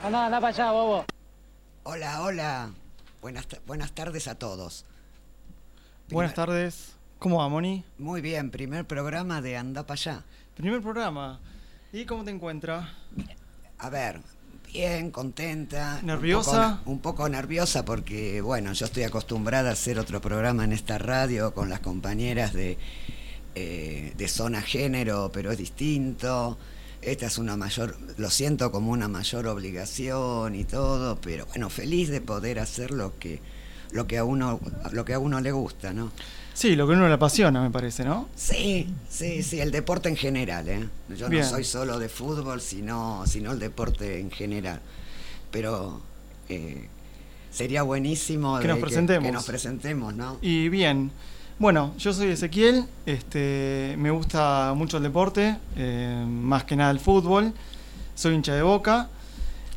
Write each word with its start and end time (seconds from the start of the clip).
Anda, 0.00 0.26
anda 0.26 0.40
para 0.40 0.54
allá, 0.54 0.70
bobo. 0.70 1.04
Hola, 1.82 2.22
hola. 2.22 2.70
Buenas, 3.20 3.48
buenas 3.66 3.90
tardes 3.90 4.28
a 4.28 4.36
todos. 4.36 4.84
Buenas 6.08 6.34
tardes. 6.34 6.92
¿Cómo 7.18 7.38
va, 7.38 7.48
Moni? 7.48 7.82
Muy 7.98 8.20
bien, 8.20 8.52
primer 8.52 8.84
programa 8.84 9.42
de 9.42 9.56
Anda 9.56 9.84
para 9.84 10.00
allá. 10.00 10.24
Primer 10.54 10.82
programa. 10.82 11.40
¿Y 11.92 12.04
cómo 12.04 12.22
te 12.22 12.30
encuentras? 12.30 12.88
A 13.78 13.90
ver, 13.90 14.20
bien, 14.72 15.10
contenta. 15.10 16.00
¿Nerviosa? 16.04 16.68
Un 16.68 16.76
poco, 16.76 16.90
un 16.90 16.98
poco 17.00 17.28
nerviosa 17.28 17.84
porque, 17.84 18.40
bueno, 18.40 18.72
yo 18.74 18.86
estoy 18.86 19.02
acostumbrada 19.02 19.70
a 19.70 19.72
hacer 19.72 19.98
otro 19.98 20.20
programa 20.20 20.62
en 20.62 20.74
esta 20.74 20.98
radio 20.98 21.52
con 21.54 21.68
las 21.68 21.80
compañeras 21.80 22.52
de, 22.52 22.78
eh, 23.56 24.14
de 24.16 24.28
zona 24.28 24.62
género, 24.62 25.32
pero 25.32 25.50
es 25.50 25.58
distinto. 25.58 26.56
Esta 27.02 27.26
es 27.26 27.38
una 27.38 27.56
mayor, 27.56 27.96
lo 28.16 28.28
siento 28.30 28.72
como 28.72 28.90
una 28.90 29.06
mayor 29.08 29.46
obligación 29.46 30.54
y 30.54 30.64
todo, 30.64 31.16
pero 31.20 31.46
bueno, 31.46 31.70
feliz 31.70 32.08
de 32.08 32.20
poder 32.20 32.58
hacer 32.58 32.90
lo 32.90 33.18
que, 33.18 33.40
lo 33.92 34.06
que 34.06 34.18
a 34.18 34.24
uno, 34.24 34.60
lo 34.92 35.04
que 35.04 35.14
a 35.14 35.18
uno 35.18 35.40
le 35.40 35.52
gusta, 35.52 35.92
¿no? 35.92 36.10
Sí, 36.54 36.74
lo 36.74 36.88
que 36.88 36.94
a 36.94 36.96
uno 36.96 37.06
le 37.06 37.14
apasiona, 37.14 37.62
me 37.62 37.70
parece, 37.70 38.04
¿no? 38.04 38.28
Sí, 38.34 38.88
sí, 39.08 39.44
sí, 39.44 39.60
el 39.60 39.70
deporte 39.70 40.08
en 40.08 40.16
general, 40.16 40.68
¿eh? 40.68 40.88
Yo 41.16 41.28
Bien. 41.28 41.44
no 41.44 41.48
soy 41.48 41.62
solo 41.62 42.00
de 42.00 42.08
fútbol, 42.08 42.60
sino, 42.60 43.22
sino 43.28 43.52
el 43.52 43.60
deporte 43.60 44.18
en 44.18 44.32
general. 44.32 44.80
Pero 45.52 46.00
eh, 46.48 46.88
sería 47.52 47.82
buenísimo 47.84 48.56
Que 48.58 48.66
de 48.66 48.72
nos 48.74 48.80
presentemos. 48.80 49.24
que 49.24 49.32
nos 49.32 49.44
presentemos, 49.44 50.14
¿no? 50.16 50.38
Y 50.42 50.68
bien. 50.68 51.12
Bueno, 51.58 51.92
yo 51.98 52.12
soy 52.12 52.28
Ezequiel, 52.28 52.84
este, 53.04 53.96
me 53.98 54.10
gusta 54.12 54.72
mucho 54.76 54.98
el 54.98 55.02
deporte, 55.02 55.56
eh, 55.76 56.24
más 56.28 56.62
que 56.64 56.76
nada 56.76 56.92
el 56.92 57.00
fútbol, 57.00 57.52
soy 58.14 58.34
hincha 58.34 58.54
de 58.54 58.62
boca. 58.62 59.08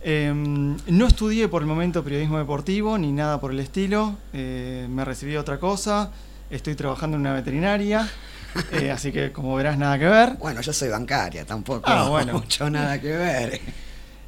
Eh, 0.03 0.31
no 0.33 1.07
estudié 1.07 1.47
por 1.47 1.61
el 1.63 1.67
momento 1.67 2.03
periodismo 2.03 2.37
deportivo 2.39 2.97
ni 2.97 3.11
nada 3.11 3.39
por 3.39 3.51
el 3.51 3.59
estilo, 3.59 4.15
eh, 4.33 4.87
me 4.89 5.05
recibí 5.05 5.35
otra 5.37 5.59
cosa, 5.59 6.11
estoy 6.51 6.75
trabajando 6.75 7.17
en 7.17 7.21
una 7.21 7.33
veterinaria, 7.33 8.07
así 8.93 9.11
que 9.11 9.31
como 9.31 9.55
verás 9.55 9.77
nada 9.79 9.97
que 9.97 10.05
ver. 10.05 10.33
Bueno, 10.37 10.61
yo 10.61 10.73
soy 10.73 10.89
bancaria, 10.89 11.45
tampoco 11.45 11.81
Ah, 11.89 12.07
bueno. 12.09 12.33
mucho 12.33 12.69
nada 12.69 13.01
que 13.01 13.07
ver. 13.11 13.59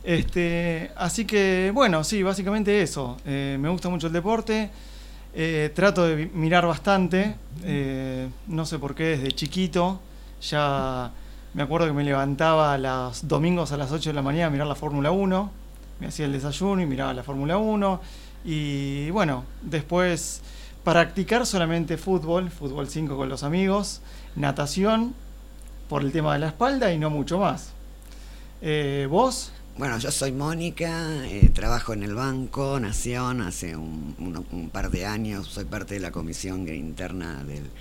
Este, 0.03 0.92
así 0.95 1.25
que, 1.25 1.72
bueno, 1.73 2.03
sí, 2.03 2.23
básicamente 2.23 2.81
eso. 2.81 3.17
Me 3.25 3.70
gusta 3.70 3.89
mucho 3.89 4.08
el 4.08 4.14
deporte. 4.14 4.70
Eh, 5.34 5.72
trato 5.73 6.06
de 6.06 6.28
mirar 6.28 6.66
bastante. 6.66 7.36
eh, 7.64 8.30
no 8.48 8.66
sé 8.66 8.80
por 8.80 8.95
qué, 8.95 9.17
desde 9.17 9.31
chiquito. 9.31 10.00
Ya 10.42 11.12
me 11.53 11.64
acuerdo 11.64 11.88
que 11.88 11.94
me 11.94 12.03
levantaba 12.03 12.78
los 12.78 13.28
domingos 13.28 13.72
a 13.72 13.78
las 13.78 13.92
8 13.92 14.09
de 14.09 14.14
la 14.14 14.22
mañana 14.22 14.48
a 14.48 14.50
mirar 14.50 14.67
la 14.67 14.76
Fórmula 14.76 15.11
1. 15.11 15.52
Me 16.00 16.08
hacía 16.08 16.26
el 16.26 16.34
desayuno 16.34 16.81
y 16.81 16.86
miraba 16.86 17.14
la 17.14 17.23
Fórmula 17.23 17.58
1. 17.58 18.02
Y 18.45 19.09
bueno, 19.11 19.45
después 19.61 20.42
practicar 20.84 21.45
solamente 21.45 21.98
fútbol, 21.98 22.50
fútbol 22.50 22.89
5 22.89 23.16
con 23.16 23.30
los 23.30 23.44
amigos, 23.44 24.02
natación 24.36 25.14
por 25.88 26.02
el 26.02 26.11
tema 26.11 26.34
de 26.34 26.39
la 26.39 26.48
espalda 26.48 26.92
y 26.92 27.00
no 27.00 27.09
mucho 27.09 27.39
más. 27.39 27.72
Eh, 28.61 29.08
¿Vos? 29.09 29.52
Bueno, 29.75 29.97
yo 29.97 30.11
soy 30.11 30.31
Mónica, 30.31 31.25
eh, 31.25 31.49
trabajo 31.52 31.93
en 31.93 32.03
el 32.03 32.13
Banco 32.13 32.79
Nación 32.79 33.41
hace 33.41 33.75
un, 33.75 34.69
par 34.71 34.91
de 34.91 35.07
años, 35.07 35.47
soy 35.47 35.65
parte 35.65 35.95
de 35.95 35.99
la 35.99 36.11
comisión 36.11 36.67
interna 36.67 37.43
del, 37.43 37.71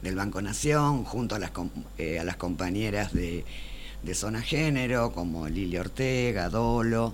del 0.00 0.14
Banco 0.14 0.40
Nación, 0.40 1.04
junto 1.04 1.34
a 1.34 1.38
las, 1.38 1.50
eh, 1.98 2.18
a 2.18 2.24
las 2.24 2.36
compañeras 2.36 3.12
de, 3.12 3.44
de 4.02 4.14
Zona 4.14 4.40
Género, 4.40 5.12
como 5.12 5.46
Lili 5.46 5.76
Ortega, 5.76 6.48
Dolo 6.48 7.12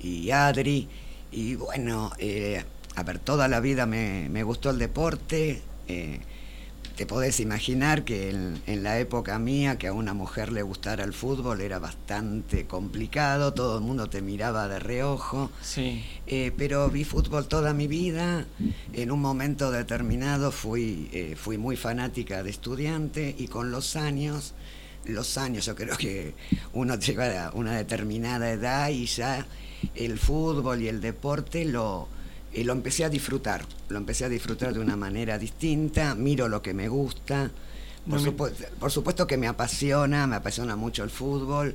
y 0.00 0.32
Adri. 0.32 0.88
Y 1.30 1.54
bueno, 1.54 2.10
eh, 2.18 2.64
a 2.96 3.02
ver, 3.04 3.20
toda 3.20 3.46
la 3.46 3.60
vida 3.60 3.86
me, 3.86 4.28
me 4.28 4.42
gustó 4.42 4.70
el 4.70 4.78
deporte. 4.78 5.62
eh, 5.86 6.20
te 6.96 7.06
podés 7.06 7.40
imaginar 7.40 8.04
que 8.04 8.30
en, 8.30 8.60
en 8.66 8.82
la 8.82 8.98
época 8.98 9.38
mía 9.38 9.78
que 9.78 9.86
a 9.88 9.92
una 9.92 10.14
mujer 10.14 10.52
le 10.52 10.62
gustara 10.62 11.04
el 11.04 11.12
fútbol 11.12 11.60
era 11.60 11.78
bastante 11.78 12.66
complicado, 12.66 13.54
todo 13.54 13.78
el 13.78 13.84
mundo 13.84 14.08
te 14.08 14.20
miraba 14.22 14.68
de 14.68 14.78
reojo, 14.78 15.50
Sí. 15.62 16.04
eh, 16.26 16.52
pero 16.56 16.88
vi 16.90 17.04
fútbol 17.04 17.48
toda 17.48 17.72
mi 17.72 17.86
vida, 17.86 18.46
en 18.92 19.10
un 19.10 19.20
momento 19.20 19.70
determinado 19.70 20.52
fui, 20.52 21.08
eh, 21.12 21.34
fui 21.36 21.58
muy 21.58 21.76
fanática 21.76 22.42
de 22.42 22.50
estudiante 22.50 23.34
y 23.38 23.48
con 23.48 23.70
los 23.70 23.96
años, 23.96 24.54
los 25.04 25.38
años 25.38 25.64
yo 25.66 25.74
creo 25.74 25.96
que 25.96 26.34
uno 26.74 26.96
llega 26.96 27.48
a 27.48 27.52
una 27.52 27.76
determinada 27.76 28.50
edad 28.50 28.88
y 28.90 29.06
ya 29.06 29.46
el 29.94 30.18
fútbol 30.18 30.80
y 30.82 30.88
el 30.88 31.00
deporte 31.00 31.64
lo, 31.64 32.06
eh, 32.54 32.64
lo 32.64 32.72
empecé 32.72 33.04
a 33.04 33.08
disfrutar, 33.08 33.64
lo 33.88 33.98
empecé 33.98 34.24
a 34.24 34.28
disfrutar 34.28 34.72
de 34.74 34.80
una 34.80 34.96
manera 34.96 35.38
distinta, 35.38 36.14
miro 36.14 36.48
lo 36.48 36.62
que 36.62 36.74
me 36.74 36.88
gusta, 36.88 37.50
por, 38.08 38.20
supu- 38.20 38.90
supuesto 38.90 39.26
que 39.26 39.36
me 39.36 39.46
apasiona, 39.46 40.26
me 40.26 40.36
apasiona 40.36 40.74
mucho 40.76 41.04
el 41.04 41.10
fútbol, 41.10 41.74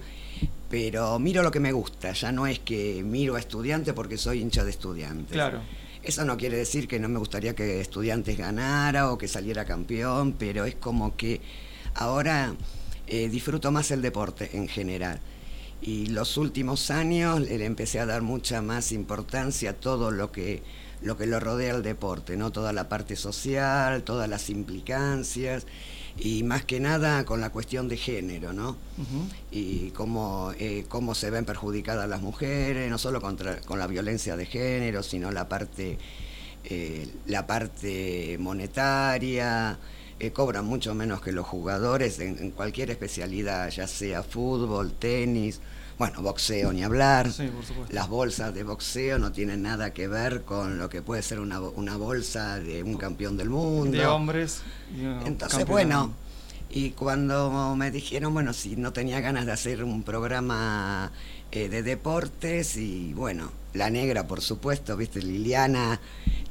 pero 0.69 1.17
miro 1.19 1.41
lo 1.43 1.51
que 1.51 1.59
me 1.59 1.71
gusta, 1.71 2.11
ya 2.11 2.31
no 2.31 2.45
es 2.47 2.59
que 2.59 3.01
miro 3.03 3.35
a 3.35 3.39
estudiantes 3.39 3.93
porque 3.93 4.17
soy 4.17 4.41
hincha 4.41 4.63
de 4.63 4.71
estudiantes. 4.71 5.31
Claro. 5.33 5.61
Eso 6.03 6.23
no 6.25 6.38
quiere 6.38 6.57
decir 6.57 6.88
que 6.88 6.99
no 6.99 7.09
me 7.09 7.19
gustaría 7.19 7.55
que 7.55 7.81
estudiantes 7.81 8.38
ganara 8.38 9.11
o 9.11 9.17
que 9.17 9.27
saliera 9.27 9.65
campeón, 9.65 10.33
pero 10.33 10.65
es 10.65 10.75
como 10.75 11.15
que 11.17 11.41
ahora 11.95 12.53
eh, 13.07 13.29
disfruto 13.29 13.71
más 13.71 13.91
el 13.91 14.01
deporte 14.01 14.49
en 14.53 14.67
general. 14.67 15.19
Y 15.81 16.07
los 16.07 16.38
últimos 16.38 16.91
años 16.91 17.39
le 17.41 17.63
empecé 17.65 17.99
a 17.99 18.05
dar 18.05 18.21
mucha 18.21 18.61
más 18.61 18.91
importancia 18.91 19.71
a 19.71 19.73
todo 19.73 20.11
lo 20.11 20.31
que 20.31 20.63
lo 21.01 21.15
que 21.15 21.27
lo 21.27 21.39
rodea 21.39 21.75
al 21.75 21.83
deporte, 21.83 22.38
¿no? 22.38 22.51
Toda 22.51 22.73
la 22.73 22.89
parte 22.89 23.15
social, 23.15 24.03
todas 24.03 24.27
las 24.27 24.49
implicancias 24.49 25.67
y 26.17 26.43
más 26.43 26.65
que 26.65 26.79
nada 26.79 27.25
con 27.25 27.41
la 27.41 27.51
cuestión 27.51 27.88
de 27.88 27.97
género, 27.97 28.53
¿no? 28.53 28.77
Y 29.51 29.91
cómo, 29.91 30.51
eh, 30.57 30.85
cómo 30.89 31.13
se 31.13 31.29
ven 31.29 31.45
perjudicadas 31.45 32.09
las 32.09 32.21
mujeres, 32.21 32.89
no 32.89 32.97
solo 32.97 33.21
contra, 33.21 33.61
con 33.61 33.77
la 33.77 33.88
violencia 33.88 34.35
de 34.35 34.45
género, 34.47 35.03
sino 35.03 35.31
la 35.31 35.47
parte, 35.47 35.99
eh, 36.63 37.07
la 37.27 37.45
parte 37.45 38.38
monetaria, 38.39 39.77
eh, 40.19 40.31
cobran 40.31 40.66
mucho 40.66 40.94
menos 40.95 41.22
que 41.22 41.31
los 41.31 41.45
jugadores 41.45 42.19
en, 42.19 42.38
en 42.39 42.51
cualquier 42.51 42.89
especialidad, 42.91 43.69
ya 43.69 43.88
sea 43.88 44.23
fútbol, 44.23 44.94
tenis, 44.94 45.59
bueno, 45.97 46.22
boxeo 46.22 46.72
ni 46.73 46.83
hablar. 46.83 47.31
Sí, 47.31 47.47
por 47.47 47.66
supuesto. 47.66 47.94
Las 47.94 48.07
bolsas 48.07 48.53
de 48.53 48.63
boxeo 48.63 49.17
no 49.17 49.31
tienen 49.31 49.63
nada 49.63 49.94
que 49.94 50.07
ver 50.07 50.44
con 50.44 50.77
lo 50.77 50.89
que 50.89 51.01
puede 51.01 51.23
ser 51.23 51.39
una, 51.39 51.59
una 51.59 51.97
bolsa 51.97 52.59
de 52.59 52.83
un 52.83 52.97
campeón 52.97 53.35
del 53.38 53.50
mundo. 53.50 53.97
De 53.97 54.06
hombres. 54.06 54.61
y 54.95 55.03
Entonces, 55.03 55.59
campeón. 55.59 55.67
bueno, 55.67 56.13
y 56.69 56.91
cuando 56.91 57.75
me 57.75 57.89
dijeron, 57.89 58.33
bueno, 58.33 58.53
si 58.53 58.75
no 58.75 58.94
tenía 58.94 59.22
ganas 59.22 59.45
de 59.45 59.53
hacer 59.53 59.83
un 59.83 60.03
programa 60.03 61.11
eh, 61.52 61.69
de 61.69 61.84
deportes, 61.84 62.78
y 62.78 63.13
bueno, 63.13 63.52
la 63.74 63.90
negra, 63.90 64.28
por 64.28 64.41
supuesto, 64.41 64.96
viste, 64.97 65.22
Liliana, 65.22 66.00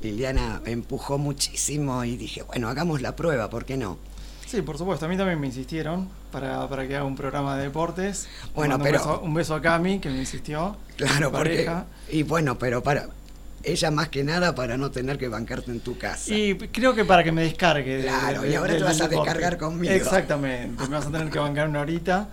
Liliana 0.02 0.60
empujó 0.66 1.18
muchísimo 1.18 2.04
y 2.04 2.16
dije, 2.16 2.42
bueno, 2.42 2.68
hagamos 2.68 3.02
la 3.02 3.16
prueba, 3.16 3.50
¿por 3.50 3.64
qué 3.64 3.76
no? 3.76 3.98
Sí, 4.46 4.62
por 4.62 4.78
supuesto. 4.78 5.06
A 5.06 5.08
mí 5.08 5.16
también 5.16 5.40
me 5.40 5.48
insistieron 5.48 6.08
para, 6.30 6.68
para 6.68 6.86
que 6.86 6.94
haga 6.94 7.04
un 7.04 7.16
programa 7.16 7.56
de 7.56 7.64
deportes. 7.64 8.28
Bueno, 8.54 8.78
pero- 8.78 8.98
Un 8.98 9.06
beso, 9.08 9.20
un 9.22 9.34
beso 9.34 9.54
a 9.56 9.60
Cami, 9.62 9.98
que 9.98 10.08
me 10.08 10.18
insistió. 10.20 10.76
Claro, 10.96 11.32
porque, 11.32 11.64
pareja. 11.64 11.86
y 12.08 12.22
bueno, 12.22 12.56
pero 12.56 12.80
para, 12.80 13.08
ella 13.64 13.90
más 13.90 14.08
que 14.08 14.22
nada 14.22 14.54
para 14.54 14.76
no 14.76 14.92
tener 14.92 15.18
que 15.18 15.26
bancarte 15.26 15.72
en 15.72 15.80
tu 15.80 15.98
casa. 15.98 16.32
Y 16.32 16.54
creo 16.56 16.94
que 16.94 17.04
para 17.04 17.24
que 17.24 17.32
me 17.32 17.42
descargue. 17.42 17.96
de- 17.96 18.02
Claro, 18.04 18.42
de- 18.42 18.50
y 18.50 18.54
ahora 18.54 18.74
del 18.74 18.82
te 18.82 18.84
vas 18.88 19.00
a 19.00 19.08
descargar 19.08 19.58
conmigo. 19.58 19.92
Exactamente. 19.92 20.80
Me 20.84 20.90
vas 20.94 21.06
a 21.06 21.10
tener 21.10 21.28
que 21.28 21.40
bancar 21.40 21.68
una 21.68 21.80
horita. 21.80 22.28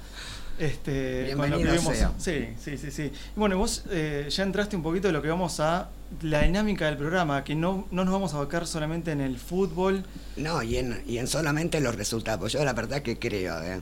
Este, 0.60 1.34
con 1.36 1.50
lo 1.50 1.58
que 1.58 1.64
Bienvenido 1.64 1.74
vimos- 1.82 1.98
sea. 1.98 2.12
Sí, 2.20 2.50
sí, 2.64 2.78
sí, 2.78 2.92
sí. 2.92 3.12
Bueno, 3.36 3.58
vos 3.58 3.84
eh, 3.90 4.28
ya 4.30 4.44
entraste 4.44 4.76
un 4.76 4.84
poquito 4.84 5.08
de 5.08 5.14
lo 5.14 5.22
que 5.22 5.30
vamos 5.30 5.60
a. 5.60 5.90
La 6.22 6.44
dinámica 6.44 6.86
del 6.86 6.98
programa, 6.98 7.44
que 7.44 7.56
no, 7.56 7.88
no 7.90 8.06
nos 8.06 8.14
vamos 8.14 8.34
a 8.34 8.38
abocar 8.38 8.68
solamente 8.68 9.12
en 9.12 9.20
el 9.20 9.40
fútbol. 9.40 10.06
No, 10.38 10.62
y 10.62 10.78
en, 10.78 11.02
y 11.08 11.18
en 11.18 11.26
solamente 11.28 11.80
los 11.82 11.96
resultados. 11.96 12.52
Yo 12.54 12.64
la 12.64 12.74
verdad 12.74 13.02
que 13.02 13.18
creo, 13.18 13.60
¿eh? 13.64 13.82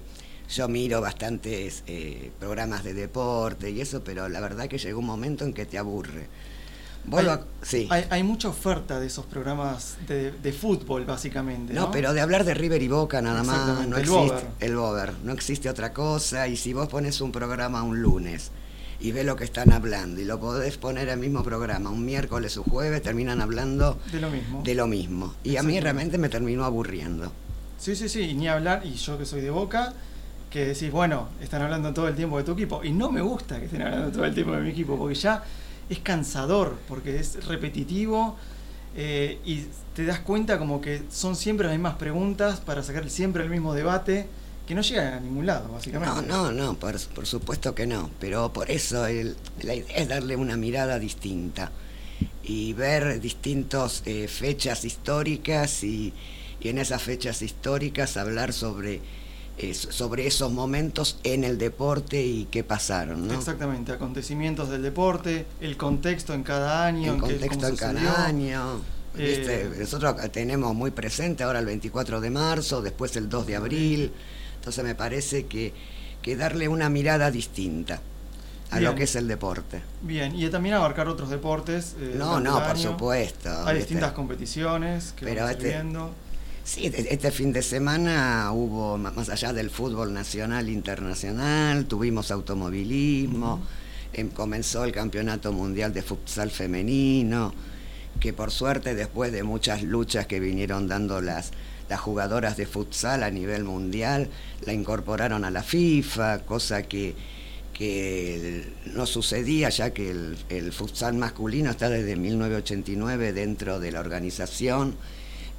yo 0.49 0.69
miro 0.69 1.01
bastantes 1.01 1.83
eh, 1.87 2.31
programas 2.39 2.85
de 2.85 2.93
deporte 2.93 3.69
y 3.71 3.81
eso, 3.81 4.01
pero 4.05 4.29
la 4.29 4.39
verdad 4.39 4.69
que 4.69 4.77
llegó 4.77 4.99
un 4.99 5.07
momento 5.07 5.43
en 5.43 5.53
que 5.53 5.65
te 5.65 5.77
aburre. 5.77 6.27
Hay- 7.11 7.39
sí. 7.61 7.87
Hay, 7.89 8.05
hay 8.09 8.23
mucha 8.23 8.49
oferta 8.49 8.99
de 8.99 9.07
esos 9.07 9.25
programas 9.25 9.97
de, 10.07 10.31
de 10.31 10.53
fútbol, 10.53 11.05
básicamente. 11.05 11.73
No, 11.73 11.81
No, 11.87 11.91
pero 11.91 12.13
de 12.13 12.21
hablar 12.21 12.43
de 12.45 12.53
River 12.53 12.81
y 12.81 12.87
Boca 12.87 13.21
nada 13.21 13.43
más, 13.43 13.87
no 13.87 13.97
el 13.97 14.03
existe 14.03 14.09
Bober. 14.33 14.45
el 14.59 14.75
Bober, 14.75 15.13
no 15.23 15.33
existe 15.33 15.69
otra 15.69 15.93
cosa 15.93 16.47
y 16.47 16.55
si 16.57 16.73
vos 16.73 16.87
pones 16.87 17.19
un 17.21 17.31
programa 17.31 17.81
un 17.83 18.01
lunes 18.01 18.51
y 18.99 19.11
ves 19.11 19.25
lo 19.25 19.35
que 19.35 19.43
están 19.45 19.73
hablando 19.73 20.21
y 20.21 20.25
lo 20.25 20.39
podés 20.39 20.77
poner 20.77 21.09
el 21.09 21.17
mismo 21.19 21.43
programa 21.43 21.89
un 21.89 22.05
miércoles 22.05 22.55
o 22.57 22.63
jueves, 22.63 23.01
terminan 23.01 23.41
hablando 23.41 23.97
de 24.11 24.19
lo 24.21 24.29
mismo. 24.29 24.61
de 24.63 24.75
lo 24.75 24.85
mismo. 24.87 25.33
Y 25.43 25.57
a 25.57 25.63
mí 25.63 25.79
realmente 25.79 26.19
me 26.19 26.29
terminó 26.29 26.65
aburriendo. 26.65 27.31
Sí, 27.79 27.95
sí, 27.95 28.07
sí, 28.09 28.21
y 28.21 28.33
ni 28.35 28.47
hablar, 28.47 28.83
y 28.85 28.93
yo 28.93 29.17
que 29.17 29.25
soy 29.25 29.41
de 29.41 29.49
Boca, 29.49 29.93
que 30.51 30.65
decís, 30.67 30.91
bueno, 30.91 31.29
están 31.41 31.63
hablando 31.63 31.91
todo 31.95 32.07
el 32.09 32.15
tiempo 32.15 32.37
de 32.37 32.43
tu 32.43 32.51
equipo. 32.51 32.83
Y 32.83 32.91
no 32.91 33.11
me 33.11 33.21
gusta 33.21 33.57
que 33.57 33.65
estén 33.65 33.81
hablando 33.81 34.11
todo 34.11 34.23
el 34.25 34.35
tiempo 34.35 34.53
de 34.53 34.61
mi 34.61 34.69
equipo, 34.69 34.95
porque 34.99 35.15
ya 35.15 35.41
es 35.89 35.99
cansador, 35.99 36.77
porque 36.87 37.19
es 37.19 37.45
repetitivo 37.45 38.37
eh, 38.95 39.39
y 39.45 39.65
te 39.95 40.05
das 40.05 40.19
cuenta 40.19 40.57
como 40.57 40.81
que 40.81 41.03
son 41.09 41.35
siempre 41.35 41.67
las 41.67 41.75
mismas 41.75 41.95
preguntas 41.95 42.59
para 42.59 42.83
sacar 42.83 43.09
siempre 43.09 43.43
el 43.43 43.49
mismo 43.49 43.73
debate 43.73 44.27
que 44.67 44.75
no 44.75 44.81
llega 44.81 45.17
a 45.17 45.19
ningún 45.19 45.45
lado, 45.45 45.69
básicamente. 45.69 46.27
No, 46.27 46.51
no, 46.51 46.51
no, 46.51 46.73
por, 46.75 46.97
supuesto 47.25 47.75
que 47.75 47.87
no, 47.87 48.09
pero 48.19 48.53
por 48.53 48.69
eso 48.69 49.05
la 49.63 49.75
idea 49.75 49.95
es 49.97 50.07
darle 50.07 50.35
una 50.35 50.55
mirada 50.55 50.99
distinta 50.99 51.71
y 52.43 52.73
ver 52.73 53.19
distintas 53.19 54.03
eh, 54.05 54.27
fechas 54.27 54.85
históricas 54.85 55.83
y, 55.83 56.13
en 56.61 56.77
esas 56.77 57.01
fechas 57.01 57.41
históricas 57.41 58.17
hablar 58.17 58.53
sobre, 58.53 59.01
sobre 59.73 60.27
esos 60.27 60.51
momentos 60.51 61.19
en 61.23 61.43
el 61.43 61.57
deporte 61.57 62.21
y 62.23 62.45
qué 62.45 62.63
pasaron. 62.63 63.27
¿no? 63.27 63.33
Exactamente, 63.33 63.91
acontecimientos 63.91 64.69
del 64.69 64.81
deporte, 64.81 65.45
el 65.59 65.77
contexto 65.77 66.33
en 66.33 66.43
cada 66.43 66.85
año. 66.85 67.13
El 67.13 67.19
contexto 67.19 67.67
en 67.67 67.75
cada 67.75 68.25
año. 68.25 68.81
Eh, 69.17 69.69
nosotros 69.77 70.15
tenemos 70.31 70.73
muy 70.73 70.91
presente 70.91 71.43
ahora 71.43 71.59
el 71.59 71.65
24 71.65 72.21
de 72.21 72.29
marzo, 72.29 72.81
después 72.81 73.15
el 73.17 73.29
2 73.29 73.47
de 73.47 73.55
abril, 73.55 74.11
entonces 74.55 74.83
me 74.83 74.95
parece 74.95 75.45
que, 75.47 75.73
que 76.21 76.35
darle 76.35 76.67
una 76.67 76.89
mirada 76.89 77.29
distinta 77.29 78.01
a 78.71 78.79
lo 78.79 78.95
que 78.95 79.03
es 79.03 79.15
el 79.15 79.27
deporte. 79.27 79.81
Bien, 80.01 80.33
y 80.33 80.49
también 80.49 80.75
abarcar 80.75 81.07
otros 81.09 81.29
deportes. 81.29 81.95
Eh, 81.99 82.15
no, 82.17 82.39
no, 82.39 82.65
por 82.65 82.77
supuesto. 82.77 83.49
Hay 83.65 83.77
distintas 83.77 84.13
competiciones 84.13 85.13
que 85.15 85.25
Pero 85.25 85.47
este, 85.49 85.67
viendo. 85.67 86.11
Sí, 86.63 86.85
este, 86.85 87.13
este 87.13 87.31
fin 87.31 87.51
de 87.51 87.63
semana 87.63 88.51
hubo, 88.53 88.97
más 88.97 89.29
allá 89.29 89.51
del 89.51 89.69
fútbol 89.69 90.13
nacional 90.13 90.67
e 90.69 90.71
internacional, 90.71 91.85
tuvimos 91.85 92.29
automovilismo, 92.29 93.61
em, 94.13 94.29
comenzó 94.29 94.83
el 94.83 94.91
Campeonato 94.91 95.51
Mundial 95.53 95.91
de 95.93 96.03
Futsal 96.03 96.51
Femenino, 96.51 97.53
que 98.19 98.31
por 98.31 98.51
suerte 98.51 98.93
después 98.93 99.31
de 99.31 99.43
muchas 99.43 99.81
luchas 99.81 100.27
que 100.27 100.39
vinieron 100.39 100.87
dando 100.87 101.19
las, 101.19 101.51
las 101.89 101.99
jugadoras 101.99 102.57
de 102.57 102.67
futsal 102.67 103.23
a 103.23 103.31
nivel 103.31 103.63
mundial, 103.63 104.29
la 104.65 104.73
incorporaron 104.73 105.43
a 105.45 105.51
la 105.51 105.63
FIFA, 105.63 106.39
cosa 106.45 106.83
que 106.83 107.15
que 107.73 108.63
no 108.93 109.07
sucedía 109.07 109.69
ya 109.69 109.91
que 109.91 110.11
el, 110.11 110.71
futsal 110.71 111.15
masculino 111.15 111.71
está 111.71 111.89
desde 111.89 112.15
1989 112.15 113.33
dentro 113.33 113.79
de 113.79 113.91
la 113.91 114.01
organización 114.01 114.95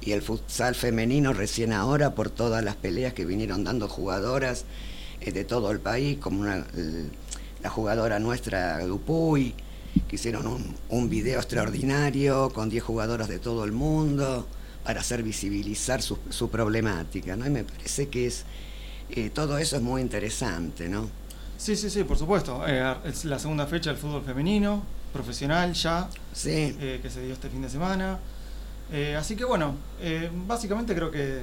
y 0.05 0.11
el 0.11 0.21
futsal 0.21 0.75
femenino 0.75 1.33
recién 1.33 1.73
ahora 1.73 2.15
por 2.15 2.29
todas 2.29 2.63
las 2.63 2.75
peleas 2.75 3.13
que 3.13 3.25
vinieron 3.25 3.63
dando 3.63 3.87
jugadoras 3.87 4.65
eh, 5.21 5.31
de 5.31 5.45
todo 5.45 5.71
el 5.71 5.79
país, 5.79 6.17
como 6.19 6.45
la 6.45 7.69
jugadora 7.69 8.19
nuestra 8.19 8.85
Dupuy, 8.85 9.53
que 10.07 10.15
hicieron 10.15 10.47
un, 10.47 10.75
un 10.89 11.09
video 11.09 11.39
extraordinario 11.39 12.49
con 12.49 12.69
10 12.69 12.83
jugadoras 12.83 13.27
de 13.27 13.39
todo 13.39 13.63
el 13.63 13.71
mundo 13.71 14.47
para 14.83 14.99
hacer 14.99 15.23
visibilizar 15.23 16.01
su, 16.01 16.49
problemática, 16.49 17.35
¿no? 17.35 17.45
Y 17.47 17.49
me 17.49 17.63
parece 17.63 18.09
que 18.09 18.27
es 18.27 18.43
eh, 19.09 19.29
todo 19.29 19.57
eso 19.57 19.77
es 19.77 19.81
muy 19.81 20.01
interesante, 20.01 20.89
¿no? 20.89 21.09
Sí, 21.57 21.75
sí, 21.75 21.89
sí, 21.89 22.03
por 22.03 22.17
supuesto. 22.17 22.63
Eh, 22.67 22.95
es 23.05 23.25
la 23.25 23.39
segunda 23.39 23.65
fecha 23.65 23.89
del 23.89 23.99
fútbol 23.99 24.23
femenino, 24.23 24.83
profesional 25.13 25.73
ya, 25.73 26.09
sí. 26.33 26.75
Eh, 26.79 26.99
que 27.01 27.09
se 27.09 27.23
dio 27.23 27.33
este 27.33 27.49
fin 27.49 27.61
de 27.61 27.69
semana. 27.69 28.19
Eh, 28.93 29.15
así 29.17 29.35
que 29.35 29.43
bueno, 29.43 29.75
básicamente 30.45 30.93
creo 30.93 31.09
que, 31.09 31.41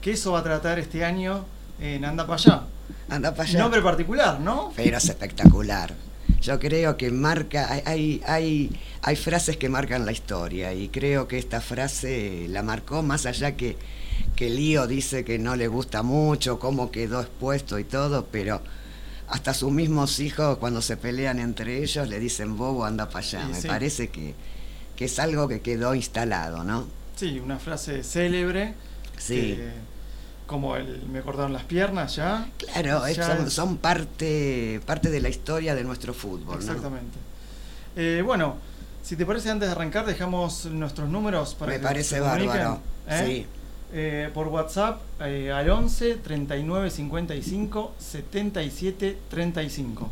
que, 0.00 0.10
eso 0.10 0.32
va 0.32 0.40
a 0.40 0.42
tratar 0.42 0.80
este 0.80 1.04
año 1.04 1.44
en 1.80 2.04
Anda 2.04 2.26
para 2.26 2.34
allá. 2.34 2.62
Anda 3.08 3.30
para 3.32 3.48
allá. 3.48 3.60
Nombre 3.60 3.80
particular, 3.80 4.40
¿no? 4.40 4.72
Pero 4.74 4.96
es 4.96 5.04
espectacular. 5.04 5.94
Yo 6.40 6.58
creo 6.58 6.96
que 6.96 7.10
marca, 7.10 7.68
hay, 7.86 8.22
hay, 8.26 8.70
hay 9.02 9.16
frases 9.16 9.56
que 9.56 9.68
marcan 9.68 10.04
la 10.04 10.12
historia 10.12 10.72
y 10.72 10.88
creo 10.88 11.26
que 11.26 11.38
esta 11.38 11.60
frase 11.60 12.46
la 12.48 12.62
marcó 12.62 13.02
más 13.02 13.26
allá 13.26 13.56
que, 13.56 13.76
que 14.36 14.50
Lío 14.50 14.86
dice 14.86 15.24
que 15.24 15.38
no 15.38 15.56
le 15.56 15.68
gusta 15.68 16.02
mucho, 16.02 16.58
cómo 16.58 16.90
quedó 16.90 17.20
expuesto 17.20 17.78
y 17.78 17.84
todo, 17.84 18.26
pero 18.30 18.60
hasta 19.28 19.52
sus 19.52 19.72
mismos 19.72 20.20
hijos 20.20 20.58
cuando 20.58 20.80
se 20.80 20.96
pelean 20.96 21.38
entre 21.38 21.82
ellos 21.82 22.08
le 22.08 22.20
dicen 22.20 22.56
bobo 22.56 22.84
anda 22.84 23.08
para 23.08 23.18
allá. 23.18 23.48
Me 23.48 23.60
parece 23.62 24.08
que, 24.08 24.34
es 25.06 25.18
algo 25.18 25.48
que 25.48 25.60
quedó 25.60 25.94
instalado, 25.94 26.64
¿no? 26.64 26.86
Sí, 27.16 27.40
una 27.40 27.58
frase 27.58 28.02
célebre. 28.02 28.74
Sí. 29.16 29.58
como 30.46 30.76
el 30.76 31.02
me 31.10 31.20
cortaron 31.22 31.52
las 31.52 31.64
piernas 31.64 32.16
ya. 32.16 32.48
Claro, 32.56 33.02
son, 33.48 33.78
parte, 33.78 34.80
parte 34.86 35.10
de 35.10 35.20
la 35.20 35.28
historia 35.28 35.74
de 35.74 35.84
nuestro 35.84 36.14
fútbol. 36.14 36.58
Exactamente. 36.58 37.18
Eh, 37.96 38.22
bueno, 38.24 38.56
si 39.02 39.16
te 39.16 39.24
parece, 39.24 39.50
antes 39.50 39.68
de 39.68 39.72
arrancar, 39.72 40.04
dejamos 40.04 40.66
nuestros 40.66 41.08
números 41.08 41.54
para 41.54 41.72
Me 41.72 41.78
parece 41.78 42.20
bárbaro. 42.20 42.78
¿eh? 43.08 43.24
Sí. 43.26 43.46
Eh, 43.90 44.30
por 44.34 44.48
WhatsApp 44.48 45.00
eh, 45.20 45.50
al 45.50 45.70
11 45.70 46.16
39 46.16 46.90
55 46.90 47.94
77 47.98 49.18
35. 49.30 50.10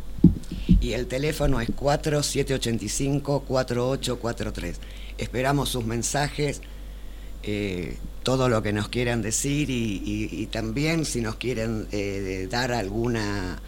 Y 0.81 0.93
el 0.93 1.07
teléfono 1.07 1.61
es 1.61 1.69
4785 1.75 3.45
4843. 3.47 4.81
Esperamos 5.19 5.69
sus 5.71 5.85
mensajes, 5.85 6.61
eh, 7.43 7.97
todo 8.23 8.49
lo 8.49 8.63
que 8.63 8.73
nos 8.73 8.89
quieran 8.89 9.23
decir 9.23 9.69
y, 9.71 10.49
también 10.53 11.05
si 11.05 11.21
nos 11.21 11.37
quieren 11.37 11.89
dar 12.51 12.73
alguna 12.73 13.61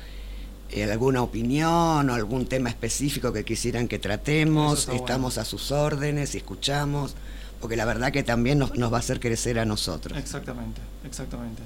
alguna 0.90 1.22
opinión 1.22 2.10
o 2.10 2.14
algún 2.14 2.46
tema 2.46 2.68
específico 2.68 3.32
que 3.32 3.44
quisieran 3.44 3.88
que 3.88 3.98
tratemos, 3.98 4.88
estamos 4.88 5.38
a 5.38 5.44
sus 5.44 5.70
órdenes 5.70 6.34
y 6.34 6.38
escuchamos 6.38 7.14
porque 7.60 7.76
la 7.76 7.84
verdad 7.84 8.12
que 8.12 8.22
también 8.22 8.58
nos, 8.58 8.92
va 8.92 8.96
a 8.96 9.00
hacer 9.00 9.20
crecer 9.20 9.58
a 9.58 9.64
nosotros. 9.64 10.16
Exactamente, 10.18 10.80
exactamente. 11.04 11.62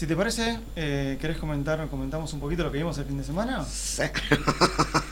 Si 0.00 0.06
te 0.06 0.16
parece, 0.16 0.58
eh, 0.76 1.18
¿querés 1.20 1.36
comentar, 1.36 1.86
comentamos 1.90 2.32
un 2.32 2.40
poquito 2.40 2.62
lo 2.62 2.72
que 2.72 2.78
vimos 2.78 2.96
el 2.96 3.04
fin 3.04 3.18
de 3.18 3.22
semana? 3.22 3.66
Sí. 3.66 4.04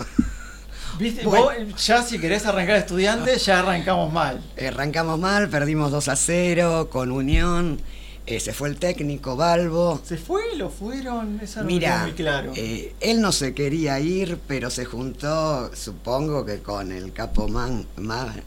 ¿Viste? 0.98 1.24
Vos, 1.24 1.52
ya 1.84 2.02
si 2.02 2.18
querés 2.18 2.46
arrancar 2.46 2.76
estudiante, 2.76 3.36
ya 3.36 3.58
arrancamos 3.58 4.10
mal. 4.10 4.42
Arrancamos 4.66 5.18
mal, 5.18 5.50
perdimos 5.50 5.90
2 5.90 6.08
a 6.08 6.16
0 6.16 6.88
con 6.90 7.12
Unión. 7.12 7.78
Eh, 8.24 8.40
se 8.40 8.54
fue 8.54 8.70
el 8.70 8.78
técnico 8.78 9.36
Balbo. 9.36 10.00
¿Se 10.02 10.16
fue? 10.16 10.56
¿Lo 10.56 10.70
fueron? 10.70 11.38
Esa 11.42 11.60
no 11.60 11.66
Mira, 11.66 12.04
muy 12.04 12.12
claro. 12.12 12.52
Eh, 12.56 12.94
él 13.00 13.20
no 13.20 13.30
se 13.30 13.52
quería 13.52 14.00
ir, 14.00 14.38
pero 14.48 14.70
se 14.70 14.86
juntó, 14.86 15.70
supongo 15.76 16.46
que 16.46 16.60
con 16.60 16.92
el 16.92 17.12
capo 17.12 17.46
más, 17.46 17.72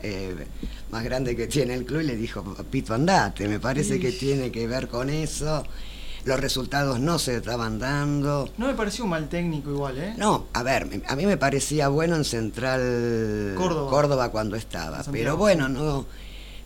eh, 0.02 0.48
más 0.90 1.04
grande 1.04 1.36
que 1.36 1.46
tiene 1.46 1.76
el 1.76 1.86
club 1.86 2.02
y 2.02 2.06
le 2.06 2.16
dijo, 2.16 2.44
Pito, 2.72 2.96
andate. 2.96 3.48
Me 3.48 3.60
parece 3.60 4.00
que 4.00 4.12
tiene 4.12 4.52
que 4.52 4.66
ver 4.66 4.88
con 4.88 5.12
eso. 5.12 5.64
Los 6.26 6.40
resultados 6.40 7.00
no 7.00 7.18
se 7.18 7.38
estaban 7.38 7.80
dando. 7.80 8.50
No 8.58 8.68
me 8.68 8.74
pareció 8.74 9.06
un 9.06 9.10
mal 9.12 9.28
técnico 9.28 9.72
igual, 9.72 9.98
¿eh? 9.98 10.14
No, 10.18 10.46
a 10.54 10.64
ver, 10.64 11.02
a 11.08 11.16
mí 11.16 11.26
me 11.26 11.38
parecía 11.38 11.88
bueno 11.88 12.16
en 12.16 12.26
Central 12.26 13.56
Córdoba, 13.58 14.30
cuando 14.30 14.56
estaba. 14.56 15.04
Pero 15.12 15.38
bueno, 15.38 15.68
no 15.68 16.06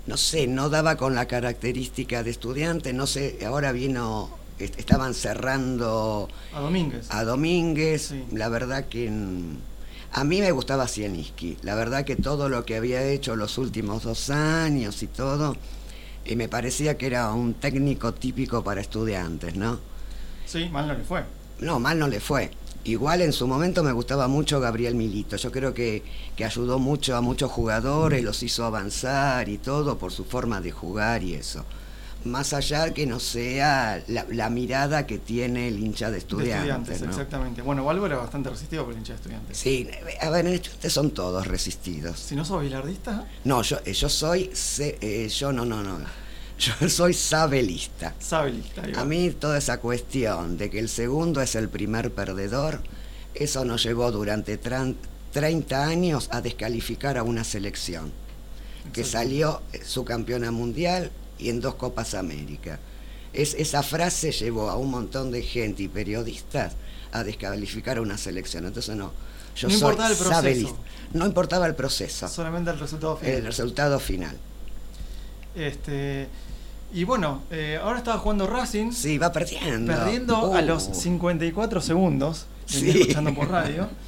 no 0.08 0.18
sé, 0.18 0.48
no 0.48 0.70
daba 0.70 0.98
con 0.98 1.16
la 1.16 1.28
característica 1.28 2.24
de 2.24 2.30
estudiante, 2.30 2.94
no 2.94 3.08
sé, 3.08 3.40
ahora 3.46 3.72
vino, 3.72 4.30
estaban 4.60 5.14
cerrando... 5.14 6.30
A 6.54 6.60
Domínguez. 6.60 7.08
A 7.10 7.24
Domínguez, 7.24 8.14
la 8.32 8.50
verdad 8.50 8.86
que... 8.86 9.12
a 10.12 10.24
mí 10.24 10.42
me 10.42 10.52
gustaba 10.52 10.88
Sieniski, 10.88 11.58
la 11.64 11.74
verdad 11.74 12.06
que 12.06 12.16
todo 12.16 12.50
lo 12.50 12.66
que 12.66 12.76
había 12.76 13.04
hecho 13.04 13.36
los 13.36 13.58
últimos 13.58 14.04
dos 14.04 14.30
años 14.30 15.02
y 15.02 15.08
todo, 15.08 15.56
y 16.26 16.36
me 16.36 16.50
parecía 16.50 16.98
que 16.98 17.08
era 17.08 17.32
un 17.32 17.54
técnico 17.54 18.14
típico 18.14 18.64
para 18.64 18.82
estudiantes, 18.82 19.56
¿no? 19.56 19.80
Sí, 20.46 20.70
mal 20.70 20.88
no 20.88 20.94
le 20.94 21.04
fue. 21.04 21.24
No, 21.60 21.80
mal 21.80 22.00
no 22.00 22.08
le 22.08 22.20
fue. 22.20 22.52
Igual 22.84 23.22
en 23.22 23.34
su 23.34 23.48
momento 23.48 23.84
me 23.84 23.92
gustaba 23.92 24.28
mucho 24.28 24.60
Gabriel 24.60 24.94
Milito. 24.94 25.38
Yo 25.38 25.52
creo 25.52 25.74
que, 25.74 26.04
ayudó 26.44 26.78
mucho 26.78 27.16
a 27.16 27.22
muchos 27.22 27.52
jugadores, 27.52 28.24
los 28.24 28.44
hizo 28.44 28.64
avanzar 28.64 29.50
y 29.50 29.58
todo 29.58 29.98
por 29.98 30.12
su 30.12 30.24
forma 30.24 30.62
de 30.62 30.72
jugar 30.72 31.24
y 31.24 31.34
eso. 31.34 31.66
Más 32.26 32.54
allá 32.54 32.92
que 32.92 33.06
no 33.06 33.20
sea 33.20 34.04
la, 34.08 34.50
mirada 34.50 35.06
que 35.06 35.20
tiene 35.20 35.68
el 35.68 35.80
hincha 35.80 36.10
de 36.10 36.18
estudiantes. 36.18 37.02
exactamente. 37.02 37.62
Bueno, 37.62 37.86
Valvo 37.86 38.08
era 38.08 38.18
bastante 38.18 38.50
resistido 38.50 38.84
por 38.84 38.94
el 38.94 39.00
hincha 39.00 39.14
de 39.14 39.18
estudiantes. 39.18 39.58
Sí, 39.58 39.88
a 40.22 40.30
ver, 40.32 40.48
en 40.48 40.54
estudiantes 40.54 40.92
son 40.92 41.12
todos 41.12 41.46
resistidos. 41.46 42.20
Si 42.20 42.36
no 42.36 42.44
sos 42.44 42.62
bilardista. 42.64 43.28
No, 43.44 43.62
yo, 43.62 43.78
eh, 43.86 43.94
yo 43.94 44.10
soy. 44.10 44.52
Eh, 44.80 45.30
yo 45.30 45.52
no, 45.54 45.66
no, 45.66 45.84
no. 45.84 46.00
Yo 46.58 46.88
soy 46.88 47.14
sabelista. 47.14 48.16
Sabelista. 48.18 48.84
A 48.96 49.04
mí 49.04 49.30
toda 49.32 49.58
esa 49.58 49.82
cuestión 49.82 50.58
de 50.58 50.70
que 50.70 50.80
el 50.80 50.88
segundo 50.88 51.42
es 51.42 51.54
el 51.56 51.68
primer 51.68 52.14
perdedor, 52.14 52.80
eso 53.34 53.66
nos 53.66 53.84
llevó 53.84 54.10
durante 54.12 54.58
30 54.58 55.86
años 55.86 56.30
a 56.32 56.40
descalificar 56.40 57.18
a 57.18 57.24
una 57.24 57.44
selección 57.44 58.14
que 58.94 59.04
salió 59.04 59.62
eh, 59.74 59.82
su 59.84 60.06
campeona 60.06 60.52
mundial 60.52 61.12
y 61.40 61.50
en 61.50 61.62
dos 61.62 61.76
Copas 61.76 62.14
América. 62.14 62.80
es, 63.34 63.54
esa 63.56 63.84
frase 63.84 64.32
llevó 64.32 64.70
a 64.70 64.78
un 64.78 64.90
montón 64.92 65.32
de 65.32 65.42
gente 65.42 65.84
y 65.84 65.88
periodistas 65.88 66.74
a 67.12 67.24
descalificar 67.24 67.98
a 67.98 68.02
una 68.02 68.18
selección. 68.18 68.66
Entonces 68.66 68.96
no, 68.96 69.12
yo 69.56 69.68
No 69.68 69.74
soy 69.74 69.82
importaba 69.82 70.10
el 70.10 70.16
proceso. 70.16 70.36
sabelista. 70.36 70.80
No 71.14 71.26
importaba 71.26 71.66
el 71.68 71.76
proceso, 71.76 72.28
Solamente 72.28 72.72
el 72.72 72.80
resultado 72.80 73.18
final. 73.18 73.34
el 73.36 73.46
resultado 73.46 74.00
final. 74.00 74.38
Este, 75.56 76.28
y 76.94 77.04
bueno, 77.04 77.44
eh, 77.52 77.80
ahora 77.82 78.00
estaba 78.00 78.18
jugando 78.20 78.48
Racing, 78.48 78.92
Sí, 78.92 79.18
va 79.18 79.32
perdiendo. 79.32 79.94
perdiendo 79.94 80.36
a 80.56 80.62
Uh, 80.62 80.66
los 80.66 80.84
54 80.84 81.82
segundos, 81.82 82.46
venía 82.74 82.94
Sí. 82.94 83.02
escuchando 83.02 83.34
por 83.34 83.50
radio. 83.50 83.88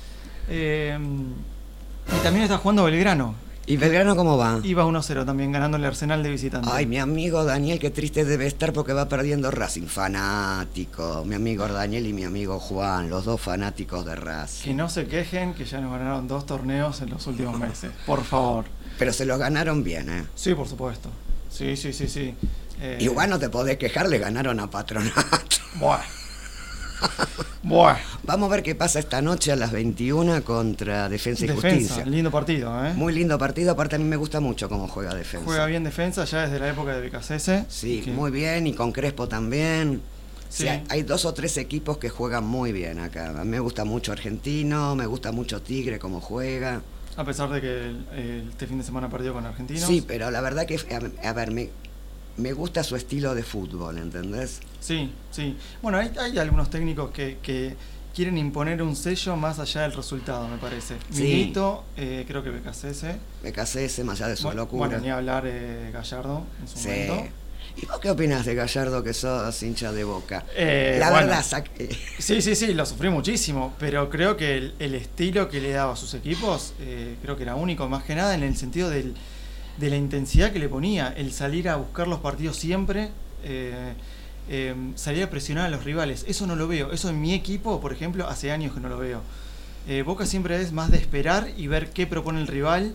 Eh, 0.50 0.98
y 0.98 2.24
también 2.24 2.43
está 2.43 2.57
jugando 2.57 2.86
Belgrano. 2.86 3.36
¿Y 3.69 3.75
Belgrano 3.75 4.15
cómo 4.15 4.38
va? 4.38 4.62
Iba 4.63 4.86
1-0 4.86 5.25
también, 5.25 5.51
ganando 5.51 5.75
el 5.75 5.83
Arsenal 5.83 6.24
de 6.24 6.29
visitante. 6.29 6.69
Ay, 6.71 6.86
mi 6.86 7.00
amigo 7.00 7.43
Daniel, 7.43 7.79
qué 7.79 7.89
triste 7.89 8.24
debe 8.24 8.47
estar 8.47 8.71
porque 8.71 8.93
va 8.93 9.09
perdiendo 9.09 9.51
Racing. 9.51 9.88
Fanático. 9.88 11.25
Mi 11.25 11.36
amigo 11.36 11.67
Daniel 11.67 12.07
y 12.07 12.13
mi 12.13 12.24
amigo 12.24 12.59
Juan, 12.59 13.09
los 13.09 13.25
dos 13.25 13.41
fanáticos 13.41 14.05
de 14.05 14.15
Racing. 14.15 14.63
Que 14.69 14.74
no 14.74 14.88
se 14.88 15.05
quejen, 15.07 15.53
que 15.53 15.65
ya 15.65 15.81
nos 15.81 15.91
ganaron 15.91 16.29
dos 16.29 16.45
torneos 16.45 17.01
en 17.01 17.09
los 17.09 17.27
últimos 17.27 17.59
meses. 17.59 17.91
Por 18.05 18.24
favor. 18.24 18.63
Pero 18.97 19.12
se 19.12 19.25
los 19.25 19.38
ganaron 19.38 19.83
bien, 19.83 20.09
¿eh? 20.09 20.24
Sí, 20.33 20.53
por 20.55 20.67
supuesto. 20.69 21.09
Sí, 21.51 21.75
sí, 21.75 21.91
sí, 21.91 22.07
sí. 22.07 22.33
Eh, 22.79 23.00
Igual 23.01 23.29
no 23.29 23.38
te 23.38 23.50
podés 23.50 23.77
quejar, 23.77 24.07
le 24.07 24.17
ganaron 24.17 24.62
a 24.62 24.69
Patronato. 24.69 25.57
Buah. 25.75 26.00
Buah. 27.63 27.98
Vamos 28.24 28.50
a 28.50 28.56
ver 28.56 28.63
qué 28.63 28.75
pasa 28.75 29.00
esta 29.00 29.22
noche 29.22 29.51
a 29.51 29.56
las 29.56 29.72
21 29.72 30.44
contra 30.44 31.10
Defensa 31.10 31.46
y 31.46 31.48
Defensa, 31.48 31.70
Justicia. 31.96 32.06
lindo 32.06 32.32
partido, 32.32 32.86
¿eh? 32.86 32.94
Muy 32.94 33.13
lindo 33.13 33.38
partido, 33.38 33.72
aparte 33.72 33.96
a 33.96 34.00
mí 34.00 34.06
me 34.06 34.16
gusta 34.16 34.39
mucho 34.39 34.70
cómo 34.70 34.88
juega 34.88 35.13
Defensa. 35.16 35.46
Juega 35.46 35.66
bien 35.66 35.84
defensa 35.84 36.24
ya 36.25 36.42
desde 36.44 36.60
la 36.60 36.70
época 36.70 36.94
de 36.96 37.01
Becasese. 37.01 37.66
Sí, 37.70 38.01
que- 38.04 38.12
muy 38.12 38.32
bien, 38.32 38.68
y 38.68 38.74
con 38.74 38.92
Crespo 38.92 39.27
también. 39.27 40.01
Sí, 40.50 40.63
Sí. 40.63 40.70
hay, 40.89 41.04
dos 41.04 41.25
o 41.25 41.34
tres 41.34 41.58
equipos 41.58 41.98
que 41.98 42.08
juegan 42.10 42.46
muy 42.46 42.72
bien 42.72 43.00
acá. 43.00 43.30
A 43.32 43.44
mí 43.44 43.50
me 43.50 43.60
gusta 43.60 43.84
mucho 43.84 44.13
Argentino, 44.13 44.96
me 44.96 45.06
gusta 45.06 45.34
mucho 45.34 45.62
Tigre 45.62 46.00
cómo 46.00 46.22
juega. 46.22 46.82
A 47.18 47.25
pesar 47.25 47.50
de 47.50 47.60
que 47.60 47.68
el- 47.68 48.06
el- 48.16 48.48
este 48.50 48.66
fin 48.68 48.77
de 48.77 48.84
semana 48.86 49.10
perdió 49.10 49.34
con 49.34 49.46
Argentinos. 49.46 49.84
Sí, 49.84 50.04
pero 50.08 50.32
la 50.32 50.39
verdad 50.39 50.66
que, 50.66 50.75
a, 50.75 51.30
a 51.30 51.34
ver, 51.34 51.51
me, 51.51 51.70
me 52.38 52.53
gusta 52.53 52.84
su 52.84 52.96
estilo 52.96 53.34
de 53.36 53.44
fútbol, 53.44 53.98
¿entendés? 53.98 54.60
Sí, 54.79 55.12
sí. 55.32 55.58
Bueno, 55.82 55.98
hay, 55.98 56.12
hay 56.20 56.38
algunos 56.38 56.70
técnicos 56.70 57.12
que, 57.12 57.38
que 57.41 57.75
quieren 58.15 58.38
imponer 58.38 58.82
un 58.82 58.96
sello 58.96 59.36
más 59.36 59.60
allá 59.60 59.82
del 59.82 59.94
resultado, 59.94 60.48
me 60.48 60.58
parece. 60.58 60.96
Sí. 61.12 61.24
Milito, 61.24 61.84
eh, 61.96 62.25
creo 62.27 62.44
que 62.44 62.51
casé 63.51 63.86
ese 63.86 64.03
más 64.03 64.20
allá 64.22 64.29
de 64.29 64.36
su 64.36 64.44
Bueno, 64.44 64.62
locura. 64.62 64.88
bueno, 64.88 65.03
ni 65.03 65.10
hablar 65.10 65.44
eh, 65.46 65.89
Gallardo 65.94 66.44
en 66.62 66.67
su 66.67 66.77
sí. 66.77 66.88
momento. 66.89 67.27
¿Y 67.79 67.86
vos 67.86 68.00
qué 68.00 68.10
opinas 68.10 68.44
de 68.44 68.56
Gallardo 68.56 69.03
que 69.03 69.13
sos 69.13 69.62
hincha 69.62 69.91
de 69.91 70.03
boca? 70.03 70.44
Eh, 70.56 70.98
la 71.00 71.12
bueno. 71.12 71.27
verdad, 71.27 71.63
eh, 71.77 71.89
Sí, 72.17 72.41
sí, 72.41 72.56
sí, 72.56 72.74
lo 72.74 72.86
sufrí 72.88 73.10
muchísimo, 73.10 73.75
pero 73.77 74.10
creo 74.10 74.36
que 74.36 74.58
el, 74.58 74.74
el 74.79 74.96
estilo 74.96 75.48
que 75.48 75.62
le 75.62 75.72
daba 75.72 75.94
a 75.94 75.96
sus 75.96 76.13
equipos, 76.15 76.74
eh, 76.79 77.17
creo 77.22 77.36
que 77.38 77.44
era 77.44 77.53
único, 77.56 77.88
más 77.88 78.03
que 78.03 78.15
nada 78.15 78.34
en 78.34 78.41
el 78.41 78.58
sentido 78.58 78.89
del- 78.89 79.13
de 79.77 79.89
la 79.89 79.96
intensidad 79.96 80.51
que 80.51 80.60
le 80.60 80.69
ponía, 80.69 81.13
el 81.15 81.31
salir 81.31 81.69
a 81.69 81.75
buscar 81.75 82.07
los 82.07 82.19
partidos 82.19 82.55
siempre, 82.57 83.10
eh, 83.43 83.93
eh, 84.50 84.75
salir 84.96 85.24
a 85.24 85.29
presionar 85.29 85.65
a 85.65 85.69
los 85.69 85.84
rivales, 85.84 86.25
eso 86.27 86.48
no 86.48 86.55
lo 86.55 86.67
veo, 86.67 86.91
eso 86.91 87.10
en 87.10 87.22
mi 87.22 87.34
equipo, 87.34 87.79
por 87.79 87.91
ejemplo, 87.93 88.27
hace 88.27 88.51
años 88.51 88.74
que 88.74 88.79
no 88.79 88.89
lo 88.89 88.98
veo. 88.98 89.22
Eh, 89.88 90.01
Boca 90.01 90.25
siempre 90.25 90.60
es 90.62 90.72
más 90.72 90.91
de 90.91 90.98
esperar 90.98 91.50
y 91.55 91.67
ver 91.67 91.91
qué 91.91 92.07
propone 92.07 92.41
el 92.41 92.48
rival 92.48 92.93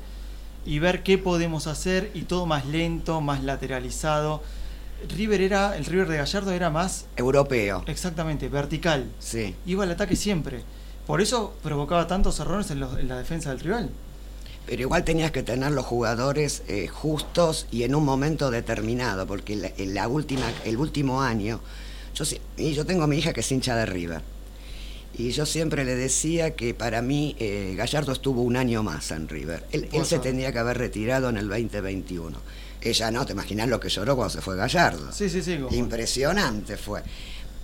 y 0.67 0.79
ver 0.79 1.03
qué 1.03 1.19
podemos 1.19 1.67
hacer 1.67 2.11
y 2.15 2.23
todo 2.23 2.47
más 2.47 2.67
lento, 2.67 3.21
más 3.21 3.43
lateralizado. 3.43 4.43
River 5.17 5.41
era, 5.41 5.77
el 5.77 5.85
River 5.85 6.09
de 6.09 6.17
Gallardo 6.19 6.53
era 6.53 6.71
más 6.71 7.07
europeo. 7.17 7.83
Exactamente, 7.87 8.49
vertical. 8.49 9.07
Sí. 9.19 9.55
Iba 9.67 9.85
al 9.85 9.91
ataque 9.91 10.17
siempre. 10.17 10.63
Por 11.07 11.21
eso 11.21 11.55
provocaba 11.63 12.07
tantos 12.07 12.39
errores 12.41 12.71
en, 12.71 12.79
los- 12.81 12.99
en 12.99 13.09
la 13.09 13.17
defensa 13.19 13.51
del 13.51 13.61
rival. 13.61 13.91
Pero 14.67 14.83
igual 14.83 15.05
tenías 15.05 15.31
que 15.33 15.43
tener 15.43 15.73
los 15.73 15.85
jugadores 15.85 16.63
eh, 16.69 16.87
justos 16.89 17.67
y 17.71 17.83
en 17.83 17.95
un 17.95 18.05
momento 18.05 18.51
determinado, 18.51 19.27
porque 19.27 19.57
la- 19.57 19.73
en 19.77 19.95
la 19.95 20.09
última, 20.09 20.51
el 20.65 20.77
último 20.77 21.21
año, 21.23 21.61
yo, 22.15 22.25
y 22.57 22.73
yo 22.73 22.87
tengo 22.87 23.03
a 23.03 23.07
mi 23.07 23.19
hija 23.19 23.33
que 23.33 23.41
es 23.41 23.51
hincha 23.53 23.75
de 23.77 23.87
River, 23.87 24.21
y 25.19 25.31
yo 25.33 25.45
siempre 25.47 25.85
le 25.85 25.95
decía 25.95 26.55
que 26.55 26.73
para 26.75 27.03
mí 27.03 27.37
eh, 27.39 27.75
Gallardo 27.77 28.13
estuvo 28.13 28.41
un 28.43 28.57
año 28.57 28.83
más 28.83 29.11
en 29.11 29.29
River. 29.29 29.65
Él, 29.73 29.89
él 29.93 30.07
se 30.07 30.19
tendría 30.21 30.53
que 30.53 30.59
haber 30.59 30.79
retirado 30.79 31.29
en 31.29 31.37
el 31.37 31.49
2021. 31.49 32.39
Ella 32.81 33.11
no, 33.11 33.27
te 33.27 33.33
imaginas 33.33 33.69
lo 33.69 33.79
que 33.79 33.89
lloró 33.91 34.17
cuando 34.17 34.31
se 34.33 34.41
fue 34.41 34.57
Gallardo. 34.57 35.13
Sí, 35.13 35.29
sí, 35.29 35.43
sí. 35.43 35.59
Impresionante 35.71 36.77
fue. 36.77 37.03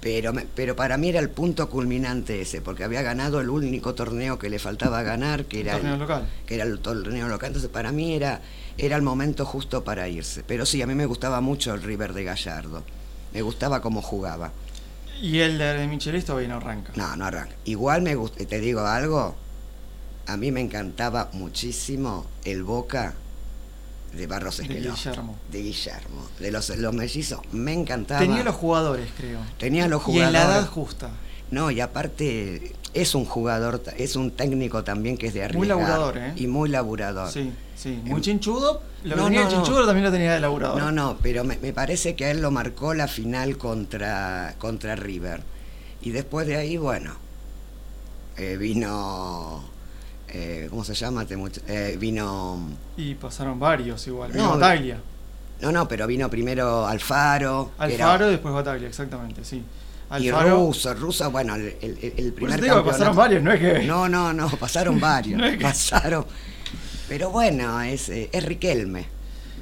Pero, 0.01 0.33
me- 0.33 0.47
pero 0.55 0.77
para 0.77 0.97
mí 0.97 1.09
era 1.09 1.19
el 1.21 1.29
punto 1.31 1.69
culminante 1.69 2.41
ese, 2.41 2.61
porque 2.61 2.85
había 2.85 3.03
ganado 3.03 3.41
el 3.41 3.51
único 3.51 3.95
torneo 3.95 4.39
que 4.39 4.49
le 4.49 4.59
faltaba 4.61 5.03
ganar, 5.03 5.47
que 5.47 5.61
era, 5.61 5.73
torneo 5.73 5.95
el, 5.95 6.01
local. 6.01 6.29
que 6.47 6.55
era 6.55 6.65
el 6.65 6.79
torneo 6.79 7.27
local. 7.29 7.49
Entonces 7.49 7.71
para 7.71 7.91
mí 7.91 8.15
era, 8.15 8.41
era 8.79 8.95
el 8.97 9.03
momento 9.03 9.45
justo 9.45 9.83
para 9.83 10.09
irse. 10.09 10.45
Pero 10.47 10.65
sí, 10.67 10.81
a 10.83 10.87
mí 10.87 10.95
me 10.95 11.07
gustaba 11.07 11.41
mucho 11.41 11.75
el 11.75 11.83
River 11.83 12.13
de 12.13 12.25
Gallardo. 12.25 12.85
Me 13.35 13.43
gustaba 13.43 13.81
cómo 13.83 14.01
jugaba. 14.01 14.53
Y 15.21 15.41
el 15.41 15.59
de 15.59 15.87
Michelis 15.89 16.25
todavía 16.25 16.49
no 16.49 16.57
arranca. 16.59 16.93
No, 16.95 17.17
no 17.17 17.25
arranca. 17.27 17.57
Igual 17.65 18.03
me 18.03 18.15
gusta, 18.15 18.45
te 18.45 18.61
digo 18.61 18.83
algo, 18.83 19.35
a 20.27 20.37
mí 20.37 20.53
me 20.53 20.61
encantaba 20.61 21.29
muchísimo 21.33 22.25
el 22.45 22.63
Boca 22.63 23.15
de 24.13 24.27
Barros 24.27 24.57
de 24.59 24.63
Esquelón. 24.65 24.95
Guillermo. 24.95 25.37
De 25.51 25.63
Guillermo. 25.63 26.29
De 26.41 26.51
los, 26.51 26.69
los 26.77 26.95
mellizos, 26.95 27.41
me 27.53 27.73
encantaba. 27.73 28.21
Tenía 28.21 28.43
los 28.43 28.55
jugadores, 28.57 29.09
creo. 29.17 29.41
Tenía 29.59 29.87
los 29.89 30.03
Y 30.09 30.19
en 30.21 30.33
la 30.33 30.41
jugadores. 30.41 30.59
edad 30.63 30.67
justa. 30.71 31.11
No, 31.51 31.71
y 31.71 31.81
aparte 31.81 32.73
es 32.95 33.15
un 33.15 33.25
jugador, 33.25 33.83
es 33.97 34.17
un 34.17 34.31
técnico 34.33 34.85
también 34.85 35.17
que 35.17 35.29
es 35.29 35.35
de 35.35 35.45
arriba. 35.45 35.59
Muy 35.59 35.67
laburador, 35.69 36.19
¿eh? 36.19 36.33
Y 36.37 36.47
muy 36.47 36.69
laburador. 36.69 37.31
Sí, 37.31 37.53
sí. 37.77 38.01
Muy 38.05 38.21
chinchudo. 38.21 38.83
Lo 39.05 39.15
que 39.15 39.21
No, 39.21 39.25
tenía 39.27 39.45
no, 39.45 39.49
de 39.51 39.57
no. 39.57 39.63
chinchudo 39.63 39.87
también 39.87 40.05
lo 40.05 40.11
tenía 40.13 40.35
de 40.35 40.41
laburador. 40.41 40.79
No, 40.83 40.91
no, 40.93 41.17
pero 41.23 41.45
me, 41.45 41.57
me 41.59 41.73
parece 41.73 42.15
que 42.17 42.25
a 42.27 42.31
él 42.31 42.41
lo 42.43 42.51
marcó 42.51 42.93
la 42.95 43.09
final 43.09 43.57
contra, 43.57 44.57
contra 44.59 44.95
River. 44.97 45.43
Y 46.03 46.11
después 46.11 46.47
de 46.47 46.57
ahí, 46.57 46.77
bueno, 46.77 47.15
eh, 48.37 48.57
vino, 48.59 49.65
eh, 50.31 50.67
¿cómo 50.71 50.85
se 50.85 50.95
llama? 50.95 51.23
este 51.23 51.37
eh, 51.69 51.97
vino, 51.99 52.59
Y 52.97 53.15
pasaron 53.15 53.59
varios 53.59 54.07
igual. 54.07 54.31
No, 54.31 54.35
Vino 54.35 54.55
de- 54.57 54.61
Bataglia. 54.61 55.01
no, 55.61 55.73
no, 55.73 55.89
pero 55.89 56.07
vino 56.07 56.29
primero 56.31 56.87
Alfaro. 56.87 57.73
era- 57.79 57.85
Alfaro 57.87 58.29
y 58.29 58.31
después 58.33 58.55
Bataglia, 58.55 58.89
exactamente, 58.89 59.45
sí. 59.45 59.63
y 60.19 60.29
Alfaro. 60.29 60.57
Russo, 60.67 60.95
Russo, 60.95 61.31
bueno, 61.31 61.55
el, 61.55 61.77
el- 61.83 62.15
el 62.17 62.33
primer 62.33 62.61
digo 62.61 62.85
pasaron 62.85 63.15
varios, 63.17 63.43
no 63.43 63.53
es 63.53 63.61
que. 63.61 63.85
No, 63.87 64.09
no, 64.09 64.33
no, 64.33 64.49
pasaron 64.51 64.99
varios. 65.01 65.39
No 65.39 65.47
es 65.47 65.57
que- 65.59 65.63
Pasaron. 65.65 66.25
Pero 67.09 67.31
bueno, 67.31 67.81
es, 67.83 68.09
eh, 68.11 68.29
es 68.33 68.45
Riquelme. 68.45 69.07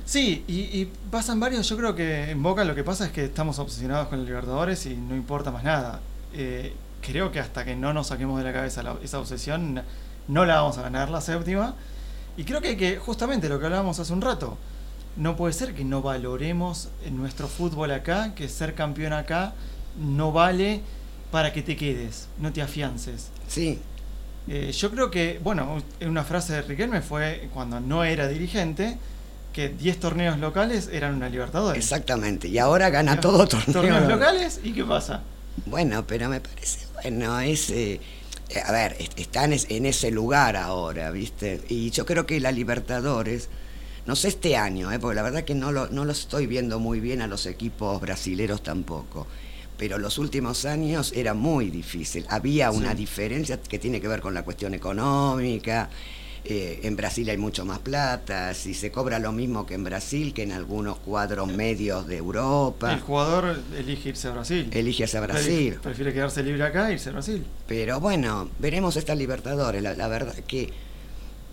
Sí, 0.05 0.45
y, 0.47 0.61
y 0.81 0.93
pasan 1.11 1.41
varios. 1.41 1.69
Yo 1.69 1.77
creo 1.77 1.95
que 1.97 2.31
en 2.31 2.41
Boca 2.43 2.65
lo 2.65 2.75
que 2.77 2.85
pasa 2.85 3.07
es 3.07 3.13
que 3.13 3.25
estamos 3.25 3.59
obsesionados 3.59 4.07
con 4.09 4.21
el 4.21 4.25
Libertadores 4.27 4.87
y 4.87 4.95
no 4.97 5.17
importa 5.17 5.51
más 5.51 5.65
nada. 5.65 6.01
Eh, 6.33 6.73
creo 7.03 7.31
que 7.33 7.41
hasta 7.41 7.65
que 7.65 7.75
no 7.77 7.93
nos 7.93 8.09
saquemos 8.09 8.39
de 8.39 8.45
la 8.45 8.53
cabeza 8.53 8.83
la- 8.85 8.97
esa 9.03 9.19
obsesión, 9.19 9.83
no 10.29 10.45
la 10.45 10.57
vamos 10.57 10.79
a 10.79 10.83
ganar 10.83 11.11
la 11.11 11.21
séptima. 11.21 11.75
Y 12.37 12.45
creo 12.45 12.61
que 12.61 12.77
que, 12.77 12.99
justamente 12.99 13.49
lo 13.49 13.59
que 13.59 13.67
hablábamos 13.67 13.99
hace 13.99 14.13
un 14.13 14.21
rato, 14.21 14.59
no 15.17 15.37
puede 15.37 15.53
ser 15.55 15.75
que 15.75 15.85
no 15.85 16.03
valoremos 16.03 16.89
en 17.05 17.17
nuestro 17.17 17.49
fútbol 17.49 17.91
acá, 17.91 18.35
que 18.35 18.49
ser 18.49 18.75
campeón 18.75 19.13
acá 19.15 19.55
no 19.99 20.33
vale 20.33 20.83
para 21.31 21.53
que 21.53 21.63
te 21.63 21.77
quedes, 21.77 22.29
no 22.39 22.53
te 22.53 22.63
afiances. 22.63 23.31
Sí, 23.49 23.81
Eh, 24.49 24.71
yo 24.73 24.91
creo 24.93 25.11
que, 25.11 25.41
bueno, 25.43 25.83
una 26.03 26.23
frase 26.23 26.53
de 26.53 26.63
Riquelme 26.63 27.01
fue 27.03 27.49
cuando 27.53 27.81
no 27.81 28.05
era 28.05 28.29
dirigente, 28.29 28.97
que 29.53 29.71
10 29.71 29.99
torneos 29.99 30.39
locales 30.39 30.89
eran 30.93 31.15
una 31.17 31.29
Libertadores. 31.29 31.83
exactamente. 31.83 32.47
Y 32.49 32.59
ahora 32.59 32.91
gana 32.91 33.19
todo 33.21 33.49
torneo. 33.49 33.73
Torneos 33.73 34.07
locales, 34.07 34.61
¿y 34.63 34.73
qué 34.73 34.85
pasa? 34.85 35.23
Bueno, 35.65 36.07
pero 36.07 36.29
me 36.29 36.41
parece, 36.41 36.87
bueno, 37.03 37.41
es... 37.41 37.71
eh, 37.71 38.01
a 38.65 38.73
ver, 38.73 38.97
est- 38.99 39.19
están 39.19 39.53
es- 39.53 39.67
en 39.71 39.87
ese 39.87 40.11
lugar 40.11 40.57
ahora, 40.57 41.11
¿viste? 41.11 41.61
Y 41.69 41.91
yo 41.91 42.07
creo 42.07 42.27
que 42.27 42.39
la 42.41 42.53
Libertadores, 42.53 43.49
no 44.07 44.15
sé 44.17 44.29
este 44.29 44.57
año, 44.57 44.93
¿eh? 44.93 44.99
porque 44.99 45.17
la 45.17 45.23
verdad 45.23 45.45
que 45.45 45.55
no 45.55 45.73
lo, 45.73 45.89
no 45.89 46.05
lo 46.05 46.13
estoy 46.13 46.47
viendo 46.47 46.79
muy 46.79 47.01
bien 47.01 47.23
a 47.23 47.27
los 47.27 47.47
equipos 47.47 48.01
brasileros 48.01 48.63
tampoco. 48.63 49.27
Pero 49.79 49.99
los 49.99 50.17
últimos 50.19 50.65
años 50.65 51.13
era 51.15 51.35
muy 51.35 51.69
difícil. 51.71 52.25
Había 52.31 52.71
una 52.71 52.93
Sí. 52.93 52.97
diferencia 52.99 53.61
que 53.61 53.79
tiene 53.79 54.01
que 54.01 54.09
ver 54.09 54.21
con 54.23 54.33
la 54.33 54.43
cuestión 54.43 54.73
económica. 54.75 55.91
Eh, 56.49 56.81
en 56.85 56.97
Brasil 56.97 57.29
hay 57.29 57.37
mucho 57.37 57.65
más 57.65 57.79
plata. 57.81 58.55
Si 58.55 58.73
se 58.75 58.91
cobra 58.91 59.19
lo 59.19 59.33
mismo 59.33 59.67
que 59.67 59.75
en 59.75 59.85
Brasil, 59.85 60.33
que 60.33 60.43
en 60.45 60.53
algunos 60.53 60.99
cuadros 60.99 61.49
medios 61.53 62.07
de 62.07 62.17
Europa, 62.19 62.93
El 62.93 63.01
jugador 63.01 63.59
elige 63.77 64.11
irse 64.11 64.29
a 64.29 64.33
Brasil. 64.33 64.69
elige 64.73 65.05
hacia 65.05 65.21
Prefi- 65.21 65.27
Brasil. 65.33 65.79
Prefiere 65.83 66.13
quedarse 66.13 66.43
libre 66.43 66.63
acá 66.63 66.91
e 66.91 66.95
irse 66.95 67.09
a 67.09 67.13
Brasil. 67.13 67.45
Pero 67.67 67.99
bueno, 68.01 68.49
veremos 68.59 68.97
esta 68.97 69.15
Libertadores. 69.15 69.83
La, 69.83 69.95
la 69.95 70.09
verdad 70.09 70.35
que 70.47 70.73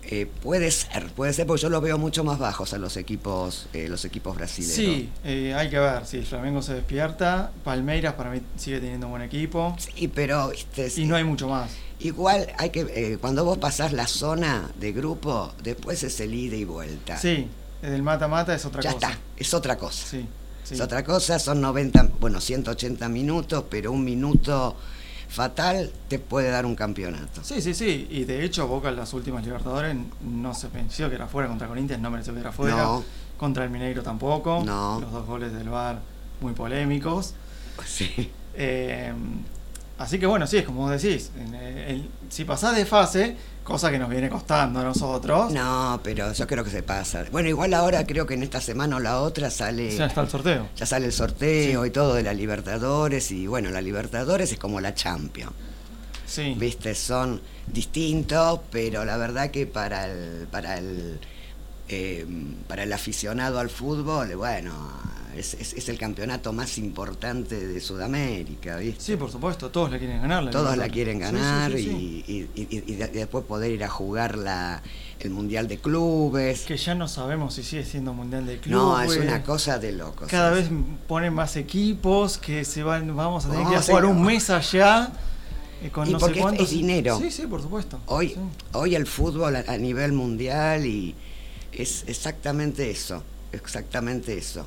Eh, 0.06 0.26
puede 0.42 0.70
ser, 0.70 1.06
puede 1.16 1.32
ser, 1.32 1.46
porque 1.46 1.62
yo 1.62 1.70
lo 1.70 1.80
veo 1.80 1.96
mucho 1.96 2.24
más 2.24 2.38
bajos 2.38 2.74
a 2.74 2.78
los 2.78 2.98
equipos, 2.98 3.68
eh, 3.72 3.88
los 3.88 4.04
equipos 4.04 4.36
brasileños. 4.36 4.76
Sí, 4.76 5.08
eh, 5.24 5.54
hay 5.56 5.70
que 5.70 5.78
ver, 5.78 6.04
si 6.04 6.18
el 6.18 6.26
Flamengo 6.26 6.60
se 6.60 6.74
despierta, 6.74 7.50
Palmeiras 7.64 8.12
para 8.12 8.28
mí 8.30 8.42
sigue 8.58 8.80
teniendo 8.80 9.06
un 9.06 9.12
buen 9.12 9.22
equipo. 9.22 9.74
Sí, 9.78 10.08
pero 10.08 10.50
¿viste? 10.50 10.92
Y 11.00 11.06
no 11.06 11.16
hay 11.16 11.24
mucho 11.24 11.48
más. 11.48 11.70
Igual 12.04 12.52
hay 12.58 12.68
que, 12.68 12.80
eh, 12.80 13.18
cuando 13.18 13.46
vos 13.46 13.56
pasás 13.56 13.94
la 13.94 14.06
zona 14.06 14.70
de 14.78 14.92
grupo, 14.92 15.52
después 15.62 16.02
es 16.02 16.20
el 16.20 16.34
ida 16.34 16.54
y 16.54 16.64
vuelta. 16.64 17.16
Sí, 17.16 17.48
el 17.80 18.02
mata-mata 18.02 18.54
es 18.54 18.66
otra 18.66 18.82
ya 18.82 18.92
cosa. 18.92 19.06
está, 19.08 19.20
es 19.38 19.54
otra 19.54 19.78
cosa. 19.78 20.06
Sí, 20.06 20.26
sí. 20.64 20.74
Es 20.74 20.80
otra 20.82 21.02
cosa, 21.02 21.38
son 21.38 21.62
90, 21.62 22.10
bueno, 22.20 22.42
180 22.42 23.08
minutos, 23.08 23.64
pero 23.70 23.90
un 23.90 24.04
minuto 24.04 24.76
fatal 25.30 25.90
te 26.08 26.18
puede 26.18 26.50
dar 26.50 26.66
un 26.66 26.76
campeonato. 26.76 27.42
Sí, 27.42 27.62
sí, 27.62 27.72
sí. 27.72 28.06
Y 28.10 28.24
de 28.24 28.44
hecho, 28.44 28.68
Boca 28.68 28.90
en 28.90 28.96
las 28.96 29.14
últimas 29.14 29.42
Libertadores 29.42 29.96
no 30.22 30.52
se 30.52 30.68
pensó 30.68 31.08
que 31.08 31.14
era 31.14 31.26
fuera 31.26 31.48
contra 31.48 31.68
Corinthians, 31.68 32.02
no 32.02 32.10
mereció 32.10 32.34
que 32.34 32.40
era 32.40 32.52
fuera. 32.52 32.76
No. 32.76 33.04
Contra 33.38 33.64
el 33.64 33.70
Mineiro 33.70 34.02
tampoco. 34.02 34.62
No. 34.62 35.00
Los 35.00 35.10
dos 35.10 35.26
goles 35.26 35.54
del 35.54 35.70
VAR 35.70 36.00
muy 36.42 36.52
polémicos. 36.52 37.32
Sí. 37.86 38.30
Eh, 38.54 39.12
así 40.04 40.18
que 40.18 40.26
bueno, 40.26 40.46
sí, 40.46 40.58
es 40.58 40.64
como 40.64 40.82
vos 40.82 41.02
decís. 41.02 41.30
en 41.38 41.54
el- 41.54 41.78
el- 41.78 42.10
si 42.30 42.44
pasás 42.44 42.74
de 42.76 42.84
fase, 42.86 43.36
cosa 43.64 43.90
que 43.90 43.98
nos 43.98 44.08
viene 44.10 44.28
costando 44.28 44.80
a 44.80 44.84
nosotros, 44.84 45.52
No, 45.52 46.00
pero 46.02 46.32
yo 46.32 46.46
creo 46.46 46.62
que 46.64 46.70
se 46.70 46.82
pasa. 46.82 47.24
Bueno, 47.32 47.48
igual 47.48 47.72
ahora 47.74 48.04
creo 48.06 48.26
que 48.26 48.34
en 48.34 48.42
esta 48.42 48.60
semana 48.60 48.96
o 48.96 49.00
la 49.00 49.20
otra 49.20 49.50
sale 49.50 49.96
ya 49.96 50.06
está 50.06 50.20
el 50.22 50.28
sorteo. 50.28 50.68
ya 50.76 50.86
sale 50.86 51.06
el 51.06 51.12
sorteo 51.12 51.84
y 51.86 51.90
todo 51.90 52.14
de 52.14 52.22
la 52.22 52.34
Libertadores 52.34 53.30
y 53.30 53.46
bueno, 53.46 53.70
la 53.70 53.80
Libertadores 53.80 54.52
es 54.52 54.58
como 54.58 54.80
la 54.80 54.94
Champions. 54.94 55.52
Sí. 56.26 56.54
Viste, 56.58 56.94
son 56.94 57.40
distintos, 57.66 58.60
pero 58.70 59.04
la 59.04 59.16
verdad 59.16 59.50
que 59.50 59.66
para 59.66 60.06
el 60.06 60.46
para 60.50 60.78
el 60.78 61.18
eh, 61.88 62.26
para 62.66 62.82
el 62.84 62.92
aficionado 62.92 63.58
al 63.58 63.68
fútbol, 63.70 64.34
bueno, 64.36 64.72
es, 65.36 65.54
es- 65.54 65.72
es 65.74 65.88
el 65.88 65.98
campeonato 65.98 66.52
más 66.52 66.78
importante 66.78 67.66
de 67.66 67.80
Sudamérica, 67.80 68.76
¿viste? 68.76 69.00
Sí, 69.02 69.16
por 69.16 69.30
supuesto, 69.30 69.70
todos 69.70 69.90
la 69.90 69.98
quieren 69.98 70.20
ganar. 70.22 70.50
Todos 70.50 70.76
la 70.76 70.88
quieren 70.88 71.16
sí, 71.16 71.22
ganar 71.22 71.72
sí, 71.72 71.78
sí. 71.84 72.24
y, 72.26 72.32
y- 72.32 72.48
y- 72.54 72.92
y 72.92 72.94
de- 72.96 73.04
y 73.12 73.16
después 73.18 73.44
poder 73.44 73.72
ir 73.72 73.84
a 73.84 73.88
jugar 73.88 74.38
la, 74.38 74.82
el 75.20 75.30
Mundial 75.30 75.68
de 75.68 75.78
Clubes. 75.78 76.62
Que 76.62 76.76
ya 76.76 76.94
no 76.94 77.08
sabemos 77.08 77.54
si 77.54 77.62
sigue 77.62 77.84
siendo 77.84 78.12
Mundial 78.14 78.46
de 78.46 78.58
Clubes. 78.58 78.70
no, 78.70 79.00
es 79.00 79.16
una 79.18 79.42
cosa 79.42 79.78
de 79.78 79.92
locos. 79.92 80.28
Cada 80.28 80.50
vez 80.50 80.68
ponen 81.08 81.34
más 81.34 81.56
equipos 81.56 82.38
que 82.38 82.64
se 82.64 82.82
van, 82.82 83.14
vamos 83.16 83.46
a 83.46 83.50
tener 83.50 83.66
que 83.66 83.78
jugar 83.80 84.04
ir- 84.04 84.10
un 84.10 84.22
mes 84.22 84.50
allá. 84.50 85.10
eh, 85.82 85.90
con 85.90 86.08
Y 86.08 86.12
no 86.12 86.18
porque 86.18 86.36
sé 86.36 86.40
cuántos. 86.40 86.66
es 86.68 86.70
dinero. 86.72 87.18
Sí, 87.20 87.30
sí, 87.30 87.46
por 87.46 87.60
supuesto. 87.60 88.00
Hoy, 88.06 88.36
hoy 88.72 88.94
el 88.94 89.06
fútbol 89.06 89.56
a, 89.56 89.64
a 89.66 89.76
nivel 89.76 90.12
mundial 90.12 90.86
y 90.86 91.14
es 91.72 92.04
exactamente 92.06 92.90
eso, 92.90 93.22
exactamente 93.52 94.36
eso. 94.38 94.66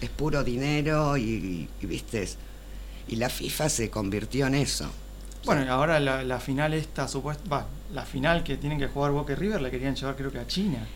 Es 0.00 0.10
puro 0.10 0.44
dinero 0.44 1.16
y, 1.16 1.22
y- 1.22 1.68
y, 1.82 1.86
viste, 1.86 2.28
y 3.08 3.16
la 3.16 3.28
FIFA 3.30 3.68
se 3.68 3.90
convirtió 3.90 4.46
en 4.46 4.54
eso. 4.56 4.86
Bueno, 5.44 5.72
ahora 5.72 6.00
la, 6.00 6.22
la 6.24 6.40
final 6.40 6.74
esta 6.74 7.06
supuesta, 7.08 7.42
va, 7.48 7.66
la 7.94 8.04
final 8.04 8.42
que 8.42 8.56
tienen 8.56 8.78
que 8.78 8.88
jugar 8.88 9.12
Boca 9.12 9.32
y 9.32 9.36
River 9.36 9.60
la 9.60 9.70
querían 9.70 9.94
llevar 9.94 10.16
creo 10.16 10.30
que 10.32 10.38
a 10.40 10.46
China. 10.46 10.86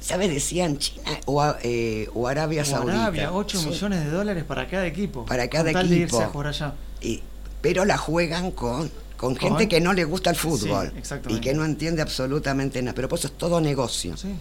¿Sabes? 0.00 0.30
Decían 0.30 0.78
China 0.78 1.02
o, 1.26 1.44
eh, 1.62 2.08
o 2.14 2.26
Arabia 2.26 2.62
O 2.62 2.64
Saudita. 2.64 3.02
Arabia, 3.02 3.32
8 3.32 3.58
Son- 3.60 3.70
millones 3.70 4.04
de 4.04 4.10
dólares 4.10 4.44
para 4.44 4.66
cada 4.66 4.86
equipo. 4.86 5.26
Para 5.26 5.42
con 5.44 5.50
cada 5.50 5.72
tal 5.72 5.88
de 5.90 5.96
equipo. 5.96 6.16
irse 6.16 6.24
a 6.24 6.28
jugar 6.28 6.46
allá. 6.48 6.74
y- 7.02 7.22
pero 7.60 7.84
la 7.84 7.98
juegan 7.98 8.52
con, 8.52 8.88
con 9.18 9.34
Con- 9.34 9.36
gente 9.36 9.68
que 9.68 9.82
no 9.82 9.92
le 9.92 10.04
gusta 10.04 10.30
el 10.30 10.36
fútbol 10.36 10.90
Sí, 11.02 11.14
y 11.28 11.40
que 11.40 11.52
no 11.52 11.66
entiende 11.66 12.00
absolutamente 12.00 12.80
nada. 12.80 12.94
Pero 12.94 13.06
por 13.10 13.18
eso 13.18 13.28
es 13.28 13.36
todo 13.36 13.60
negocio. 13.60 14.16
Sí. 14.16 14.34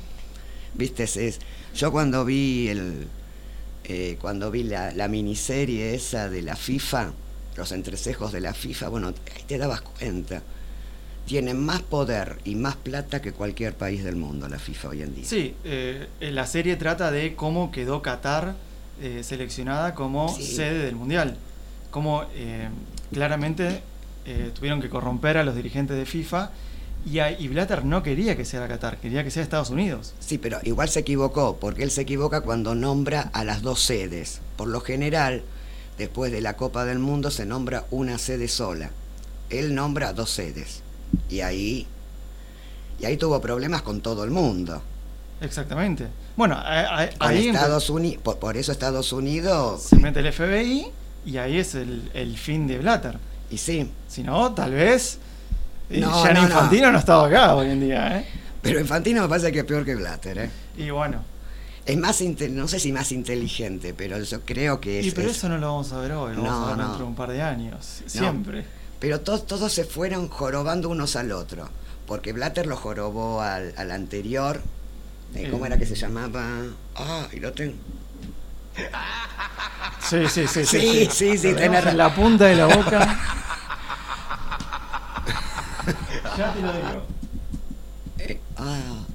Viste, 0.74 1.03
es, 1.03 1.17
es- 1.17 1.39
yo 1.75 1.91
cuando 1.91 2.24
vi 2.24 2.69
el 2.69 3.07
eh, 3.89 4.17
cuando 4.22 4.51
vi 4.51 4.62
la, 4.63 4.91
la 4.93 5.08
miniserie 5.08 5.96
esa 5.96 6.29
de 6.29 6.43
la 6.43 6.55
FIFA, 6.55 7.12
los 7.58 7.72
entrecejos 7.72 8.31
de 8.31 8.39
la 8.39 8.53
FIFA, 8.53 8.88
bueno, 8.89 9.08
ahí 9.36 9.43
te 9.48 9.58
dabas 9.58 9.81
cuenta. 9.81 10.43
Tienen 11.25 11.63
más 11.63 11.81
poder 11.81 12.38
y 12.46 12.55
más 12.55 12.75
plata 12.75 13.22
que 13.22 13.31
cualquier 13.34 13.74
país 13.75 14.03
del 14.03 14.15
mundo 14.15 14.48
la 14.48 14.58
FIFA 14.60 14.89
hoy 14.89 15.01
en 15.01 15.15
día. 15.15 15.25
Sí, 15.25 15.55
eh, 15.63 16.08
eh, 16.22 16.31
la 16.31 16.46
serie 16.46 16.75
trata 16.75 17.10
de 17.12 17.36
cómo 17.36 17.71
quedó 17.71 18.02
Qatar 18.02 18.56
eh, 19.02 19.21
seleccionada 19.23 19.95
como 19.95 20.30
Sí. 20.36 20.43
sede 20.43 20.86
del 20.86 20.95
Mundial. 20.95 21.36
Cómo 21.91 22.25
claramente 23.12 23.82
tuvieron 24.54 24.80
que 24.80 24.89
corromper 24.89 25.38
a 25.38 25.43
los 25.43 25.56
dirigentes 25.56 25.97
de 25.97 26.06
FIFA 26.06 26.52
y, 27.05 27.19
a- 27.19 27.31
y 27.39 27.47
Blatter 27.47 27.85
no 27.85 28.03
quería 28.03 28.35
que 28.35 28.45
sea 28.45 28.67
Qatar, 28.67 28.97
quería 28.97 29.23
que 29.23 29.31
sea 29.31 29.43
Estados 29.43 29.69
Unidos. 29.69 30.13
Sí, 30.19 30.38
pero 30.38 30.59
igual 30.63 30.89
se 30.89 30.99
equivocó, 31.01 31.57
porque 31.59 31.83
él 31.83 31.91
se 31.91 32.01
equivoca 32.01 32.41
cuando 32.41 32.75
nombra 32.75 33.29
a 33.33 33.43
las 33.43 33.62
dos 33.62 33.81
sedes. 33.81 34.41
Por 34.57 34.67
lo 34.67 34.81
general, 34.81 35.43
después 35.97 36.31
de 36.31 36.41
la 36.41 36.55
Copa 36.57 36.85
del 36.85 36.99
Mundo 36.99 37.31
se 37.31 37.45
nombra 37.45 37.85
una 37.91 38.17
sede 38.17 38.47
sola. 38.47 38.91
Él 39.49 39.73
nombra 39.75 40.13
dos 40.13 40.29
sedes. 40.29 40.81
Y 41.29 41.41
ahí, 41.41 41.88
y 42.99 43.05
ahí 43.05 43.17
tuvo 43.17 43.39
problemas 43.41 43.81
con 43.81 44.01
todo 44.01 44.23
el 44.23 44.29
mundo. 44.31 44.81
Exactamente. 45.41 46.07
Bueno, 46.35 46.55
a- 46.55 47.09
ahí 47.19 47.47
Estados 47.47 47.89
Unidos, 47.89 48.21
por, 48.23 48.39
por 48.39 48.57
eso 48.57 48.71
Estados 48.71 49.12
Unidos, 49.13 49.83
se 49.83 49.95
mete 49.95 50.19
el 50.19 50.31
FBI 50.31 50.88
y 51.25 51.38
ahí 51.38 51.57
es 51.57 51.75
el, 51.75 52.12
el 52.13 52.38
fin 52.38 52.67
de 52.67 52.77
Blatter. 52.79 53.17
y 53.49 53.57
sí, 53.57 53.89
Si 54.07 54.21
no, 54.23 54.53
tal 54.53 54.71
vez 54.73 55.17
No, 55.89 56.21
Gianni 56.23 56.41
no, 56.41 56.47
no. 56.47 56.54
Infantino 56.54 56.91
no. 56.91 56.99
estaba 56.99 57.28
acá 57.28 57.56
hoy 57.56 57.69
en 57.71 57.80
día. 57.82 58.19
¿eh? 58.19 58.25
pero 58.62 58.80
Infantino 58.80 59.21
me 59.23 59.30
parece 59.30 59.52
que 59.52 59.60
es 59.60 59.65
peor 59.65 59.86
que 59.86 59.95
Blatter, 59.95 60.38
¿eh? 60.38 60.52
Y 60.78 60.89
bueno, 60.91 61.23
Es 61.86 61.97
más, 61.97 62.21
no 62.21 62.67
sé 62.67 62.80
si 62.80 62.91
más 62.91 63.12
inteligente, 63.12 63.93
pero 63.97 64.19
yo 64.21 64.41
creo 64.41 64.80
que 64.80 64.99
es... 64.99 65.06
y 65.08 65.12
pero 65.12 65.30
es- 65.30 65.38
eso 65.38 65.49
no 65.49 65.58
lo 65.58 65.67
vamos 65.67 65.91
a 65.93 65.97
ver 65.99 66.12
hoy, 66.12 66.36
lo 66.36 66.43
vamos 66.43 66.60
No, 66.60 66.65
a 66.65 66.67
ver 66.69 66.78
no. 66.78 66.84
dentro 66.84 66.99
de 67.06 67.10
un 67.10 67.15
par 67.15 67.32
de 67.32 67.41
años, 67.41 68.02
siempre. 68.06 68.65
Pero 68.99 69.21
to- 69.21 69.41
todos 69.41 69.71
se 69.73 69.86
fueron 69.86 70.28
jorobando 70.28 70.89
unos 70.89 71.15
al 71.15 71.32
otro. 71.32 71.69
Porque 72.06 72.34
Blatter 72.34 72.67
lo 72.67 72.75
jorobó 72.75 73.41
al, 73.41 73.73
al 73.78 73.91
anterior. 73.91 74.62
eh, 75.36 75.47
¿Cómo 75.49 75.65
era 75.65 75.78
que 75.78 75.86
se 75.86 75.95
llamaba? 75.95 76.43
Ah, 76.95 77.28
y 77.32 77.39
lo 77.39 77.52
tengo. 77.54 77.75
Sí, 80.02 80.28
sí, 80.30 80.47
sí. 80.47 80.65
Sí, 80.65 81.08
sí, 81.12 81.38
sí, 81.38 81.54
ra- 81.54 81.89
en 81.91 81.97
la 81.97 82.13
punta 82.13 82.45
de 82.45 82.56
la 82.56 82.65
boca. 82.67 83.19
ya 86.39 86.54
te 86.54 86.62
lo 86.62 86.73
digo. 86.73 87.04
Eh, 88.19 88.39
ah. 88.58 89.06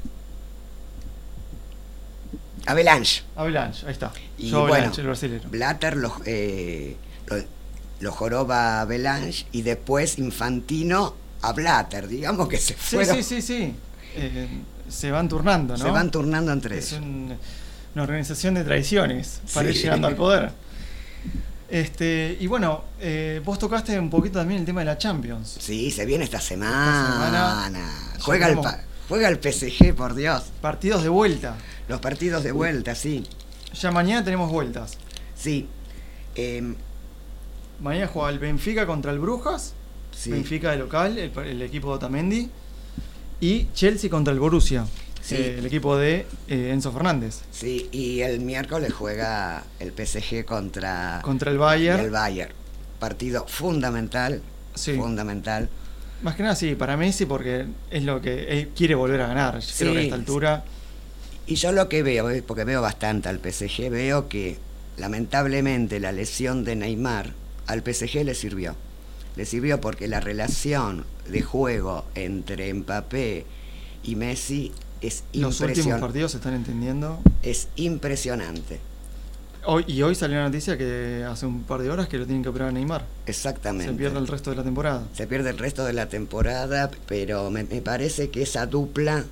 Avalanche. 2.66 3.22
Avalanche, 3.37 3.87
ahí 3.87 3.92
está. 3.92 4.12
Y 4.38 4.48
Yo 4.50 4.60
bueno, 4.60 4.74
Avalanche, 4.74 5.02
el. 5.02 5.40
Blatter 5.40 5.96
lo, 5.96 6.14
eh, 6.24 6.96
lo, 7.26 7.37
lo 8.00 8.12
joroba 8.12 8.78
a 8.78 8.80
Avalanche 8.82 9.46
y 9.52 9.62
después 9.62 10.18
Infantino 10.18 11.14
a 11.42 11.52
Blatter. 11.52 12.08
Digamos 12.08 12.48
que 12.48 12.56
se 12.56 12.74
Sí, 12.74 12.96
fueron. 12.96 13.16
sí, 13.16 13.22
sí, 13.22 13.42
sí. 13.42 13.74
Eh, 14.16 14.48
se 14.88 15.10
van 15.10 15.28
turnando, 15.28 15.76
¿no? 15.76 15.82
Se 15.84 15.90
van 15.90 16.10
turnando 16.10 16.52
entre 16.52 16.78
Es 16.78 16.92
ellos. 16.92 17.02
un- 17.04 17.37
una 17.94 18.02
organización 18.02 18.54
de 18.54 18.64
traiciones 18.64 19.40
para 19.52 19.68
ir 19.68 19.76
Sí. 19.76 19.82
llegando 19.82 20.08
al 20.08 20.16
poder. 20.16 20.50
Este, 21.68 22.37
y 22.40 22.46
bueno, 22.46 22.85
eh, 23.00 23.40
vos 23.44 23.59
tocaste 23.59 23.98
un 23.98 24.11
poquito 24.11 24.38
también 24.38 24.61
el 24.61 24.66
tema 24.66 24.81
de 24.81 24.87
la 24.87 24.98
Champions. 24.98 25.57
Sí, 25.61 25.90
se 25.90 26.05
viene 26.05 26.24
esta 26.24 26.40
semana. 26.40 27.11
semana 27.64 28.12
Juega, 28.20 28.48
el, 28.48 28.59
juega 29.09 29.29
el 29.29 29.38
PSG, 29.42 29.94
por 29.94 30.14
Dios. 30.14 30.44
Partidos 30.61 31.03
de 31.03 31.09
vuelta. 31.09 31.57
Los 31.88 32.00
partidos 32.00 32.44
de 32.44 32.53
vuelta, 32.53 32.94
sí. 32.94 33.24
Ya 33.81 33.90
mañana 33.90 34.24
tenemos 34.24 34.50
vueltas. 34.50 34.98
Sí. 35.35 35.68
Em, 36.35 36.74
Mañana 37.81 38.07
juega 38.07 38.31
el 38.31 38.38
Benfica 38.38 38.87
contra 38.87 39.11
el 39.11 39.18
Brujas. 39.18 39.72
sí. 40.16 40.31
Benfica 40.31 40.70
de 40.70 40.77
local, 40.77 41.18
el, 41.18 41.37
el 41.38 41.62
equipo 41.62 41.88
de 41.88 41.94
Otamendi. 41.94 42.50
Y 43.40 43.66
Chelsea 43.74 44.09
contra 44.09 44.33
el 44.33 44.38
Borussia, 44.38 44.87
Sí. 45.24 45.37
eh, 45.37 45.56
el 45.58 45.66
equipo 45.66 45.96
de 45.96 46.26
eh, 46.48 46.70
Enzo 46.72 46.92
Fernández. 46.92 47.40
Sí, 47.50 47.88
y 47.92 48.20
el 48.20 48.40
miércoles 48.40 48.92
juega 48.92 49.64
el 49.80 49.92
PSG 49.92 50.44
contra 50.44 51.20
Contra 51.22 51.50
el 51.50 51.56
Bayern. 51.58 51.98
el 52.00 52.10
Bayern. 52.10 52.52
Partido 52.98 53.46
fundamental. 53.48 54.42
Sí. 54.74 54.92
Fundamental. 54.94 55.68
Más 56.22 56.37
que 56.37 56.42
nada, 56.42 56.54
sí, 56.56 56.74
para 56.74 56.96
Messi, 56.96 57.26
porque 57.26 57.66
es 57.90 58.02
lo 58.02 58.20
que 58.20 58.44
él 58.48 58.68
quiere 58.76 58.94
volver 58.94 59.20
a 59.22 59.28
ganar. 59.28 59.58
Yo 59.60 59.72
Creo 59.78 59.92
que 59.92 59.98
a 59.98 60.00
Sí, 60.02 60.06
esta 60.06 60.14
altura. 60.16 60.64
Y 61.46 61.54
yo 61.56 61.72
lo 61.72 61.88
que 61.88 62.02
veo, 62.02 62.30
eh, 62.30 62.42
porque 62.42 62.64
veo 62.64 62.80
bastante 62.82 63.28
al 63.28 63.38
PSG, 63.40 63.90
veo 63.90 64.28
que 64.28 64.58
lamentablemente 64.96 66.00
la 66.00 66.12
lesión 66.12 66.64
de 66.64 66.76
Neymar 66.76 67.32
al 67.66 67.80
PSG 67.82 68.24
le 68.24 68.34
sirvió. 68.34 68.74
Le 69.37 69.44
sirvió 69.46 69.80
porque 69.80 70.08
la 70.08 70.20
relación 70.20 71.04
de 71.28 71.42
juego 71.42 72.04
entre 72.14 72.72
Mbappé 72.74 73.44
y 74.02 74.16
Messi 74.16 74.72
es 75.06 75.24
Los 75.32 75.60
últimos 75.60 76.00
partidos 76.00 76.32
se 76.32 76.38
están 76.38 76.54
entendiendo. 76.54 77.18
Es 77.42 77.68
impresionante. 77.76 78.80
Hoy, 79.66 79.84
y 79.86 80.02
hoy 80.02 80.14
salió 80.14 80.36
la 80.36 80.44
noticia 80.44 80.76
que 80.76 81.24
hace 81.26 81.46
un 81.46 81.62
par 81.62 81.80
de 81.80 81.90
horas 81.90 82.06
que 82.06 82.18
lo 82.18 82.26
tienen 82.26 82.42
que 82.42 82.50
operar 82.50 82.68
a 82.68 82.72
Neymar. 82.72 83.06
Exactamente. 83.26 83.92
Se 83.92 83.96
pierde 83.96 84.18
el 84.18 84.26
resto 84.26 84.50
de 84.50 84.56
la 84.56 84.62
temporada. 84.62 85.04
Se 85.14 85.26
pierde 85.26 85.50
el 85.50 85.58
resto 85.58 85.84
de 85.84 85.94
la 85.94 86.08
temporada, 86.08 86.90
pero 87.06 87.50
me, 87.50 87.64
parece 87.64 88.28
que 88.28 88.42
esa 88.42 88.66
dupla, 88.66 89.24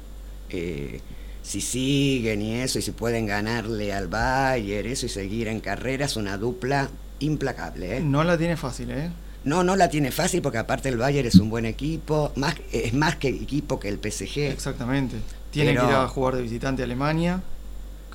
eh, 0.49 1.01
si 1.43 1.61
siguen 1.61 2.41
y 2.41 2.55
eso, 2.55 2.79
y 2.79 2.83
si 2.83 2.93
pueden 2.93 3.27
ganarle 3.27 3.93
al 3.93 4.09
Bayern, 4.09 4.89
eso, 4.89 5.05
y 5.05 5.11
seguir 5.11 5.49
en 5.49 5.61
carrera, 5.61 6.07
es 6.07 6.17
una 6.17 6.39
dupla 6.39 6.89
implacable. 7.19 7.99
¿eh? 7.99 8.01
No 8.01 8.25
la 8.25 8.39
tiene 8.39 8.57
fácil, 8.57 8.91
¿eh? 8.91 9.11
No, 9.45 9.65
no 9.65 9.77
la 9.77 9.91
tiene 9.91 10.13
fácil 10.13 10.41
porque 10.41 10.59
aparte 10.59 10.89
el 10.89 10.97
Bayern 10.97 11.27
es 11.27 11.35
un 11.35 11.51
buen 11.51 11.67
equipo, 11.67 12.33
más, 12.37 12.55
es 12.71 12.95
más 12.95 13.17
que 13.17 13.29
equipo 13.29 13.81
que 13.81 13.89
el 13.89 13.99
PSG. 13.99 14.39
Exactamente. 14.39 15.17
Tiene 15.53 15.77
que 15.77 15.85
ir 15.85 15.93
a 15.93 16.09
jugar 16.09 16.35
de 16.35 16.43
visitante 16.43 16.83
a 16.83 16.87
Alemania, 16.87 17.43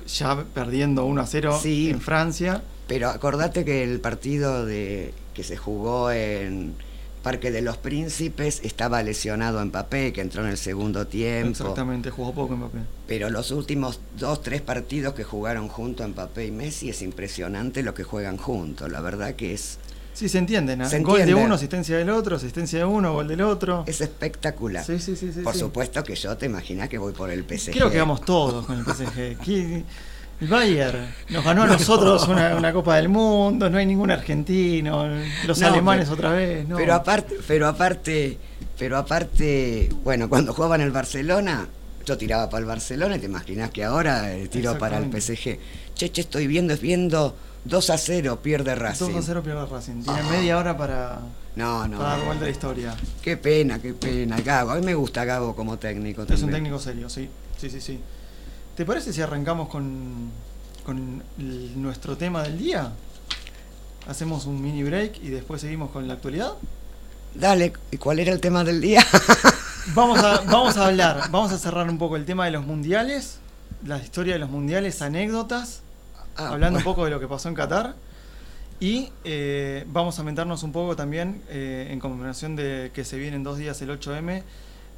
ya 0.06 0.44
perdiendo 0.52 1.06
1 1.06 1.20
a 1.20 1.26
0 1.26 1.60
en 1.64 2.00
Francia. 2.00 2.62
Pero 2.86 3.08
acordate 3.08 3.64
que 3.64 3.82
el 3.82 4.00
partido 4.00 4.66
de 4.66 5.14
que 5.34 5.44
se 5.44 5.56
jugó 5.56 6.10
en 6.10 6.74
Parque 7.22 7.50
de 7.50 7.62
los 7.62 7.76
Príncipes 7.76 8.60
estaba 8.64 9.02
lesionado 9.02 9.60
en 9.60 9.70
Papé, 9.70 10.12
que 10.12 10.20
entró 10.20 10.42
en 10.42 10.48
el 10.48 10.56
segundo 10.56 11.06
tiempo. 11.06 11.50
Exactamente, 11.50 12.10
jugó 12.10 12.32
poco 12.32 12.54
en 12.54 12.60
Papé. 12.60 12.78
Pero 13.06 13.28
los 13.28 13.50
últimos 13.50 14.00
dos, 14.18 14.42
tres 14.42 14.62
partidos 14.62 15.14
que 15.14 15.24
jugaron 15.24 15.68
junto 15.68 16.04
en 16.04 16.14
Papé 16.14 16.46
y 16.46 16.50
Messi 16.50 16.90
es 16.90 17.02
impresionante 17.02 17.82
lo 17.82 17.94
que 17.94 18.04
juegan 18.04 18.36
juntos. 18.36 18.90
La 18.90 19.00
verdad 19.00 19.34
que 19.34 19.52
es 19.52 19.78
Sí, 20.18 20.28
se 20.28 20.38
entienden. 20.38 20.80
¿no? 20.80 20.88
gol 21.02 21.24
de 21.24 21.32
uno, 21.32 21.54
asistencia 21.54 21.96
del 21.96 22.10
otro, 22.10 22.34
asistencia 22.34 22.80
de 22.80 22.84
uno, 22.84 23.12
gol 23.12 23.28
del 23.28 23.40
otro. 23.40 23.84
Es 23.86 24.00
espectacular. 24.00 24.84
Sí, 24.84 24.98
sí, 24.98 25.14
sí. 25.14 25.30
por 25.44 25.54
supuesto 25.54 26.02
que 26.02 26.16
yo 26.16 26.36
te 26.36 26.46
imaginas 26.46 26.88
que 26.88 26.98
voy 26.98 27.12
por 27.12 27.30
el 27.30 27.44
PSG. 27.44 27.70
Creo 27.70 27.88
que 27.88 28.00
vamos 28.00 28.22
todos 28.22 28.66
con 28.66 28.80
el 28.80 28.84
PSG. 28.84 29.46
el 29.48 30.48
Bayern 30.48 31.06
nos 31.28 31.44
ganó 31.44 31.62
a 31.62 31.66
nosotros 31.68 32.26
una, 32.26 32.72
Copa 32.72 32.96
del 32.96 33.08
Mundo, 33.08 33.70
no 33.70 33.78
hay 33.78 33.86
ningún 33.86 34.10
argentino, 34.10 35.06
los 35.46 35.62
alemanes 35.62 36.08
otra 36.10 36.32
vez. 36.32 36.66
No. 36.66 36.76
Pero 36.76 36.94
aparte, 36.94 37.36
pero 37.46 37.68
aparte, 37.68 38.38
pero 38.76 38.96
aparte, 38.96 39.88
bueno, 40.02 40.28
cuando 40.28 40.52
jugaban 40.52 40.80
el 40.80 40.90
Barcelona, 40.90 41.68
yo 42.04 42.18
tiraba 42.18 42.50
para 42.50 42.62
el 42.62 42.66
Barcelona 42.66 43.18
y 43.18 43.20
te 43.20 43.26
imaginas 43.26 43.70
que 43.70 43.84
ahora 43.84 44.34
eh, 44.34 44.48
tiro 44.48 44.76
para 44.78 44.98
el 44.98 45.04
PSG. 45.12 45.58
Che, 45.94 46.10
che, 46.10 46.22
estoy 46.22 46.48
viendo, 46.48 46.74
es 46.74 46.80
viendo 46.80 47.36
2 47.64 47.90
a 47.90 47.98
0 47.98 48.40
pierde 48.42 48.74
Racing. 48.74 49.12
2 49.12 49.16
a 49.16 49.22
0 49.22 49.42
pierde 49.42 49.66
Racing. 49.66 50.02
Tiene 50.02 50.22
media 50.24 50.58
hora 50.58 50.76
para, 50.76 51.20
no, 51.56 51.88
no, 51.88 51.98
dar 51.98 52.24
vuelta 52.24 52.44
a 52.44 52.46
la 52.46 52.52
historia. 52.52 52.96
Qué 53.20 53.36
pena, 53.36 53.80
qué 53.80 53.92
pena. 53.92 54.40
Gabo, 54.40 54.70
a 54.70 54.76
mí 54.76 54.86
me 54.86 54.94
gusta 54.94 55.24
Gabo 55.24 55.56
como 55.56 55.78
técnico. 55.78 56.22
Es 56.22 56.42
un 56.42 56.50
técnico 56.50 56.78
serio, 56.78 57.08
sí. 57.08 57.28
Sí, 57.58 57.68
sí, 57.68 57.80
sí. 57.80 58.00
¿Te 58.76 58.84
parece 58.84 59.12
si 59.12 59.20
arrancamos 59.20 59.68
con, 59.68 60.30
con 60.84 61.22
nuestro 61.76 62.16
tema 62.16 62.44
del 62.44 62.58
día? 62.58 62.92
Hacemos 64.06 64.46
un 64.46 64.62
mini 64.62 64.84
break 64.84 65.22
y 65.22 65.28
después 65.30 65.60
seguimos 65.60 65.90
con 65.90 66.06
la 66.06 66.14
actualidad. 66.14 66.52
Dale, 67.34 67.72
¿y 67.90 67.96
cuál 67.96 68.20
era 68.20 68.32
el 68.32 68.40
tema 68.40 68.62
del 68.64 68.80
día? 68.80 69.04
vamos, 69.94 70.20
a, 70.20 70.40
vamos 70.50 70.76
a 70.76 70.86
hablar, 70.86 71.28
vamos 71.30 71.52
a 71.52 71.58
cerrar 71.58 71.90
un 71.90 71.98
poco 71.98 72.16
el 72.16 72.24
tema 72.24 72.44
de 72.44 72.52
los 72.52 72.64
mundiales, 72.64 73.38
la 73.84 73.98
historia 73.98 74.34
de 74.34 74.38
los 74.38 74.48
mundiales, 74.48 75.02
anécdotas 75.02 75.82
Ah, 76.38 76.50
hablando 76.50 76.78
un 76.78 76.84
poco 76.84 77.04
de 77.04 77.10
lo 77.10 77.18
que 77.18 77.26
pasó 77.26 77.48
en 77.48 77.56
Qatar. 77.56 77.96
Y 78.78 79.08
eh, 79.24 79.84
vamos 79.88 80.20
a 80.20 80.22
meternos 80.22 80.62
un 80.62 80.70
poco 80.70 80.94
también 80.94 81.42
eh, 81.48 81.88
en 81.90 81.98
conmemoración 81.98 82.54
de 82.54 82.92
que 82.94 83.04
se 83.04 83.18
vienen 83.18 83.42
dos 83.42 83.58
días 83.58 83.82
el 83.82 83.90
8M, 83.90 84.42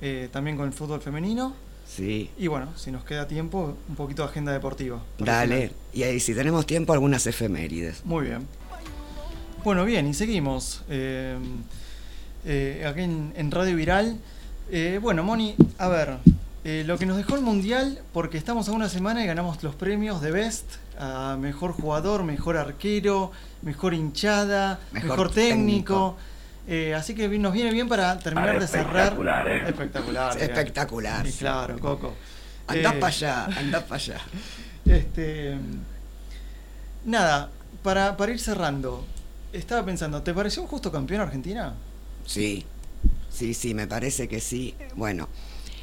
eh, 0.02 0.28
también 0.30 0.58
con 0.58 0.66
el 0.66 0.74
fútbol 0.74 1.00
femenino. 1.00 1.54
Sí. 1.88 2.30
Y 2.36 2.46
bueno, 2.46 2.68
si 2.76 2.90
nos 2.90 3.04
queda 3.04 3.26
tiempo, 3.26 3.74
un 3.88 3.96
poquito 3.96 4.22
de 4.22 4.28
agenda 4.28 4.52
deportiva. 4.52 5.02
Dale, 5.18 5.72
y 5.94 6.02
ahí 6.02 6.20
si 6.20 6.34
tenemos 6.34 6.66
tiempo, 6.66 6.92
algunas 6.92 7.26
efemérides. 7.26 8.04
Muy 8.04 8.26
bien. 8.26 8.46
Bueno, 9.64 9.86
bien, 9.86 10.06
y 10.06 10.14
seguimos. 10.14 10.82
aquí 10.82 10.92
en 12.44 13.50
Radio 13.50 13.76
Viral. 13.76 14.18
bueno, 15.00 15.24
Moni, 15.24 15.56
a 15.78 15.88
ver, 15.88 16.18
eh, 16.62 16.84
lo 16.86 16.98
que 16.98 17.06
nos 17.06 17.16
dejó 17.16 17.36
el 17.36 17.40
Mundial, 17.40 18.02
porque 18.12 18.36
estamos 18.36 18.68
a 18.68 18.72
una 18.72 18.90
semana 18.90 19.24
y 19.24 19.26
ganamos 19.26 19.62
los 19.62 19.74
premios 19.74 20.20
de 20.20 20.30
Best, 20.30 20.66
a 20.98 21.38
mejor 21.40 21.72
jugador, 21.72 22.22
mejor 22.22 22.58
arquero, 22.58 23.32
mejor 23.62 23.94
hinchada, 23.94 24.78
mejor, 24.92 25.32
técnico. 25.32 26.18
Eh, 26.68 26.94
así 26.94 27.14
que 27.14 27.28
nos 27.38 27.54
viene 27.54 27.72
bien 27.72 27.88
para 27.88 28.18
terminar 28.18 28.60
de 28.60 28.68
cerrar. 28.68 29.16
¿eh? 29.48 29.62
Espectacular. 29.68 30.38
Espectacular. 30.38 31.26
claro, 31.38 31.78
Coco. 31.78 32.14
Andá 32.66 32.92
para 32.92 33.06
allá, 33.06 33.44
andá 33.46 33.80
para 33.80 33.96
allá. 33.96 34.20
Este, 34.84 35.56
nada, 37.06 37.50
para, 37.82 38.18
para 38.18 38.32
ir 38.32 38.38
cerrando, 38.38 39.06
estaba 39.52 39.84
pensando, 39.84 40.22
¿te 40.22 40.34
pareció 40.34 40.60
un 40.62 40.68
justo 40.68 40.92
campeón 40.92 41.22
Argentina? 41.22 41.72
Sí, 42.26 42.66
sí, 43.30 43.54
sí, 43.54 43.72
me 43.72 43.86
parece 43.86 44.28
que 44.28 44.40
sí. 44.40 44.74
Bueno. 44.94 45.26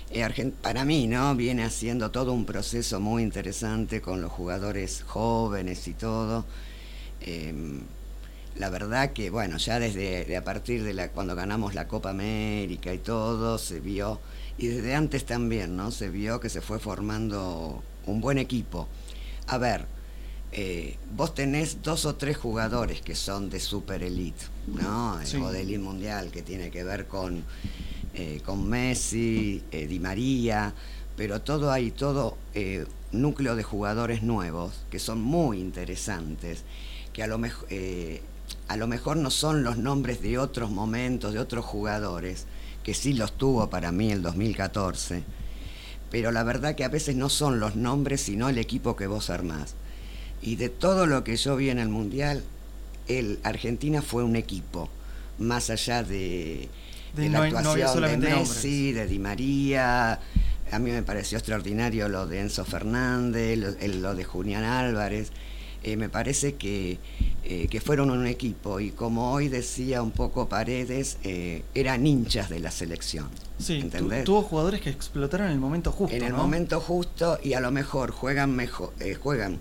Eh, 0.09 0.51
para 0.61 0.85
mí, 0.85 1.07
¿no? 1.07 1.35
Viene 1.35 1.63
haciendo 1.63 2.11
todo 2.11 2.31
un 2.31 2.45
proceso 2.45 2.99
muy 2.99 3.23
interesante 3.23 4.01
con 4.01 4.21
los 4.21 4.31
jugadores 4.31 5.03
jóvenes 5.05 5.87
y 5.87 5.93
todo. 5.93 6.45
Em, 7.21 7.81
la 8.55 8.69
verdad 8.69 9.11
que, 9.11 9.29
bueno, 9.29 9.57
ya 9.57 9.79
desde 9.79 10.35
a 10.37 10.43
partir 10.43 10.83
de 10.83 11.09
cuando 11.09 11.35
ganamos 11.35 11.75
la 11.75 11.87
Copa 11.87 12.09
América 12.11 12.93
y 12.93 12.99
todo, 12.99 13.57
se 13.57 13.79
vio, 13.79 14.19
y 14.57 14.67
desde 14.67 14.95
antes 14.95 15.25
también, 15.25 15.75
¿no? 15.75 15.91
Se 15.91 16.09
vio 16.09 16.39
que 16.39 16.49
se 16.49 16.61
fue 16.61 16.79
formando 16.79 17.83
un 18.05 18.21
buen 18.21 18.37
equipo. 18.37 18.87
A 19.47 19.57
ver, 19.57 19.85
eh, 20.51 20.97
vos 21.15 21.35
tenés 21.35 21.81
dos 21.83 22.05
o 22.05 22.15
tres 22.15 22.37
jugadores 22.37 23.01
que 23.01 23.15
son 23.15 23.49
de 23.49 23.59
super 23.59 24.01
elite, 24.01 24.45
¿no? 24.67 25.15
O 25.15 25.51
de 25.51 25.61
elite 25.61 25.79
mundial, 25.79 26.31
que 26.31 26.41
tiene 26.41 26.71
que 26.71 26.83
ver 26.83 27.07
con 27.07 27.43
eh, 28.13 28.41
con 28.43 28.67
Messi, 28.67 29.61
eh, 29.71 29.85
Di 29.87 29.99
María, 29.99 30.73
pero 31.15 31.41
todo 31.41 31.71
hay 31.71 31.91
todo 31.91 32.37
núcleo 33.11 33.55
de 33.55 33.63
jugadores 33.63 34.23
nuevos 34.23 34.85
que 34.89 34.99
son 34.99 35.21
muy 35.21 35.59
interesantes, 35.59 36.63
que 37.13 37.23
a 37.23 37.27
lo, 37.27 37.39
a 38.67 38.77
lo 38.77 38.87
mejor 38.87 39.17
no 39.17 39.29
son 39.29 39.63
los 39.63 39.77
nombres 39.77 40.21
de 40.21 40.37
otros 40.37 40.71
momentos, 40.71 41.33
de 41.33 41.39
otros 41.39 41.65
jugadores, 41.65 42.45
que 42.83 42.93
sí 42.93 43.13
los 43.13 43.33
tuvo 43.33 43.69
para 43.69 43.91
mí 43.91 44.11
el 44.11 44.21
2014, 44.21 45.23
pero 46.09 46.31
la 46.31 46.43
verdad 46.43 46.75
que 46.75 46.83
a 46.83 46.89
veces 46.89 47.15
no 47.15 47.29
son 47.29 47.59
los 47.59 47.75
nombres, 47.75 48.21
sino 48.21 48.49
el 48.49 48.57
equipo 48.57 48.95
que 48.95 49.07
vos 49.07 49.29
armás. 49.29 49.75
Y 50.41 50.55
de 50.55 50.69
todo 50.69 51.05
lo 51.05 51.23
que 51.23 51.35
yo 51.35 51.55
vi 51.55 51.69
en 51.69 51.79
el 51.79 51.89
Mundial, 51.89 52.43
el 53.07 53.39
Argentina 53.43 54.01
fue 54.01 54.23
un 54.23 54.35
equipo, 54.35 54.89
más 55.39 55.69
allá 55.69 56.03
de 56.03 56.69
de, 57.17 57.29
la 57.29 57.43
actuación 57.43 58.21
de 58.21 58.29
Messi, 58.29 58.91
de 58.91 59.07
Di 59.07 59.19
María. 59.19 60.19
A 60.71 60.79
mí 60.79 60.91
me 60.91 61.03
pareció 61.03 61.37
extraordinario 61.37 62.09
lo 62.09 62.27
de 62.27 62.41
Enzo 62.41 62.65
Fernández, 62.65 63.57
lo, 63.57 64.15
de 64.15 64.23
Julián 64.23 64.63
Álvarez. 64.63 65.31
Eh, 65.83 65.95
me 65.95 66.09
parece 66.09 66.55
que, 66.55 66.97
eh, 67.43 67.67
que, 67.69 67.79
fueron 67.79 68.09
un 68.09 68.25
equipo 68.25 68.79
y 68.79 68.89
como 68.89 69.31
hoy 69.31 69.47
decía 69.47 70.01
un 70.01 70.11
poco 70.11 70.49
Paredes, 70.49 71.17
eh, 71.23 71.63
eran 71.75 72.05
hinchas 72.05 72.49
de 72.49 72.59
la 72.59 72.71
selección. 72.71 73.29
Sí, 73.59 73.89
tuvo 74.25 74.41
jugadores 74.41 74.81
que 74.81 74.89
explotaron 74.89 75.47
en 75.47 75.53
el 75.53 75.59
momento 75.59 75.91
justo. 75.91 76.15
En 76.15 76.23
el 76.23 76.33
momento 76.33 76.81
justo 76.81 77.39
y 77.41 77.53
a 77.53 77.59
lo 77.59 77.71
mejor 77.71 78.11
juegan, 78.11 78.55
mejor, 78.55 78.91
juegan 79.21 79.59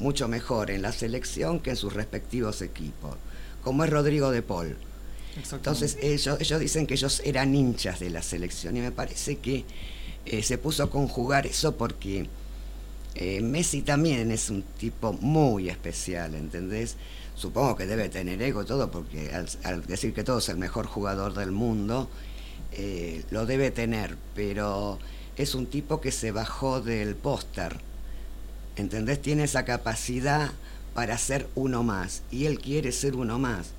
mucho 0.00 0.28
mejor 0.28 0.70
en 0.70 0.82
la 0.82 0.92
selección 0.92 1.60
que 1.60 1.70
en 1.70 1.76
sus 1.76 1.92
respectivos 1.92 2.62
equipos, 2.62 3.16
como 3.62 3.84
es 3.84 3.90
Rodrigo 3.90 4.30
de 4.30 4.42
Paul. 4.42 4.76
Entonces 5.52 5.96
ellos, 6.02 6.40
ellos 6.40 6.60
dicen 6.60 6.86
que 6.86 6.94
ellos 6.94 7.22
eran 7.24 7.54
hinchas 7.54 8.00
de 8.00 8.10
la 8.10 8.22
selección 8.22 8.76
y 8.76 8.80
me 8.80 8.90
parece 8.90 9.36
que 9.36 9.64
eh, 10.26 10.42
se 10.42 10.58
puso 10.58 10.82
a 10.82 10.90
conjugar 10.90 11.46
eso 11.46 11.76
porque 11.76 12.28
eh, 13.14 13.40
Messi 13.40 13.82
también 13.82 14.30
es 14.30 14.50
un 14.50 14.62
tipo 14.62 15.12
muy 15.12 15.68
especial, 15.68 16.34
¿entendés? 16.34 16.96
Supongo 17.34 17.76
que 17.76 17.86
debe 17.86 18.08
tener 18.08 18.42
ego 18.42 18.64
todo 18.64 18.90
porque 18.90 19.30
al, 19.62 19.86
decir 19.86 20.12
que 20.12 20.24
todo 20.24 20.38
es 20.38 20.48
el 20.48 20.58
mejor 20.58 20.86
jugador 20.86 21.34
del 21.34 21.52
mundo, 21.52 22.10
eh, 22.72 23.24
lo 23.30 23.46
debe 23.46 23.70
tener, 23.70 24.16
pero 24.34 24.98
es 25.36 25.54
un 25.54 25.66
tipo 25.66 26.00
que 26.00 26.12
se 26.12 26.32
bajó 26.32 26.80
del 26.80 27.16
póster, 27.16 27.78
¿entendés? 28.76 29.20
Tiene 29.20 29.44
esa 29.44 29.64
capacidad 29.64 30.52
para 30.94 31.16
ser 31.18 31.48
uno 31.54 31.82
más 31.82 32.22
y 32.30 32.46
él 32.46 32.58
quiere 32.58 32.92
ser 32.92 33.16
uno 33.16 33.38
más. 33.38 33.72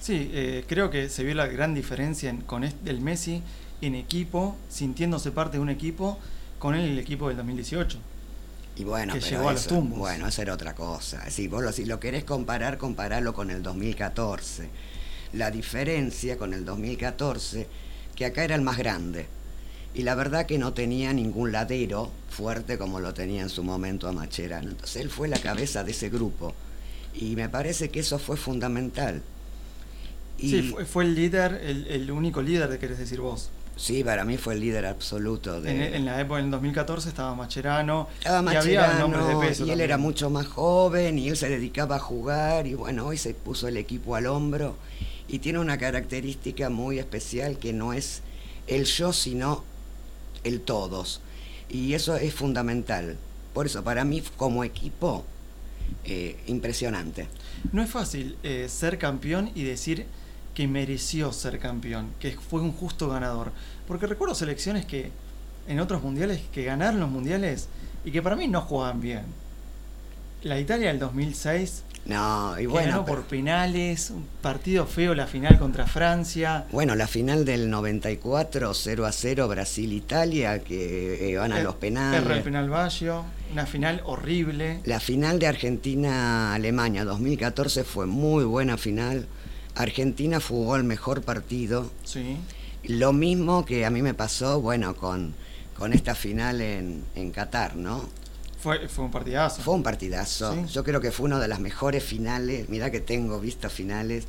Sí, 0.00 0.30
eh, 0.32 0.64
creo 0.66 0.90
que 0.90 1.08
se 1.08 1.24
vio 1.24 1.34
la 1.34 1.46
gran 1.46 1.74
diferencia 1.74 2.34
con 2.46 2.64
el 2.64 3.00
Messi 3.00 3.42
en 3.80 3.94
equipo, 3.94 4.56
sintiéndose 4.68 5.30
parte 5.30 5.58
de 5.58 5.62
un 5.62 5.68
equipo, 5.68 6.18
con 6.58 6.74
el 6.74 6.98
equipo 6.98 7.28
del 7.28 7.36
2018. 7.36 7.98
Y 8.76 8.84
bueno, 8.84 9.12
que 9.12 9.20
llegó 9.20 9.48
a 9.48 9.52
los 9.52 9.66
tumbos. 9.66 9.98
Bueno, 9.98 10.26
eso 10.26 10.42
era 10.42 10.54
otra 10.54 10.74
cosa. 10.74 11.28
Si 11.30 11.48
vos 11.48 11.62
lo, 11.62 11.72
si 11.72 11.84
lo 11.84 12.00
querés 12.00 12.24
comparar, 12.24 12.78
comparalo 12.78 13.34
con 13.34 13.50
el 13.50 13.62
2014. 13.62 14.68
La 15.34 15.50
diferencia 15.50 16.36
con 16.38 16.54
el 16.54 16.64
2014, 16.64 17.66
que 18.14 18.24
acá 18.24 18.44
era 18.44 18.54
el 18.54 18.62
más 18.62 18.78
grande. 18.78 19.26
Y 19.94 20.02
la 20.02 20.14
verdad 20.14 20.46
que 20.46 20.58
no 20.58 20.72
tenía 20.72 21.12
ningún 21.12 21.52
ladero 21.52 22.10
fuerte 22.28 22.78
como 22.78 23.00
lo 23.00 23.12
tenía 23.12 23.42
en 23.42 23.48
su 23.48 23.64
momento 23.64 24.08
a 24.08 24.12
Macherano. 24.12 24.70
Entonces 24.70 25.02
él 25.02 25.10
fue 25.10 25.28
la 25.28 25.38
cabeza 25.38 25.82
de 25.82 25.90
ese 25.90 26.10
grupo 26.10 26.54
Y 27.14 27.34
me 27.34 27.48
parece 27.48 27.90
que 27.90 28.00
eso 28.00 28.18
fue 28.18 28.36
fundamental. 28.36 29.22
sí, 30.38 30.74
fue, 30.86 31.04
el 31.04 31.14
líder, 31.14 31.60
el, 31.64 32.10
único 32.10 32.40
líder, 32.40 32.68
de 32.68 32.78
querés 32.78 32.98
decir 32.98 33.20
vos. 33.20 33.50
Sí, 33.76 34.04
para 34.04 34.24
mí 34.24 34.36
fue 34.36 34.54
el 34.54 34.60
líder 34.60 34.86
absoluto. 34.86 35.60
De... 35.60 35.96
En, 35.96 36.04
la 36.04 36.20
época, 36.20 36.40
en 36.40 36.50
2014, 36.50 37.08
estaba 37.08 37.34
Macherano. 37.34 38.08
Estaba 38.18 38.42
Macherano, 38.42 39.08
y, 39.50 39.62
y 39.64 39.70
él 39.70 39.80
era 39.80 39.96
mucho 39.96 40.30
más 40.30 40.46
joven 40.46 41.18
y 41.18 41.30
él 41.30 41.36
se 41.36 41.48
dedicaba 41.48 41.96
a 41.96 41.98
jugar 41.98 42.66
y 42.66 42.74
bueno, 42.74 43.06
hoy 43.06 43.16
se 43.16 43.34
puso 43.34 43.68
el 43.68 43.76
equipo 43.76 44.14
al 44.14 44.26
hombro 44.26 44.76
y 45.28 45.38
tiene 45.38 45.60
una 45.60 45.78
característica 45.78 46.70
muy 46.70 46.98
especial 46.98 47.58
que 47.58 47.72
no 47.72 47.92
es 47.92 48.22
el 48.66 48.84
yo, 48.84 49.12
sino 49.12 49.64
el 50.44 50.60
todos. 50.60 51.20
Y 51.68 51.94
eso 51.94 52.16
es 52.16 52.34
fundamental. 52.34 53.16
Por 53.54 53.66
eso, 53.66 53.82
para 53.84 54.04
mí, 54.04 54.22
como 54.36 54.64
equipo, 54.64 55.24
eh, 56.04 56.38
impresionante. 56.46 57.28
No 57.72 57.82
es 57.82 57.90
fácil 57.90 58.36
eh, 58.42 58.66
ser 58.68 58.98
campeón 58.98 59.50
y 59.54 59.64
decir 59.64 60.06
que 60.54 60.66
mereció 60.66 61.32
ser 61.32 61.58
campeón, 61.58 62.10
que 62.18 62.32
fue 62.32 62.60
un 62.60 62.72
justo 62.72 63.08
ganador. 63.08 63.52
Porque 63.86 64.06
recuerdo 64.06 64.34
selecciones 64.34 64.86
que 64.86 65.10
en 65.68 65.80
otros 65.80 66.02
mundiales 66.02 66.40
que 66.52 66.64
ganaron 66.64 67.00
los 67.00 67.10
mundiales 67.10 67.68
y 68.04 68.10
que 68.10 68.22
para 68.22 68.36
mí 68.36 68.48
no 68.48 68.62
jugaban 68.62 69.00
bien. 69.00 69.24
La 70.42 70.58
Italia 70.58 70.88
del 70.88 70.98
2006 70.98 71.84
no, 72.06 72.58
y 72.58 72.66
bueno. 72.66 72.88
Ganó 72.88 73.04
por 73.04 73.22
penales, 73.24 74.10
un 74.10 74.26
partido 74.42 74.86
feo 74.86 75.14
la 75.14 75.26
final 75.26 75.58
contra 75.58 75.86
Francia. 75.86 76.66
Bueno, 76.72 76.94
la 76.94 77.06
final 77.06 77.44
del 77.44 77.70
94, 77.70 78.74
0 78.74 79.06
a 79.06 79.12
0, 79.12 79.48
Brasil-Italia, 79.48 80.60
que 80.60 81.30
eh, 81.30 81.36
van 81.36 81.52
a 81.52 81.60
los 81.60 81.76
penales. 81.76 82.28
El 82.28 82.42
penal 82.42 82.70
Baggio, 82.70 83.24
una 83.52 83.66
final 83.66 84.00
horrible. 84.04 84.80
La 84.84 84.98
final 84.98 85.38
de 85.38 85.46
Argentina-Alemania 85.46 87.04
2014 87.04 87.84
fue 87.84 88.06
muy 88.06 88.44
buena 88.44 88.76
final. 88.76 89.26
Argentina 89.74 90.40
jugó 90.40 90.76
el 90.76 90.84
mejor 90.84 91.22
partido. 91.22 91.90
Sí. 92.04 92.38
Lo 92.84 93.12
mismo 93.12 93.64
que 93.64 93.84
a 93.84 93.90
mí 93.90 94.02
me 94.02 94.14
pasó, 94.14 94.60
bueno, 94.60 94.96
con, 94.96 95.34
con 95.78 95.92
esta 95.92 96.14
final 96.14 96.60
en, 96.60 97.04
en 97.14 97.30
Qatar, 97.30 97.76
¿no? 97.76 98.08
Fue, 98.60 98.88
fue 98.88 99.06
un 99.06 99.10
partidazo. 99.10 99.62
Fue 99.62 99.74
un 99.74 99.82
partidazo. 99.82 100.66
Yo 100.66 100.84
creo 100.84 101.00
que 101.00 101.10
fue 101.10 101.26
una 101.26 101.38
de 101.38 101.48
las 101.48 101.60
mejores 101.60 102.04
finales. 102.04 102.68
Mirá 102.68 102.90
que 102.90 103.00
tengo 103.00 103.40
vistas 103.40 103.72
finales. 103.72 104.26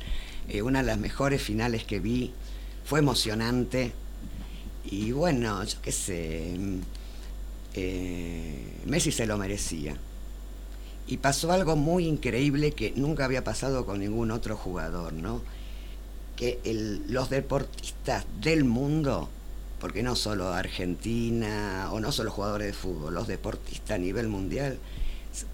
Eh, 0.48 0.62
una 0.62 0.80
de 0.80 0.86
las 0.86 0.98
mejores 0.98 1.42
finales 1.42 1.84
que 1.84 2.00
vi. 2.00 2.32
Fue 2.84 2.98
emocionante. 2.98 3.92
Y 4.84 5.12
bueno, 5.12 5.62
yo 5.64 5.80
qué 5.82 5.92
sé. 5.92 6.54
Mm, 6.58 6.80
eh, 7.74 8.78
Messi 8.86 9.12
se 9.12 9.26
lo 9.26 9.36
merecía. 9.36 9.96
Y 11.06 11.18
pasó 11.18 11.52
algo 11.52 11.76
muy 11.76 12.06
increíble 12.06 12.72
que 12.72 12.92
nunca 12.96 13.24
había 13.24 13.44
pasado 13.44 13.84
con 13.84 14.00
ningún 14.00 14.30
otro 14.30 14.56
jugador, 14.56 15.12
¿no? 15.12 15.42
Que 16.36 16.58
los 17.06 17.28
deportistas 17.28 18.24
del 18.40 18.64
mundo, 18.64 19.28
porque 19.82 20.04
no 20.04 20.14
solo 20.14 20.52
Argentina 20.52 21.88
o 21.90 21.98
no 21.98 22.12
solo 22.12 22.30
jugadores 22.30 22.68
de 22.68 22.72
fútbol, 22.72 23.14
los 23.14 23.26
deportistas 23.26 23.96
a 23.96 23.98
nivel 23.98 24.28
mundial 24.28 24.78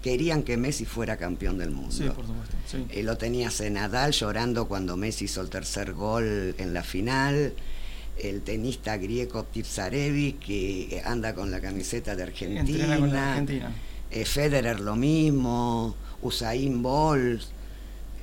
querían 0.03 0.43
que 0.43 0.55
Messi 0.55 0.85
fuera 0.85 1.17
campeón 1.17 1.57
del 1.57 1.71
mundo. 1.71 1.91
Sí, 1.91 2.03
por 2.03 2.27
supuesto. 2.27 2.55
Sí. 2.67 2.85
Eh, 2.91 3.01
lo 3.01 3.17
tenías 3.17 3.59
en 3.61 3.73
Nadal 3.73 4.11
llorando 4.11 4.67
cuando 4.67 4.95
Messi 4.97 5.25
hizo 5.25 5.41
el 5.41 5.49
tercer 5.49 5.93
gol 5.93 6.53
en 6.59 6.75
la 6.75 6.83
final 6.83 7.53
el 8.19 8.41
tenista 8.41 8.97
griego 8.97 9.45
Tipsarevic 9.45 10.39
que 10.39 11.01
anda 11.03 11.33
con 11.33 11.49
la 11.49 11.59
camiseta 11.59 12.15
de 12.15 12.21
Argentina. 12.21 13.43
Eh, 14.11 14.25
Federer 14.25 14.79
lo 14.79 14.95
mismo, 14.95 15.95
Usain 16.21 16.83
Bolt, 16.83 17.41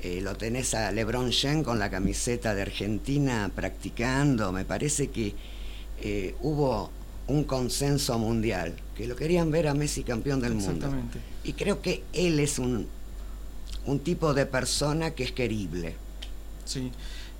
eh, 0.04 0.20
lo 0.20 0.36
tenés 0.36 0.74
a 0.74 0.92
LeBron 0.92 1.32
James 1.32 1.64
con 1.64 1.80
la 1.80 1.90
camiseta 1.90 2.54
de 2.54 2.62
Argentina 2.62 3.50
practicando. 3.52 4.52
Me 4.52 4.64
parece 4.64 5.08
que 5.08 5.34
eh, 6.00 6.34
hubo 6.40 6.90
un 7.28 7.44
consenso 7.44 8.18
mundial, 8.18 8.74
que 8.94 9.06
lo 9.06 9.16
querían 9.16 9.50
ver 9.50 9.68
a 9.68 9.74
Messi 9.74 10.02
campeón 10.02 10.40
del 10.40 10.54
mundo. 10.54 10.88
Y 11.44 11.52
creo 11.54 11.82
que 11.82 12.04
él 12.12 12.38
es 12.38 12.58
un, 12.58 12.86
un 13.86 13.98
tipo 14.00 14.34
de 14.34 14.46
persona 14.46 15.12
que 15.12 15.24
es 15.24 15.32
querible. 15.32 15.96
Sí. 16.64 16.92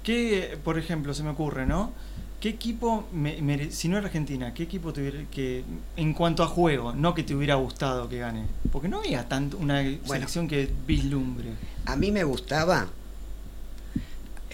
Que, 0.02 0.58
por 0.62 0.78
ejemplo, 0.78 1.14
se 1.14 1.22
me 1.22 1.30
ocurre, 1.30 1.66
¿no? 1.66 1.92
¿Qué 2.40 2.50
equipo, 2.50 3.06
si 3.70 3.88
no 3.88 3.96
era 3.96 4.06
Argentina, 4.06 4.52
qué 4.52 4.64
equipo 4.64 4.92
tuviera 4.92 5.18
que, 5.30 5.64
en 5.96 6.12
cuanto 6.12 6.42
a 6.42 6.46
juego, 6.46 6.92
no 6.92 7.14
que 7.14 7.22
te 7.22 7.34
hubiera 7.34 7.54
gustado 7.54 8.08
que 8.08 8.18
gane? 8.18 8.44
Porque 8.70 8.88
no 8.88 8.98
había 8.98 9.26
tanto 9.26 9.56
una 9.56 9.82
selección 10.04 10.46
que 10.46 10.68
vislumbre. 10.86 11.48
A 11.86 11.96
mí 11.96 12.12
me 12.12 12.24
gustaba, 12.24 12.88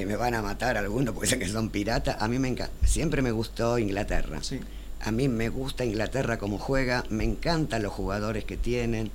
me 0.07 0.17
van 0.17 0.35
a 0.35 0.43
matar 0.43 0.77
algunos 0.77 1.15
porque 1.15 1.27
dicen 1.27 1.41
que 1.41 1.49
son 1.49 1.71
piratas, 1.71 2.17
a 2.21 2.29
mí 2.29 2.38
me 2.38 2.49
encanta, 2.49 2.73
siempre 2.87 3.23
me 3.23 3.31
gustó 3.31 3.79
Inglaterra. 3.79 4.43
Sí. 4.43 4.61
A 5.01 5.11
mí 5.11 5.29
me 5.29 5.49
gusta 5.49 5.85
Inglaterra 5.85 6.38
como 6.38 6.59
juega, 6.59 7.05
me 7.11 7.25
encantan 7.25 7.83
los 7.83 7.93
jugadores 7.93 8.45
que 8.45 8.57
tienen, 8.57 9.11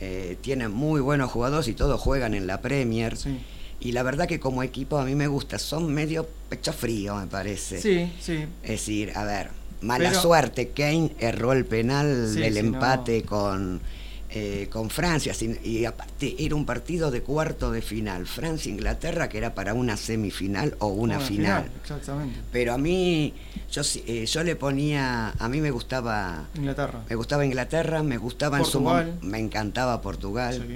eh, 0.00 0.36
tienen 0.40 0.70
muy 0.70 1.00
buenos 1.00 1.30
jugadores 1.30 1.68
y 1.68 1.74
todos 1.74 2.00
juegan 2.00 2.34
en 2.34 2.46
la 2.46 2.60
Premier. 2.60 3.16
Sí 3.16 3.38
y 3.80 3.92
la 3.92 4.02
verdad 4.02 4.26
que 4.26 4.40
como 4.40 4.62
equipo 4.62 4.98
a 4.98 5.04
mí 5.04 5.14
me 5.14 5.28
gusta, 5.28 5.58
son 5.58 5.92
medio 5.92 6.26
pecho 6.48 6.72
frío, 6.72 7.16
me 7.16 7.26
parece. 7.26 7.80
Sí, 7.80 8.10
sí. 8.20 8.46
Es 8.62 8.70
decir, 8.70 9.12
a 9.14 9.24
ver, 9.24 9.50
mala 9.82 10.14
suerte, 10.14 10.68
Kane 10.68 11.12
erró 11.18 11.52
el 11.52 11.66
penal 11.66 12.34
del 12.34 12.56
empate 12.56 13.22
con, 13.22 13.80
eh, 14.28 14.66
con 14.70 14.90
Francia, 14.90 15.32
y 15.62 15.84
aparte 15.84 16.34
era 16.38 16.56
un 16.56 16.66
partido 16.66 17.12
de 17.12 17.22
cuarto 17.22 17.70
de 17.70 17.80
final, 17.80 18.26
Francia-Inglaterra, 18.26 19.28
que 19.28 19.38
era 19.38 19.54
para 19.54 19.72
una 19.72 19.96
semifinal 19.96 20.74
o 20.80 20.88
una, 20.88 21.20
final. 21.20 21.70
Exactamente. 21.80 22.40
Pero 22.50 22.74
a 22.74 22.78
mí, 22.78 23.34
yo, 23.70 23.82
eh, 24.06 24.26
yo 24.26 24.42
le 24.42 24.56
ponía, 24.56 25.30
a 25.30 25.48
mí 25.48 25.60
me 25.60 25.70
gustaba... 25.70 26.48
Inglaterra. 26.56 27.04
Me 27.08 27.14
gustaba 27.14 27.44
Inglaterra, 27.44 28.02
me 28.02 28.18
gustaba 28.18 28.58
en 28.58 28.64
su 28.64 28.80
me 29.22 29.38
encantaba 29.38 30.02
Portugal. 30.02 30.66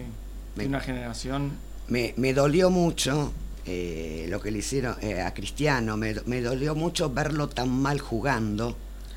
Sí. 0.56 0.66
una 0.66 0.80
generación 0.80 1.52
me, 1.88 2.32
dolió 2.32 2.70
mucho 2.70 3.32
eh, 3.66 4.26
lo 4.30 4.40
que 4.40 4.52
le 4.52 4.58
hicieron 4.58 4.94
a 5.26 5.34
Cristiano, 5.34 5.96
me, 5.96 6.40
dolió 6.40 6.76
mucho 6.76 7.10
verlo 7.10 7.48
tan 7.48 7.68
mal 7.68 7.98
jugando. 7.98 8.76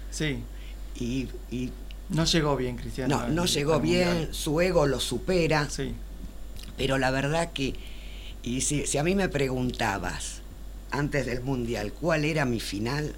Sí. 0.09 0.39
Y, 0.95 1.27
no 2.13 2.26
llegó 2.26 2.56
bien 2.56 2.78
Cristiano. 2.78 3.19
No, 3.19 3.28
no 3.28 3.45
llegó 3.45 3.80
bien, 3.80 4.30
su 4.32 4.62
ego 4.62 4.86
lo 4.86 4.99
supera. 4.99 5.69
Sí. 5.69 5.93
Pero 6.78 6.97
la 6.97 7.12
verdad 7.12 7.52
que, 7.54 7.76
y 8.43 8.62
si, 8.62 8.86
si 8.86 8.97
a 8.97 9.04
mí 9.04 9.15
me 9.15 9.30
preguntabas 9.30 10.41
antes 10.91 11.26
del 11.26 11.41
Mundial 11.41 11.91
cuál 11.91 12.23
era 12.23 12.45
mi 12.45 12.60
final, 12.60 13.13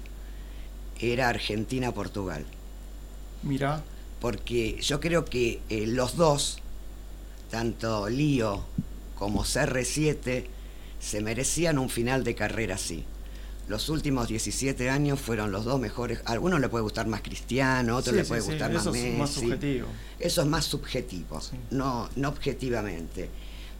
era 0.98 1.28
Argentina-Portugal. 1.28 2.44
Mira. 3.42 3.82
Porque 4.20 4.80
yo 4.80 4.98
creo 5.00 5.24
que 5.24 5.60
eh, 5.68 5.86
los 5.86 6.16
dos, 6.16 6.58
tanto 7.50 8.08
Lío 8.08 8.64
como 9.14 9.44
CR7 9.44 10.46
se 10.98 11.20
merecían 11.20 11.78
un 11.78 11.90
final 11.90 12.24
de 12.24 12.34
carrera 12.34 12.76
así. 12.76 13.04
Los 13.68 13.88
últimos 13.88 14.28
17 14.28 14.90
años 14.90 15.20
fueron 15.20 15.50
los 15.50 15.64
dos 15.64 15.80
mejores. 15.80 16.20
A 16.24 16.32
algunos 16.32 16.60
le 16.60 16.68
puede 16.68 16.82
gustar 16.82 17.06
más 17.08 17.20
Cristiano, 17.20 17.94
a 17.94 17.96
otros 17.96 18.14
le 18.14 18.24
puede 18.24 18.40
gustar 18.42 18.72
más 18.72 18.86
Messi. 18.86 19.08
Es 19.08 19.18
más 19.18 19.30
subjetivo. 19.30 19.88
Eso 20.20 20.42
es 20.42 20.46
más 20.46 20.64
subjetivo, 20.64 21.40
no, 21.70 22.08
no 22.14 22.28
objetivamente. 22.28 23.28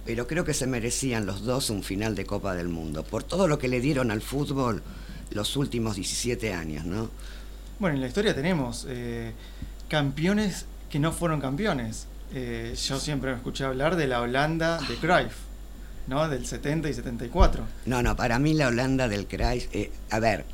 Pero 0.05 0.27
creo 0.27 0.45
que 0.45 0.55
se 0.55 0.67
merecían 0.67 1.27
los 1.27 1.43
dos 1.43 1.71
un 1.71 1.83
final 1.83 2.15
de 2.15 2.25
Copa 2.25 2.55
del 2.55 2.69
Mundo, 2.69 3.05
por 3.05 3.23
todo 3.23 3.49
lo 3.49 3.59
que 3.59 3.69
le 3.69 3.81
dieron 3.81 4.11
al 4.11 4.23
fútbol 4.23 4.83
los 5.31 5.57
últimos 5.57 5.97
17 5.97 6.53
años, 6.53 6.85
¿no? 6.85 7.11
Bueno, 7.79 7.97
en 7.97 8.01
la 8.01 8.07
historia 8.09 8.35
tenemos 8.35 8.87
eh, 8.89 9.33
campeones 9.89 10.67
que 10.91 10.99
no 10.99 11.13
fueron 11.13 11.41
campeones. 11.41 12.07
Eh, 12.33 12.75
yo 12.77 12.99
siempre 12.99 13.31
me 13.31 13.37
escuché 13.37 13.65
hablar 13.65 13.97
de 13.97 14.07
la 14.07 14.21
Holanda 14.21 14.79
de 14.89 14.97
Cruyff, 14.97 15.35
¿no? 16.07 16.29
Del 16.29 16.47
70 16.47 16.89
y 16.89 16.95
74. 16.95 17.65
No, 17.87 18.03
no, 18.03 18.17
para 18.17 18.39
mí 18.39 18.55
la 18.55 18.69
Holanda 18.69 19.09
del 19.09 19.27
Cruyff, 19.27 19.69
eh, 19.73 19.91
a 20.11 20.19
ver, 20.19 20.45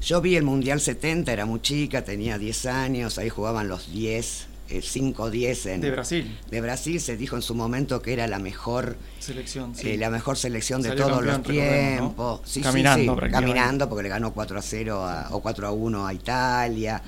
yo 0.00 0.20
vi 0.20 0.36
el 0.36 0.44
Mundial 0.44 0.80
70, 0.80 1.32
era 1.32 1.46
muy 1.46 1.60
chica, 1.60 2.02
tenía 2.04 2.38
10 2.38 2.66
años, 2.66 3.18
ahí 3.18 3.28
jugaban 3.28 3.68
los 3.68 3.92
10, 3.92 4.46
5-10 4.68 5.66
en... 5.70 5.80
De 5.80 5.90
Brasil. 5.90 6.38
De 6.50 6.60
Brasil 6.60 7.00
se 7.00 7.16
dijo 7.16 7.36
en 7.36 7.42
su 7.42 7.54
momento 7.54 8.02
que 8.02 8.12
era 8.12 8.26
la 8.26 8.38
mejor 8.38 8.96
selección, 9.18 9.72
eh, 9.82 9.96
la 9.96 10.10
mejor 10.10 10.36
selección 10.36 10.82
de 10.82 10.92
todos 10.92 11.24
los 11.24 11.42
tiempos. 11.42 12.40
caminando, 12.62 13.16
caminando 13.16 13.88
porque 13.88 14.04
le 14.04 14.08
ganó 14.08 14.32
4 14.32 14.58
a 14.58 14.62
0 14.62 15.06
o 15.30 15.40
4 15.40 15.66
a 15.66 15.72
1 15.72 16.06
a 16.06 16.14
Italia 16.14 17.02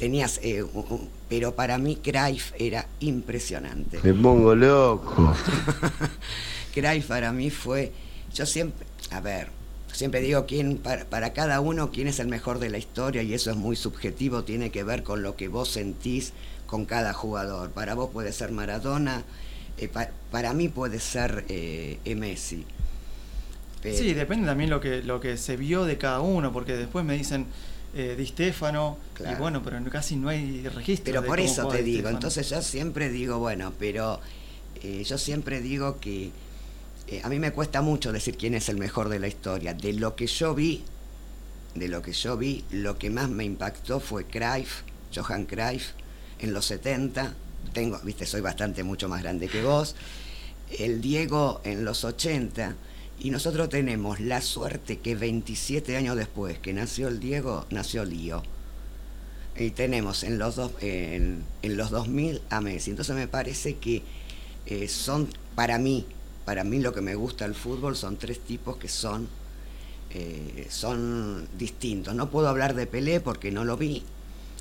tenías, 0.00 0.40
eh, 0.42 0.64
pero 1.28 1.54
para 1.54 1.76
mí 1.76 1.96
Cruyff 1.96 2.52
era 2.58 2.86
impresionante. 3.00 4.00
Me 4.02 4.14
pongo 4.14 4.54
loco. 4.54 5.34
Cruyff 6.72 7.06
para 7.06 7.32
mí 7.32 7.50
fue, 7.50 7.92
yo 8.34 8.46
siempre, 8.46 8.86
a 9.10 9.20
ver, 9.20 9.48
siempre 9.92 10.20
digo 10.20 10.46
quién 10.46 10.78
para, 10.78 11.04
para, 11.04 11.32
cada 11.32 11.60
uno 11.60 11.90
quién 11.90 12.08
es 12.08 12.20
el 12.20 12.28
mejor 12.28 12.58
de 12.58 12.70
la 12.70 12.78
historia 12.78 13.22
y 13.22 13.34
eso 13.34 13.50
es 13.50 13.56
muy 13.56 13.76
subjetivo, 13.76 14.44
tiene 14.44 14.70
que 14.70 14.84
ver 14.84 15.02
con 15.02 15.22
lo 15.22 15.36
que 15.36 15.48
vos 15.48 15.68
sentís 15.68 16.32
con 16.66 16.84
cada 16.84 17.12
jugador. 17.12 17.70
Para 17.70 17.94
vos 17.94 18.10
puede 18.10 18.32
ser 18.32 18.52
Maradona, 18.52 19.24
eh, 19.78 19.90
para 20.30 20.52
mí 20.54 20.68
puede 20.68 21.00
ser 21.00 21.44
eh, 21.48 21.98
Messi. 22.16 22.64
Sí, 23.82 24.12
depende 24.12 24.46
también 24.46 24.68
lo 24.68 24.80
que, 24.80 25.02
lo 25.02 25.20
que 25.20 25.36
se 25.36 25.56
vio 25.56 25.84
de 25.84 25.96
cada 25.96 26.20
uno, 26.20 26.52
porque 26.52 26.76
después 26.76 27.04
me 27.04 27.16
dicen 27.16 27.46
eh, 27.94 28.14
Di 28.16 28.26
Stefano, 28.26 28.98
y 29.18 29.34
bueno, 29.36 29.62
pero 29.62 29.82
casi 29.90 30.16
no 30.16 30.28
hay 30.28 30.68
registro. 30.68 31.04
Pero 31.12 31.24
por 31.24 31.40
eso 31.40 31.66
te 31.68 31.82
digo, 31.82 32.08
entonces 32.08 32.48
yo 32.50 32.60
siempre 32.62 33.08
digo, 33.08 33.38
bueno, 33.38 33.72
pero 33.78 34.20
eh, 34.82 35.02
yo 35.04 35.16
siempre 35.16 35.60
digo 35.60 35.98
que 35.98 36.30
a 37.22 37.28
mí 37.28 37.38
me 37.38 37.52
cuesta 37.52 37.82
mucho 37.82 38.12
decir 38.12 38.36
quién 38.36 38.54
es 38.54 38.68
el 38.68 38.76
mejor 38.76 39.08
de 39.08 39.18
la 39.18 39.28
historia. 39.28 39.74
De 39.74 39.92
lo 39.92 40.14
que 40.14 40.26
yo 40.26 40.54
vi, 40.54 40.84
de 41.74 41.88
lo 41.88 42.02
que 42.02 42.12
yo 42.12 42.36
vi, 42.36 42.64
lo 42.70 42.98
que 42.98 43.10
más 43.10 43.28
me 43.28 43.44
impactó 43.44 44.00
fue 44.00 44.26
Cruyff, 44.26 44.82
Johan 45.14 45.46
Cruyff, 45.46 45.90
en 46.38 46.52
los 46.52 46.66
70, 46.66 47.34
tengo, 47.72 47.98
viste, 48.02 48.26
soy 48.26 48.40
bastante 48.40 48.82
mucho 48.82 49.08
más 49.08 49.22
grande 49.22 49.48
que 49.48 49.62
vos, 49.62 49.94
el 50.78 51.00
Diego 51.00 51.60
en 51.64 51.84
los 51.84 52.04
80, 52.04 52.76
y 53.20 53.30
nosotros 53.30 53.68
tenemos 53.68 54.20
la 54.20 54.40
suerte 54.40 54.98
que 54.98 55.14
27 55.14 55.96
años 55.96 56.16
después 56.16 56.58
que 56.58 56.72
nació 56.72 57.08
el 57.08 57.20
Diego, 57.20 57.66
nació 57.70 58.04
Lío. 58.04 58.42
Y 59.56 59.70
tenemos 59.70 60.22
en 60.24 60.38
los, 60.38 60.56
dos, 60.56 60.72
en, 60.80 61.44
los 61.62 61.90
2000 61.90 62.40
a 62.48 62.62
Messi. 62.62 62.90
Entonces 62.90 63.14
me 63.14 63.28
parece 63.28 63.76
que 63.76 64.02
eh, 64.64 64.88
son, 64.88 65.28
para 65.54 65.78
mí, 65.78 66.06
para 66.44 66.64
mí 66.64 66.78
lo 66.80 66.92
que 66.92 67.00
me 67.00 67.14
gusta 67.14 67.44
del 67.44 67.54
fútbol 67.54 67.96
son 67.96 68.16
tres 68.16 68.40
tipos 68.40 68.76
que 68.76 68.88
son, 68.88 69.28
eh, 70.10 70.66
son 70.70 71.48
distintos. 71.58 72.14
No 72.14 72.30
puedo 72.30 72.48
hablar 72.48 72.74
de 72.74 72.86
Pelé 72.86 73.20
porque 73.20 73.50
no 73.50 73.64
lo 73.64 73.76
vi, 73.76 74.04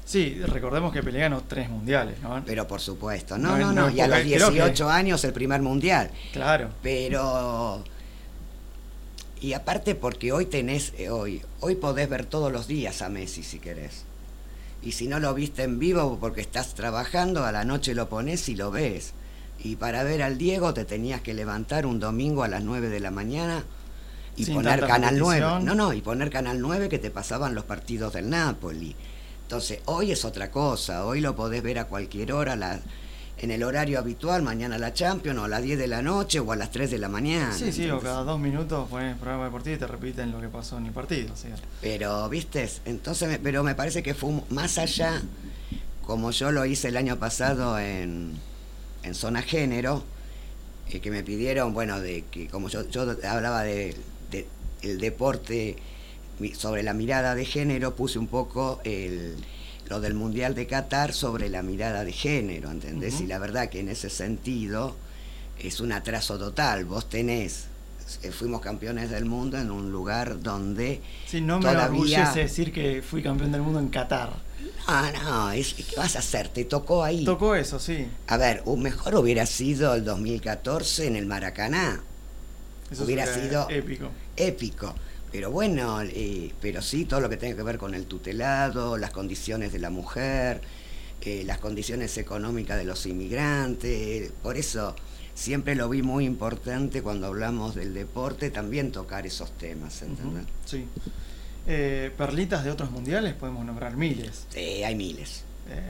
Sí, 0.09 0.41
recordemos 0.43 0.91
que 0.91 1.03
Pelé 1.03 1.19
ganó 1.19 1.43
tres 1.47 1.69
mundiales, 1.69 2.19
¿no? 2.21 2.43
Pero 2.43 2.67
por 2.67 2.81
supuesto, 2.81 3.37
no, 3.37 3.59
no, 3.59 3.71
no, 3.71 3.91
y 3.91 3.99
a 3.99 4.07
los 4.07 4.23
18 4.23 4.89
años 4.89 5.23
el 5.23 5.33
primer 5.33 5.61
mundial. 5.61 6.09
Claro. 6.33 6.69
Pero... 6.81 7.83
Y 9.39 9.53
aparte 9.53 9.93
porque 9.93 10.31
hoy 10.31 10.47
tenés, 10.47 10.93
eh, 10.97 11.11
hoy, 11.11 11.43
hoy 11.59 11.75
podés 11.75 12.09
ver 12.09 12.25
todos 12.25 12.51
los 12.51 12.67
días 12.67 13.03
a 13.03 13.09
Messi 13.09 13.43
si 13.43 13.59
querés. 13.59 14.05
Y 14.81 14.93
si 14.93 15.07
no 15.07 15.19
lo 15.19 15.31
viste 15.35 15.61
en 15.61 15.77
vivo 15.77 16.17
porque 16.19 16.41
estás 16.41 16.73
trabajando, 16.73 17.45
a 17.45 17.51
la 17.51 17.63
noche 17.63 17.93
lo 17.93 18.09
pones 18.09 18.49
y 18.49 18.55
lo 18.55 18.71
ves. 18.71 19.13
Y 19.63 19.75
para 19.75 20.03
ver 20.03 20.21
al 20.23 20.37
Diego 20.37 20.73
te 20.73 20.85
tenías 20.85 21.21
que 21.21 21.33
levantar 21.33 21.85
un 21.85 21.99
domingo 21.99 22.43
a 22.43 22.47
las 22.47 22.63
9 22.63 22.89
de 22.89 22.99
la 22.99 23.11
mañana 23.11 23.63
y 24.37 24.45
poner 24.45 24.85
Canal 24.85 25.17
9. 25.19 25.63
No, 25.63 25.75
no, 25.75 25.93
y 25.93 26.01
poner 26.01 26.29
Canal 26.29 26.61
9 26.61 26.87
que 26.87 26.99
te 26.99 27.11
pasaban 27.11 27.55
los 27.55 27.65
partidos 27.65 28.13
del 28.13 28.29
Napoli. 28.29 28.95
Entonces, 29.41 29.79
hoy 29.85 30.11
es 30.11 30.25
otra 30.25 30.51
cosa, 30.51 31.05
hoy 31.05 31.21
lo 31.21 31.35
podés 31.35 31.63
ver 31.63 31.79
a 31.79 31.85
cualquier 31.85 32.31
hora, 32.33 32.55
en 33.41 33.51
el 33.51 33.63
horario 33.63 33.99
habitual, 33.99 34.43
mañana 34.43 34.77
la 34.77 34.93
Champions, 34.93 35.39
o 35.39 35.45
a 35.45 35.47
las 35.47 35.63
10 35.63 35.79
de 35.79 35.87
la 35.87 36.01
noche, 36.01 36.39
o 36.39 36.51
a 36.51 36.55
las 36.55 36.71
3 36.71 36.91
de 36.91 36.97
la 36.99 37.09
mañana. 37.09 37.53
Sí, 37.53 37.71
sí, 37.71 37.89
o 37.89 37.99
cada 37.99 38.23
dos 38.23 38.39
minutos 38.39 38.87
pones 38.89 39.17
programa 39.17 39.45
deportivo 39.45 39.75
y 39.75 39.79
te 39.79 39.87
repiten 39.87 40.31
lo 40.31 40.41
que 40.41 40.49
pasó 40.49 40.77
en 40.77 40.87
el 40.87 40.91
partido. 40.91 41.33
Pero, 41.81 42.29
viste, 42.29 42.69
entonces, 42.85 43.39
pero 43.41 43.63
me 43.63 43.75
parece 43.75 44.03
que 44.03 44.13
fue 44.13 44.41
más 44.49 44.77
allá, 44.77 45.21
como 46.05 46.31
yo 46.31 46.51
lo 46.51 46.65
hice 46.65 46.89
el 46.89 46.97
año 46.97 47.17
pasado 47.17 47.79
en, 47.79 48.37
Zona 49.15 49.41
Género, 49.41 50.03
eh, 50.89 50.99
que 50.99 51.11
me 51.11 51.23
pidieron, 51.23 51.73
bueno, 51.73 51.99
de 51.99 52.23
que 52.31 52.47
como 52.47 52.69
yo, 52.69 52.87
yo 52.89 53.15
hablaba 53.27 53.63
de, 53.63 53.95
de 54.31 54.47
el 54.81 54.99
deporte 54.99 55.77
sobre 56.55 56.83
la 56.83 56.93
mirada 56.93 57.35
de 57.35 57.45
género 57.45 57.95
puse 57.95 58.17
un 58.17 58.27
poco 58.27 58.79
el, 58.85 59.35
lo 59.89 59.99
del 59.99 60.13
Mundial 60.13 60.55
de 60.55 60.67
Qatar 60.67 61.13
sobre 61.13 61.49
la 61.49 61.63
mirada 61.63 62.05
de 62.05 62.13
género, 62.13 62.71
¿entendés? 62.71 63.21
Y 63.21 63.27
la 63.27 63.39
verdad 63.39 63.69
que 63.69 63.79
en 63.79 63.89
ese 63.89 64.09
sentido 64.09 64.95
es 65.59 65.79
un 65.79 65.91
atraso 65.91 66.37
total. 66.37 66.85
Vos 66.85 67.09
tenés, 67.09 67.65
fuimos 68.31 68.61
campeones 68.61 69.09
del 69.09 69.25
mundo 69.25 69.57
en 69.57 69.71
un 69.71 69.91
lugar 69.91 70.41
donde... 70.41 71.01
Sí, 71.27 71.41
no 71.41 71.59
me 71.59 71.65
todavía... 71.65 72.31
decir 72.33 72.71
que 72.71 73.01
fui 73.01 73.21
campeón 73.21 73.51
del 73.51 73.61
mundo 73.61 73.79
en 73.79 73.89
Qatar. 73.89 74.31
Ah, 74.87 75.11
no, 75.23 75.51
es, 75.51 75.73
¿qué 75.73 75.95
vas 75.95 76.15
a 76.15 76.19
hacer? 76.19 76.49
Te 76.49 76.65
tocó 76.65 77.03
ahí. 77.03 77.23
Tocó 77.23 77.55
eso, 77.55 77.79
sí. 77.79 78.07
A 78.27 78.37
ver, 78.37 78.63
un 78.65 78.81
mejor 78.81 79.15
hubiera 79.15 79.45
sido 79.45 79.93
el 79.93 80.03
2014 80.03 81.07
en 81.07 81.15
el 81.15 81.25
Maracaná. 81.25 82.01
Eso 82.91 83.03
hubiera 83.03 83.31
sido 83.31 83.69
épico. 83.69 84.09
Épico. 84.35 84.95
Pero 85.31 85.51
bueno, 85.51 86.01
eh, 86.01 86.51
pero 86.59 86.81
sí 86.81 87.05
todo 87.05 87.21
lo 87.21 87.29
que 87.29 87.37
tiene 87.37 87.55
que 87.55 87.61
ver 87.61 87.77
con 87.77 87.93
el 87.93 88.05
tutelado, 88.05 88.97
las 88.97 89.11
condiciones 89.11 89.71
de 89.71 89.79
la 89.79 89.91
mujer, 89.91 90.61
eh, 91.21 91.43
las 91.45 91.59
condiciones 91.59 92.17
económicas 92.17 92.77
de 92.77 92.85
los 92.85 93.05
inmigrantes. 93.05 94.31
Por 94.41 94.57
eso 94.57 94.95
siempre 95.39 95.75
lo 95.75 95.89
vi 95.89 96.01
muy 96.01 96.25
importante 96.25 97.01
cuando 97.01 97.27
hablamos 97.27 97.75
del 97.75 97.93
deporte, 97.93 98.49
también 98.49 98.91
tocar 98.91 99.25
esos 99.25 99.51
temas, 99.57 100.01
¿entendés? 100.01 100.45
sí. 100.65 100.85
Eh, 101.71 102.11
perlitas 102.17 102.63
de 102.63 102.71
otros 102.71 102.89
mundiales 102.89 103.35
podemos 103.35 103.63
nombrar 103.63 103.95
miles. 103.95 104.47
Sí, 104.49 104.83
hay 104.83 104.95
miles. 104.95 105.43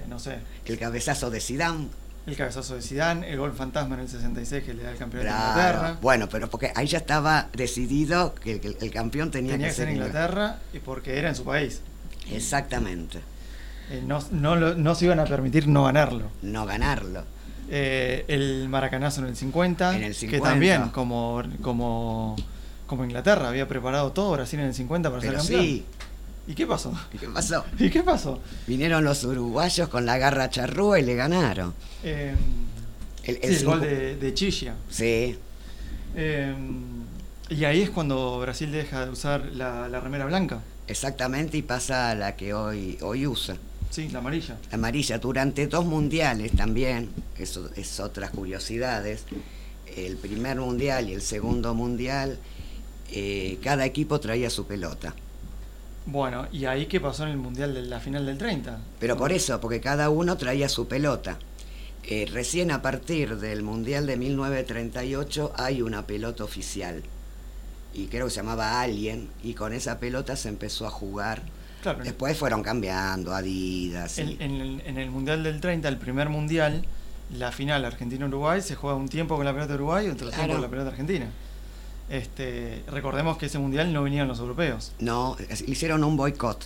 no 0.10 0.20
sé. 0.20 0.40
El 0.66 0.78
cabezazo 0.78 1.30
de 1.30 1.40
Zidane 1.40 1.88
el 2.30 2.36
cabezazo 2.36 2.76
de 2.76 2.82
Zidane, 2.82 3.30
el 3.32 3.38
gol 3.38 3.54
fantasma 3.54 3.96
en 3.96 4.02
el 4.02 4.08
66 4.08 4.64
que 4.64 4.74
le 4.74 4.84
da 4.84 4.92
el 4.92 4.98
campeón 4.98 5.24
de 5.24 5.30
Inglaterra. 5.30 5.98
Bueno, 6.02 6.30
pero 6.30 6.50
porque 6.50 6.72
ahí 6.76 6.86
ya 6.86 7.00
estaba 7.00 7.50
decidido 7.54 8.36
que 8.36 8.62
el, 8.80 8.92
campeón 8.92 9.32
tenía, 9.32 9.58
que, 9.58 9.72
ser 9.72 9.90
Inglaterra 9.90 10.60
y 10.72 10.80
porque 10.80 11.18
era 11.18 11.30
en 11.30 11.36
su 11.36 11.44
país. 11.44 11.82
Exactamente. 12.32 13.20
Eh, 13.90 14.04
no, 14.06 14.22
no, 14.32 14.96
se 14.96 15.06
iban 15.06 15.20
a 15.20 15.26
permitir 15.26 15.68
no 15.68 15.86
ganarlo. 15.86 16.30
No 16.44 16.66
ganarlo. 16.66 17.24
Eh, 17.72 18.26
el 18.28 18.68
Maracanazo 18.68 19.22
en 19.22 19.28
el 19.28 19.36
50, 19.36 19.96
en 19.96 20.04
el 20.04 20.16
50. 20.16 20.38
que 20.38 20.52
también 20.52 20.90
como, 20.90 21.44
como, 21.62 22.36
como 22.88 23.04
Inglaterra 23.04 23.48
había 23.48 23.68
preparado 23.68 24.12
todo 24.12 24.32
Brasil 24.32 24.60
en 24.60 24.68
el 24.68 24.74
50 24.74 25.10
para 25.10 25.22
ser 25.22 25.36
campeón. 25.36 25.62
Sí, 25.62 25.86
¿Y 26.50 26.56
qué 26.56 26.66
pasó? 26.66 26.92
¿Y 27.14 27.20
qué 27.20 27.28
pasó? 27.28 27.64
¿Y 27.80 27.90
qué 27.92 28.02
pasó? 28.02 28.40
Vinieron 28.66 29.04
los 29.04 29.24
uruguayos 29.24 29.88
con 29.88 30.08
la 30.08 30.18
garra 30.18 30.50
charrúa 30.50 31.00
y 31.00 31.04
le 31.04 31.14
ganaron. 31.14 31.76
Eh, 32.04 32.34
el, 33.24 33.64
gol 33.64 33.82
de, 33.82 34.32
Chilla. 34.34 34.74
Sí. 34.90 35.38
Eh, 36.16 36.56
y 37.50 37.66
ahí 37.66 37.82
es 37.82 37.92
cuando 37.92 38.40
Brasil 38.40 38.72
deja 38.72 39.06
de 39.06 39.12
usar 39.12 39.46
la, 39.54 39.88
remera 40.00 40.26
blanca. 40.26 40.62
Exactamente, 40.88 41.56
y 41.56 41.62
pasa 41.62 42.10
a 42.10 42.16
la 42.16 42.36
que 42.36 42.56
hoy, 42.56 42.98
hoy 43.02 43.28
usa. 43.28 43.58
Sí, 43.90 44.10
la 44.10 44.20
amarilla. 44.20 44.58
La 44.70 44.76
amarilla. 44.76 45.18
Durante 45.18 45.68
dos 45.68 45.86
mundiales 45.86 46.52
también, 46.52 47.10
eso 47.38 47.70
es 47.76 48.00
otras 48.00 48.32
curiosidades. 48.32 49.24
El 49.96 50.18
primer 50.18 50.60
mundial 50.60 51.10
y 51.10 51.14
el 51.14 51.22
segundo 51.22 51.74
mundial, 51.74 52.38
eh, 53.12 53.58
cada 53.64 53.86
equipo 53.86 54.20
traía 54.20 54.50
su 54.50 54.68
pelota. 54.68 55.16
Bueno, 56.06 56.48
¿y 56.52 56.66
ahí 56.66 56.88
qué 56.88 57.00
pasó 57.00 57.24
en 57.24 57.30
el 57.30 57.38
Mundial 57.38 57.74
de 57.74 57.84
la 57.84 58.00
final 58.00 58.26
del 58.26 58.38
30? 58.38 58.80
Pero 59.00 59.16
por 59.16 59.32
eso, 59.32 59.60
porque 59.62 59.80
cada 59.80 60.10
uno 60.10 60.38
traía 60.38 60.68
su 60.68 60.88
pelota. 60.88 61.38
Eh, 62.04 62.28
recién 62.32 62.72
a 62.72 62.82
partir 62.82 63.38
del 63.38 63.62
Mundial 63.62 64.08
de 64.08 64.18
1938 64.18 65.54
hay 65.56 65.84
una 65.84 66.08
pelota 66.08 66.44
oficial. 66.44 67.04
Y 67.94 68.08
creo 68.08 68.26
que 68.26 68.32
se 68.32 68.38
llamaba 68.38 68.82
Alien. 68.82 69.30
Y 69.44 69.54
con 69.54 69.74
esa 69.74 70.00
pelota 70.00 70.36
se 70.36 70.50
empezó 70.50 70.88
a 70.88 70.90
jugar. 70.90 71.44
Claro, 71.82 72.04
Después 72.04 72.38
fueron 72.38 72.62
cambiando, 72.62 73.34
Adidas. 73.34 74.18
En, 74.20 74.42
en, 74.42 74.98
el, 74.98 75.12
Mundial 75.12 75.44
del 75.44 75.62
30, 75.62 75.88
el 75.88 75.98
primer 75.98 76.30
Mundial, 76.30 76.86
la 77.38 77.52
final 77.52 77.86
Argentina-Uruguay, 77.86 78.62
se 78.62 78.76
juega 78.76 78.98
un 78.98 79.08
tiempo 79.08 79.36
con 79.38 79.46
la 79.46 79.54
pelota 79.54 79.70
de 79.70 79.76
Uruguay 79.76 80.08
y 80.08 80.10
otro 80.10 80.30
tiempo 80.30 80.54
con 80.54 80.62
la 80.62 80.68
pelota 80.68 80.90
argentina. 80.90 81.28
Este, 82.10 82.84
recordemos 82.88 83.38
que 83.38 83.46
ese 83.46 83.60
mundial 83.60 83.94
no 83.94 84.04
venían 84.04 84.28
los 84.28 84.40
europeos. 84.40 84.94
No, 85.00 85.38
hicieron 85.68 86.04
un 86.04 86.18
boicot. 86.18 86.66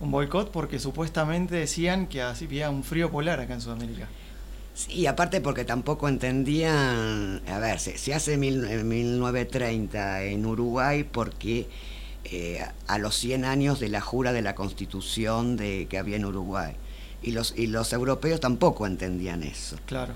Un 0.00 0.10
boicot 0.10 0.50
porque 0.50 0.78
supuestamente 0.78 1.56
decían 1.56 2.06
que 2.06 2.22
había 2.22 2.70
un 2.70 2.84
frío 2.84 3.10
polar 3.10 3.40
acá 3.40 3.54
en 3.54 3.60
Sudamérica. 3.60 4.08
Sí, 4.74 5.06
aparte 5.06 5.40
porque 5.40 5.64
tampoco 5.64 6.08
entendían, 6.08 7.42
a 7.48 7.58
ver, 7.58 7.78
se, 7.78 8.12
hace 8.12 8.36
mil, 8.36 8.64
en 8.64 8.88
1930 8.88 10.24
en 10.24 10.46
Uruguay 10.46 11.04
porque 11.04 11.68
eh, 12.24 12.64
a 12.86 12.98
los 12.98 13.14
100 13.16 13.44
años 13.44 13.80
de 13.80 13.88
la 13.88 14.00
jura 14.00 14.32
de 14.32 14.42
la 14.42 14.54
constitución 14.54 15.56
de, 15.56 15.86
que 15.88 15.98
había 15.98 16.16
en 16.16 16.24
Uruguay. 16.24 16.74
Y 17.22 17.32
los, 17.32 17.54
y 17.56 17.66
los 17.66 17.92
europeos 17.92 18.40
tampoco 18.40 18.86
entendían 18.86 19.42
eso. 19.42 19.76
Claro. 19.86 20.14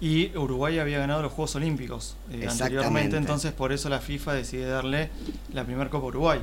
Y 0.00 0.36
Uruguay 0.36 0.78
había 0.78 0.98
ganado 0.98 1.22
los 1.22 1.32
Juegos 1.32 1.56
Olímpicos 1.56 2.16
eh, 2.30 2.46
anteriormente, 2.48 3.16
entonces 3.16 3.52
por 3.52 3.72
eso 3.72 3.88
la 3.88 4.00
FIFA 4.00 4.34
decide 4.34 4.66
darle 4.66 5.10
la 5.52 5.64
primera 5.64 5.90
Copa 5.90 6.06
Uruguay. 6.06 6.40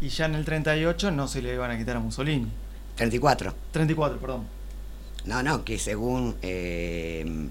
Y 0.00 0.08
ya 0.08 0.26
en 0.26 0.34
el 0.34 0.44
38 0.44 1.10
no 1.10 1.26
se 1.26 1.42
le 1.42 1.54
iban 1.54 1.70
a 1.70 1.78
quitar 1.78 1.96
a 1.96 2.00
Mussolini. 2.00 2.48
34. 2.96 3.54
34, 3.72 4.18
perdón. 4.18 4.44
No, 5.24 5.42
no, 5.42 5.64
que 5.64 5.78
según 5.78 6.36
eh, 6.42 7.48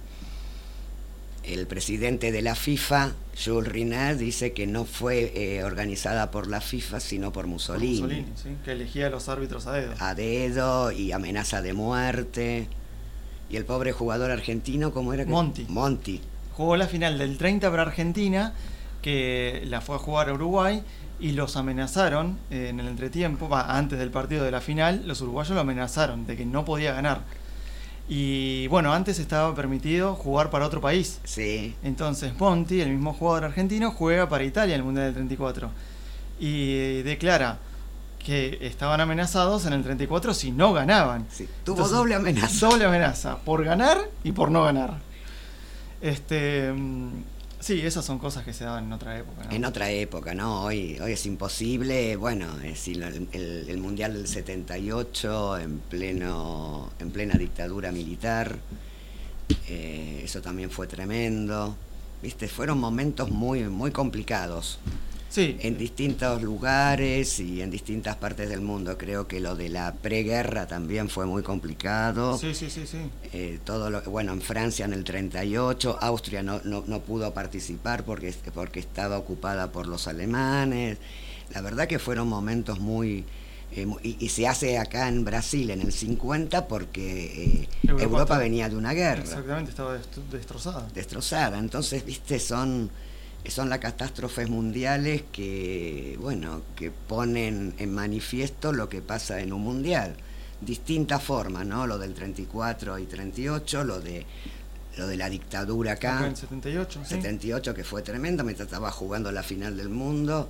el 1.43 1.67
presidente 1.67 2.31
de 2.31 2.41
la 2.41 2.55
FIFA, 2.55 3.11
Jules 3.43 3.71
Rinet, 3.71 4.17
dice 4.17 4.53
que 4.53 4.67
no 4.67 4.85
fue 4.85 5.31
eh, 5.35 5.63
organizada 5.63 6.31
por 6.31 6.47
la 6.47 6.61
FIFA, 6.61 6.99
sino 6.99 7.33
por 7.33 7.47
Mussolini. 7.47 8.01
Mussolini, 8.01 8.27
sí, 8.35 8.49
que 8.63 8.71
elegía 8.71 9.07
a 9.07 9.09
los 9.09 9.27
árbitros 9.29 9.67
a 9.67 9.73
dedo. 9.73 9.93
A 9.99 10.15
dedo 10.15 10.91
y 10.91 11.11
amenaza 11.11 11.61
de 11.61 11.73
muerte. 11.73 12.67
Y 13.49 13.57
el 13.57 13.65
pobre 13.65 13.91
jugador 13.91 14.31
argentino, 14.31 14.91
¿cómo 14.91 15.13
era? 15.13 15.25
Monti. 15.25 15.65
Monti. 15.67 16.21
jugó 16.55 16.77
la 16.77 16.87
final 16.87 17.17
del 17.17 17.37
30 17.37 17.69
para 17.69 17.83
Argentina, 17.83 18.53
que 19.01 19.63
la 19.65 19.81
fue 19.81 19.97
a 19.97 19.99
jugar 19.99 20.29
a 20.29 20.33
Uruguay 20.33 20.81
y 21.19 21.31
los 21.31 21.55
amenazaron 21.55 22.37
eh, 22.49 22.69
en 22.69 22.79
el 22.79 22.87
entretiempo, 22.87 23.53
antes 23.55 23.99
del 23.99 24.09
partido 24.09 24.43
de 24.43 24.51
la 24.51 24.61
final, 24.61 25.03
los 25.05 25.21
uruguayos 25.21 25.55
lo 25.55 25.61
amenazaron 25.61 26.25
de 26.25 26.35
que 26.35 26.45
no 26.45 26.65
podía 26.65 26.93
ganar. 26.93 27.21
Y 28.07 28.67
bueno, 28.67 28.93
antes 28.93 29.19
estaba 29.19 29.55
permitido 29.55 30.15
jugar 30.15 30.49
para 30.49 30.65
otro 30.65 30.81
país. 30.81 31.19
Sí. 31.23 31.75
Entonces 31.83 32.37
Monti, 32.37 32.81
el 32.81 32.89
mismo 32.89 33.13
jugador 33.13 33.45
argentino, 33.45 33.91
juega 33.91 34.27
para 34.27 34.43
Italia 34.43 34.75
en 34.75 34.81
el 34.81 34.85
Mundial 34.85 35.05
del 35.07 35.15
34. 35.15 35.69
Y 36.39 37.01
declara 37.03 37.59
que 38.19 38.57
estaban 38.61 38.99
amenazados 39.01 39.65
en 39.65 39.73
el 39.73 39.83
34 39.83 40.33
si 40.33 40.51
no 40.51 40.73
ganaban. 40.73 41.27
Sí, 41.29 41.47
tuvo 41.63 41.87
doble 41.87 42.15
amenaza. 42.15 42.67
Doble 42.67 42.85
amenaza, 42.85 43.37
por 43.37 43.63
ganar 43.63 43.97
y 44.23 44.31
por 44.31 44.51
no 44.51 44.63
ganar. 44.63 44.97
Este, 46.01 46.71
mm, 46.73 47.09
sí, 47.63 47.81
esas 47.81 48.05
son 48.05 48.19
cosas 48.19 48.43
que 48.43 48.53
se 48.53 48.65
daban 48.65 48.85
en 48.85 48.93
otra 48.93 49.17
época. 49.17 49.47
En 49.49 49.65
otra 49.65 49.89
época, 49.89 50.33
¿no? 50.35 50.63
Hoy, 50.63 50.99
hoy 50.99 51.13
es 51.13 51.25
imposible. 51.25 52.15
Bueno, 52.15 52.59
es 52.63 52.87
el, 52.87 53.27
el, 53.31 53.77
Mundial 53.77 54.13
del 54.13 54.27
78 54.27 55.59
en, 55.59 55.79
pleno, 55.79 56.91
en 56.99 57.11
plena 57.11 57.35
dictadura 57.35 57.91
militar. 57.91 58.57
Eh, 59.67 60.21
eso 60.23 60.41
también 60.41 60.69
fue 60.69 60.87
tremendo. 60.87 61.75
Viste, 62.21 62.47
fueron 62.47 62.79
momentos 62.79 63.29
muy, 63.31 63.63
muy 63.63 63.91
complicados 63.91 64.79
en 65.37 65.77
distintos 65.77 66.41
lugares 66.41 67.39
y 67.39 67.61
en 67.61 67.71
distintas 67.71 68.15
partes 68.15 68.49
del 68.49 68.61
mundo. 68.61 68.97
Creo 68.97 69.27
que 69.27 69.39
lo 69.39 69.55
de 69.55 69.69
la 69.69 69.93
preguerra 69.93 70.67
también 70.67 71.09
fue 71.09 71.25
muy 71.25 71.43
complicado. 71.43 72.37
Sí, 72.37 72.53
sí, 72.53 72.69
sí, 72.69 72.85
sí. 72.85 72.99
Eh, 73.31 73.59
todo 73.63 73.89
lo, 73.89 74.01
bueno, 74.03 74.33
en 74.33 74.41
Francia 74.41 74.85
en 74.85 74.93
el 74.93 75.03
38, 75.03 75.97
Austria 76.01 76.43
no, 76.43 76.61
no, 76.63 76.83
no 76.85 76.99
pudo 77.01 77.33
participar 77.33 78.03
porque, 78.03 78.33
porque 78.53 78.79
estaba 78.79 79.17
ocupada 79.17 79.71
por 79.71 79.87
los 79.87 80.07
alemanes. 80.07 80.97
La 81.53 81.61
verdad 81.61 81.87
que 81.87 81.99
fueron 81.99 82.27
momentos 82.27 82.79
muy... 82.79 83.25
Eh, 83.75 83.87
y, 84.03 84.29
se 84.29 84.47
hace 84.47 84.77
acá 84.77 85.07
en 85.07 85.25
Brasil 85.25 85.71
en 85.71 85.81
el 85.81 85.91
50 85.91 86.67
porque 86.67 87.63
eh, 87.63 87.69
Europa, 87.87 88.37
venía 88.37 88.69
de 88.69 88.75
una 88.75 88.93
guerra. 88.93 89.23
Exactamente, 89.23 89.71
estaba 89.71 89.97
destrozada. 90.31 90.87
Destrozada. 90.93 91.57
Entonces, 91.57 92.05
viste, 92.05 92.39
son 92.39 92.91
son 93.51 93.69
las 93.69 93.79
catástrofes 93.79 94.49
mundiales 94.49 95.23
que, 95.31 96.17
bueno, 96.19 96.61
que 96.75 96.91
ponen 96.91 97.73
en 97.77 97.93
manifiesto 97.93 98.71
lo 98.71 98.89
que 98.89 99.01
pasa 99.01 99.41
en 99.41 99.51
un 99.53 99.61
mundial. 99.61 100.15
Distintas 100.61 101.21
formas, 101.21 101.65
¿no? 101.65 101.85
Lo 101.85 101.97
del 101.97 102.13
34 102.13 102.99
y 102.99 103.05
38, 103.05 103.83
lo 103.83 103.99
de 103.99 104.25
lo 104.97 105.07
de 105.07 105.17
la 105.17 105.29
dictadura 105.29 105.93
acá. 105.93 106.25
en 106.25 106.35
78, 106.35 107.05
78 107.05 107.73
que 107.73 107.83
fue 107.83 108.01
tremendo, 108.01 108.43
mientras 108.43 108.67
estaba 108.67 108.91
jugando 108.91 109.31
la 109.31 109.43
final 109.43 109.75
del 109.75 109.89
mundo. 109.89 110.49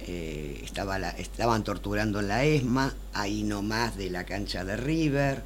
Eh, 0.00 0.60
estaba 0.64 0.98
estaban 1.10 1.64
torturando 1.64 2.20
en 2.20 2.28
la 2.28 2.44
ESMA, 2.44 2.94
ahí 3.12 3.42
nomás 3.42 3.96
de 3.96 4.10
la 4.10 4.24
cancha 4.24 4.64
de 4.64 4.76
River. 4.76 5.42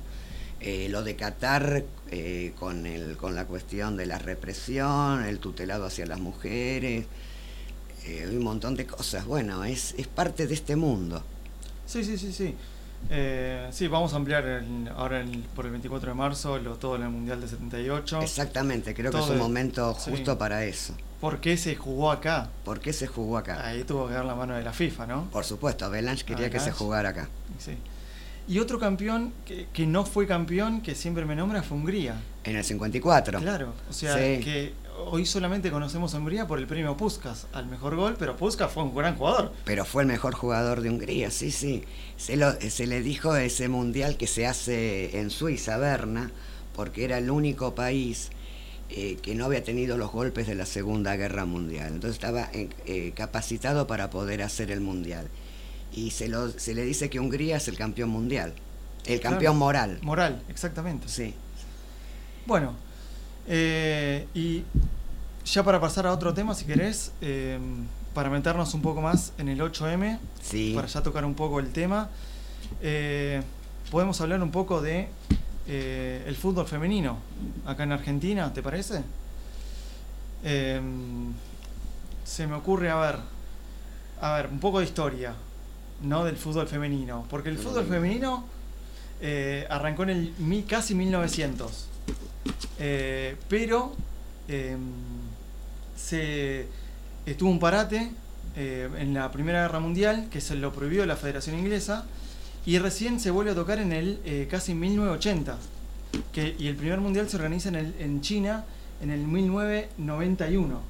Eh, 0.61 0.89
lo 0.91 1.03
de 1.03 1.15
Qatar 1.15 1.85
eh, 2.11 2.53
con, 2.59 2.85
el, 2.87 3.17
con 3.17 3.35
la 3.35 3.45
cuestión 3.45 3.97
de 3.97 4.07
la 4.07 4.19
represión, 4.19 5.25
el 5.25 5.39
tutelado 5.39 5.87
hacia 5.87 6.05
las 6.07 6.19
mujeres, 6.19 7.07
eh, 8.05 8.29
un 8.31 8.43
montón 8.43 8.75
de 8.75 8.87
cosas. 8.87 9.25
Bueno, 9.25 9.65
es, 9.65 9.95
es 9.99 10.09
parte 10.09 10.47
de 10.47 10.55
este 10.55 10.75
mundo. 10.75 11.23
Sí, 11.87 12.03
sí, 12.03 12.19
sí, 12.19 12.33
sí. 12.33 12.57
sí, 13.71 13.89
vamos 13.89 14.13
a 14.13 14.17
ampliar 14.17 14.65
ahora 14.97 15.25
por 15.55 15.67
el 15.67 15.71
24 15.71 16.11
de 16.11 16.15
marzo 16.15 16.59
lo, 16.59 16.75
todo 16.77 16.97
en 16.97 17.03
el 17.03 17.11
Mundial 17.11 17.41
de 17.41 17.49
78. 17.49 18.21
Exactamente, 18.23 18.95
creo 18.95 19.13
que 19.13 19.19
es 19.19 19.29
un 19.29 19.39
momento 19.39 19.95
justo 19.95 20.37
para 20.37 20.65
eso. 20.65 20.95
¿Por 21.21 21.41
qué 21.41 21.57
se 21.57 21.77
jugó 21.77 22.11
acá? 22.11 22.49
¿Por 22.65 22.81
qué 22.81 22.93
se 22.93 23.07
jugó 23.07 23.39
acá? 23.39 23.67
Ahí 23.67 23.85
tuvo 23.85 24.07
que 24.09 24.15
dar 24.15 24.25
la 24.25 24.35
mano 24.35 24.55
de 24.55 24.63
la 24.63 24.73
FIFA, 24.73 25.07
¿no? 25.07 25.31
Por 25.31 25.45
supuesto, 25.45 25.89
Belange 25.91 26.25
quería 26.25 26.51
que 26.51 26.61
se 26.61 26.73
jugara 26.73 27.09
acá. 27.11 27.29
Sí. 27.59 27.77
Y 28.49 28.61
otro 28.61 28.79
campeón 28.79 29.35
que, 29.45 29.87
no 29.87 30.07
fue 30.07 30.27
campeón, 30.27 30.81
que 30.81 30.95
siempre 30.95 31.27
me 31.27 31.37
nombra, 31.37 31.63
fue 31.63 31.77
Hungría. 31.77 32.19
En 32.45 32.57
el 32.57 32.65
54. 32.65 33.41
Claro, 33.41 33.75
o 33.91 33.93
sea, 33.93 34.17
que 34.17 34.73
hoy 35.05 35.27
solamente 35.27 35.71
conocemos 35.71 36.15
a 36.15 36.19
Hungría 36.19 36.47
por 36.47 36.59
el 36.59 36.67
premio 36.67 36.97
Puskas 36.97 37.47
al 37.53 37.67
mejor 37.67 37.97
gol, 37.97 38.17
pero 38.19 38.39
Puskas 38.39 38.73
fue 38.73 38.85
un 38.85 38.95
gran 38.95 39.17
jugador. 39.17 39.53
Pero 39.67 39.85
fue 39.85 40.03
el 40.03 40.09
mejor 40.09 40.35
jugador 40.35 40.81
de 40.81 40.89
Hungría, 40.89 41.31
sí, 41.31 41.51
sí. 41.51 41.85
Se, 42.17 42.37
lo, 42.37 42.53
se 42.59 42.87
le 42.87 43.03
dijo 43.03 43.37
ese 43.37 43.69
mundial 43.69 44.17
que 44.17 44.27
se 44.27 44.47
hace 44.47 45.21
en 45.21 45.29
Suiza, 45.29 45.77
Berna, 45.77 46.31
porque 46.75 47.05
era 47.05 47.19
el 47.19 47.31
único 47.31 47.75
país 47.75 48.31
eh, 48.89 49.19
que 49.21 49.35
no 49.35 49.45
había 49.45 49.63
tenido 49.63 49.99
los 49.99 50.11
golpes 50.11 50.47
de 50.47 50.55
la 50.55 50.65
Segunda 50.65 51.17
Guerra 51.17 51.45
Mundial. 51.45 51.89
Entonces 51.89 52.13
estaba 52.13 52.49
eh, 52.55 53.13
capacitado 53.15 53.87
para 53.87 54.09
poder 54.09 54.43
hacer 54.43 54.71
el 54.71 54.81
mundial 54.81 55.29
y 55.99 56.11
se, 56.11 56.29
lo, 56.29 56.51
se 56.51 56.75
le 56.75 56.85
dice 56.85 57.09
que 57.11 57.19
Hungría 57.19 57.57
es 57.57 57.67
el 57.69 57.77
campeón 57.77 58.11
mundial, 58.11 58.55
el 59.05 59.21
campeón 59.21 59.59
moral. 59.59 59.99
Moral, 60.03 60.43
exactamente. 60.49 61.09
Sí. 61.09 61.35
Bueno, 62.47 62.75
eh, 63.49 64.29
y 64.33 64.63
ya 65.45 65.65
para 65.65 65.81
pasar 65.81 66.07
a 66.07 66.13
otro 66.13 66.33
tema, 66.33 66.55
si 66.55 66.67
querés, 66.67 67.11
eh, 67.21 67.59
para 68.15 68.31
meternos 68.31 68.73
un 68.75 68.83
poco 68.83 69.01
más 69.01 69.33
en 69.39 69.49
el 69.49 69.61
8M, 69.61 70.21
sí. 70.41 70.73
para 70.75 70.87
ya 70.87 71.03
tocar 71.03 71.25
un 71.25 71.35
poco 71.35 71.59
el 71.59 71.73
tema, 71.73 72.11
eh, 72.81 73.43
podemos 73.91 74.21
hablar 74.21 74.41
un 74.43 74.53
poco 74.53 74.81
de 74.81 75.09
el 75.67 76.35
fútbol 76.35 76.67
femenino 76.67 77.19
acá 77.67 77.83
en 77.83 77.93
Argentina, 77.93 78.55
¿te 78.55 78.63
parece? 78.63 79.03
se 80.43 80.81
me 82.47 82.55
ocurre, 82.55 82.89
a 82.89 82.97
ver, 82.97 83.19
a 84.21 84.37
ver, 84.37 84.47
un 84.47 84.61
poco 84.61 84.79
de 84.79 84.87
historia 84.87 85.35
no 86.03 86.25
del 86.25 86.37
fútbol 86.37 86.69
femenino. 86.69 87.27
Porque 87.29 87.49
el 87.49 87.59
fútbol 87.59 87.87
femenino 87.87 88.45
eh, 89.21 89.67
arrancó 89.69 90.05
en 90.05 90.11
el 90.11 90.33
casi 90.67 90.95
1900. 90.95 91.89
Eh, 92.79 93.37
pero 93.49 93.97
em, 94.47 94.79
se 95.97 96.67
estuvo 97.27 97.51
un 97.51 97.59
parate 97.59 98.13
eh, 98.57 98.89
en 98.99 99.15
la 99.15 99.33
Primera 99.33 99.63
Guerra 99.63 99.81
Mundial, 99.81 100.29
que 100.31 100.41
se 100.41 100.55
lo 100.55 100.73
prohibió 100.73 101.05
la 101.05 101.17
Federación 101.17 101.59
Inglesa, 101.59 102.07
y 102.65 102.79
recién 102.79 103.19
se 103.19 103.31
vuelve 103.31 103.51
a 103.53 103.55
tocar 103.55 103.79
en 103.79 103.93
el 103.93 104.47
casi 104.51 104.75
1980. 104.75 105.57
Que, 106.33 106.57
y 106.59 106.69
el 106.69 106.77
primer 106.77 107.01
mundial 107.01 107.29
se 107.29 107.37
organiza 107.37 107.69
en, 107.69 107.75
el, 107.77 107.95
en 107.99 108.21
China 108.21 108.65
en 109.01 109.11
el 109.11 109.21
1991. 109.21 110.81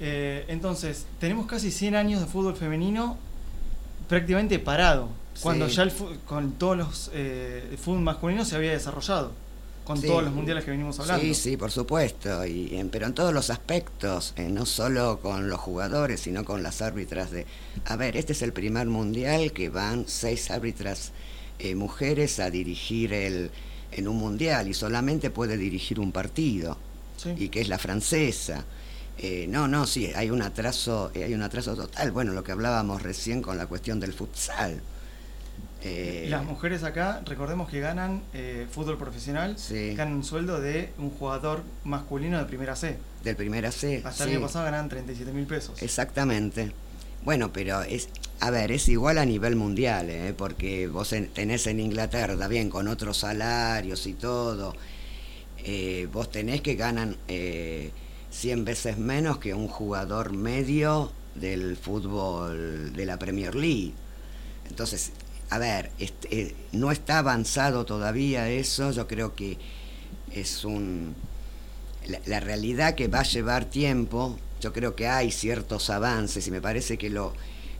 entonces, 0.00 1.06
tenemos 1.18 1.46
casi 1.46 1.70
100 1.70 1.94
años 1.94 2.20
de 2.20 2.26
fútbol 2.26 2.56
femenino 2.56 3.18
prácticamente 4.10 4.58
parado, 4.58 5.08
cuando 5.40 5.68
ya 5.68 5.84
el, 5.84 5.92
con 6.26 6.52
todos 6.54 6.76
los 6.76 7.10
eh, 7.14 7.76
fútbol 7.80 8.00
masculino 8.00 8.44
se 8.44 8.56
había 8.56 8.72
desarrollado, 8.72 9.30
con 9.84 10.02
todos 10.02 10.24
los 10.24 10.32
mundiales 10.34 10.64
que 10.64 10.72
venimos 10.72 10.98
hablando. 10.98 11.22
Sí, 11.24 11.32
sí, 11.32 11.56
por 11.56 11.70
supuesto, 11.70 12.44
y, 12.44 12.84
pero 12.90 13.06
en 13.06 13.14
todos 13.14 13.32
los 13.32 13.50
aspectos, 13.50 14.34
eh, 14.36 14.48
no 14.48 14.66
solo 14.66 15.20
con 15.20 15.48
los 15.48 15.60
jugadores, 15.60 16.20
sino 16.22 16.44
con 16.44 16.64
las 16.64 16.82
árbitras 16.82 17.30
de... 17.30 17.46
A 17.84 17.94
ver, 17.94 18.16
este 18.16 18.32
es 18.32 18.42
el 18.42 18.52
primer 18.52 18.88
mundial 18.88 19.52
que 19.52 19.68
van 19.68 20.06
seis 20.08 20.50
árbitras 20.50 21.12
eh, 21.60 21.76
mujeres 21.76 22.40
a 22.40 22.50
dirigir 22.50 23.12
el, 23.12 23.52
en 23.92 24.08
un 24.08 24.16
mundial 24.16 24.66
y 24.66 24.74
solamente 24.74 25.30
puede 25.30 25.56
dirigir 25.56 26.00
un 26.00 26.10
partido, 26.10 26.76
y 27.36 27.48
que 27.48 27.60
es 27.60 27.68
la 27.68 27.78
francesa. 27.78 28.64
Eh, 29.22 29.44
no, 29.50 29.68
no, 29.68 29.86
sí, 29.86 30.10
hay 30.16 30.30
un 30.30 30.40
atraso, 30.40 31.10
eh, 31.12 31.24
hay 31.24 31.34
un 31.34 31.42
atraso 31.42 31.76
total. 31.76 32.10
Bueno, 32.10 32.32
lo 32.32 32.42
que 32.42 32.52
hablábamos 32.52 33.02
recién 33.02 33.42
con 33.42 33.58
la 33.58 33.66
cuestión 33.66 34.00
del 34.00 34.14
futsal. 34.14 34.80
Eh, 35.82 36.26
Las 36.30 36.42
mujeres 36.42 36.84
acá, 36.84 37.20
recordemos 37.26 37.68
que 37.68 37.80
ganan 37.80 38.22
fútbol 38.70 38.96
profesional, 38.96 39.56
ganan 39.94 40.14
un 40.14 40.24
sueldo 40.24 40.58
de 40.60 40.92
un 40.96 41.10
jugador 41.10 41.62
masculino 41.84 42.38
de 42.38 42.46
primera 42.46 42.74
C. 42.76 42.96
Del 43.22 43.36
primera 43.36 43.70
C. 43.70 44.02
Hasta 44.02 44.24
el 44.24 44.30
año 44.30 44.40
pasado 44.40 44.64
ganan 44.64 44.88
37 44.88 45.32
mil 45.32 45.46
pesos. 45.46 45.82
Exactamente. 45.82 46.72
Bueno, 47.22 47.52
pero 47.52 47.82
es, 47.82 48.08
a 48.40 48.50
ver, 48.50 48.72
es 48.72 48.88
igual 48.88 49.18
a 49.18 49.26
nivel 49.26 49.54
mundial, 49.54 50.34
porque 50.38 50.86
vos 50.88 51.14
tenés 51.34 51.66
en 51.66 51.80
Inglaterra, 51.80 52.48
bien, 52.48 52.70
con 52.70 52.88
otros 52.88 53.18
salarios 53.18 54.06
y 54.06 54.14
todo, 54.14 54.74
vos 56.10 56.30
tenés 56.30 56.62
que 56.62 56.74
ganan 56.74 57.16
100 58.30 58.64
veces 58.64 58.98
menos 58.98 59.38
que 59.38 59.54
un 59.54 59.68
jugador 59.68 60.32
medio 60.32 61.12
del 61.34 61.76
fútbol 61.76 62.92
de 62.92 63.06
la 63.06 63.18
Premier 63.18 63.54
League. 63.54 63.92
Entonces, 64.68 65.12
a 65.50 65.58
ver, 65.58 65.90
este, 65.98 66.40
eh, 66.40 66.54
no 66.72 66.92
está 66.92 67.18
avanzado 67.18 67.84
todavía 67.84 68.48
eso, 68.48 68.92
yo 68.92 69.06
creo 69.06 69.34
que 69.34 69.58
es 70.32 70.64
un... 70.64 71.14
La, 72.26 72.40
realidad 72.40 72.94
que 72.94 73.08
va 73.08 73.20
a 73.20 73.24
llevar 73.24 73.66
tiempo, 73.66 74.38
yo 74.60 74.72
creo 74.72 74.96
que 74.96 75.06
hay 75.06 75.30
ciertos 75.30 75.90
avances 75.90 76.46
y 76.46 76.50
me 76.50 76.60
parece 76.60 76.96
que 76.96 77.10
lo 77.10 77.34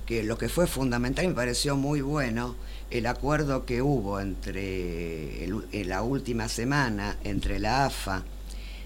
que, 0.05 0.23
lo 0.23 0.37
que 0.37 0.49
fue 0.49 0.67
fundamental 0.67 1.27
me 1.27 1.35
pareció 1.35 1.77
muy 1.77 2.01
bueno 2.01 2.55
el 2.91 3.07
acuerdo 3.07 3.65
que 3.65 3.83
hubo 3.83 4.21
entre 4.21 5.45
en 5.45 5.89
la 5.89 6.03
última 6.03 6.49
semana 6.49 7.17
entre 7.25 7.59
la 7.59 7.87
AFA 7.87 8.25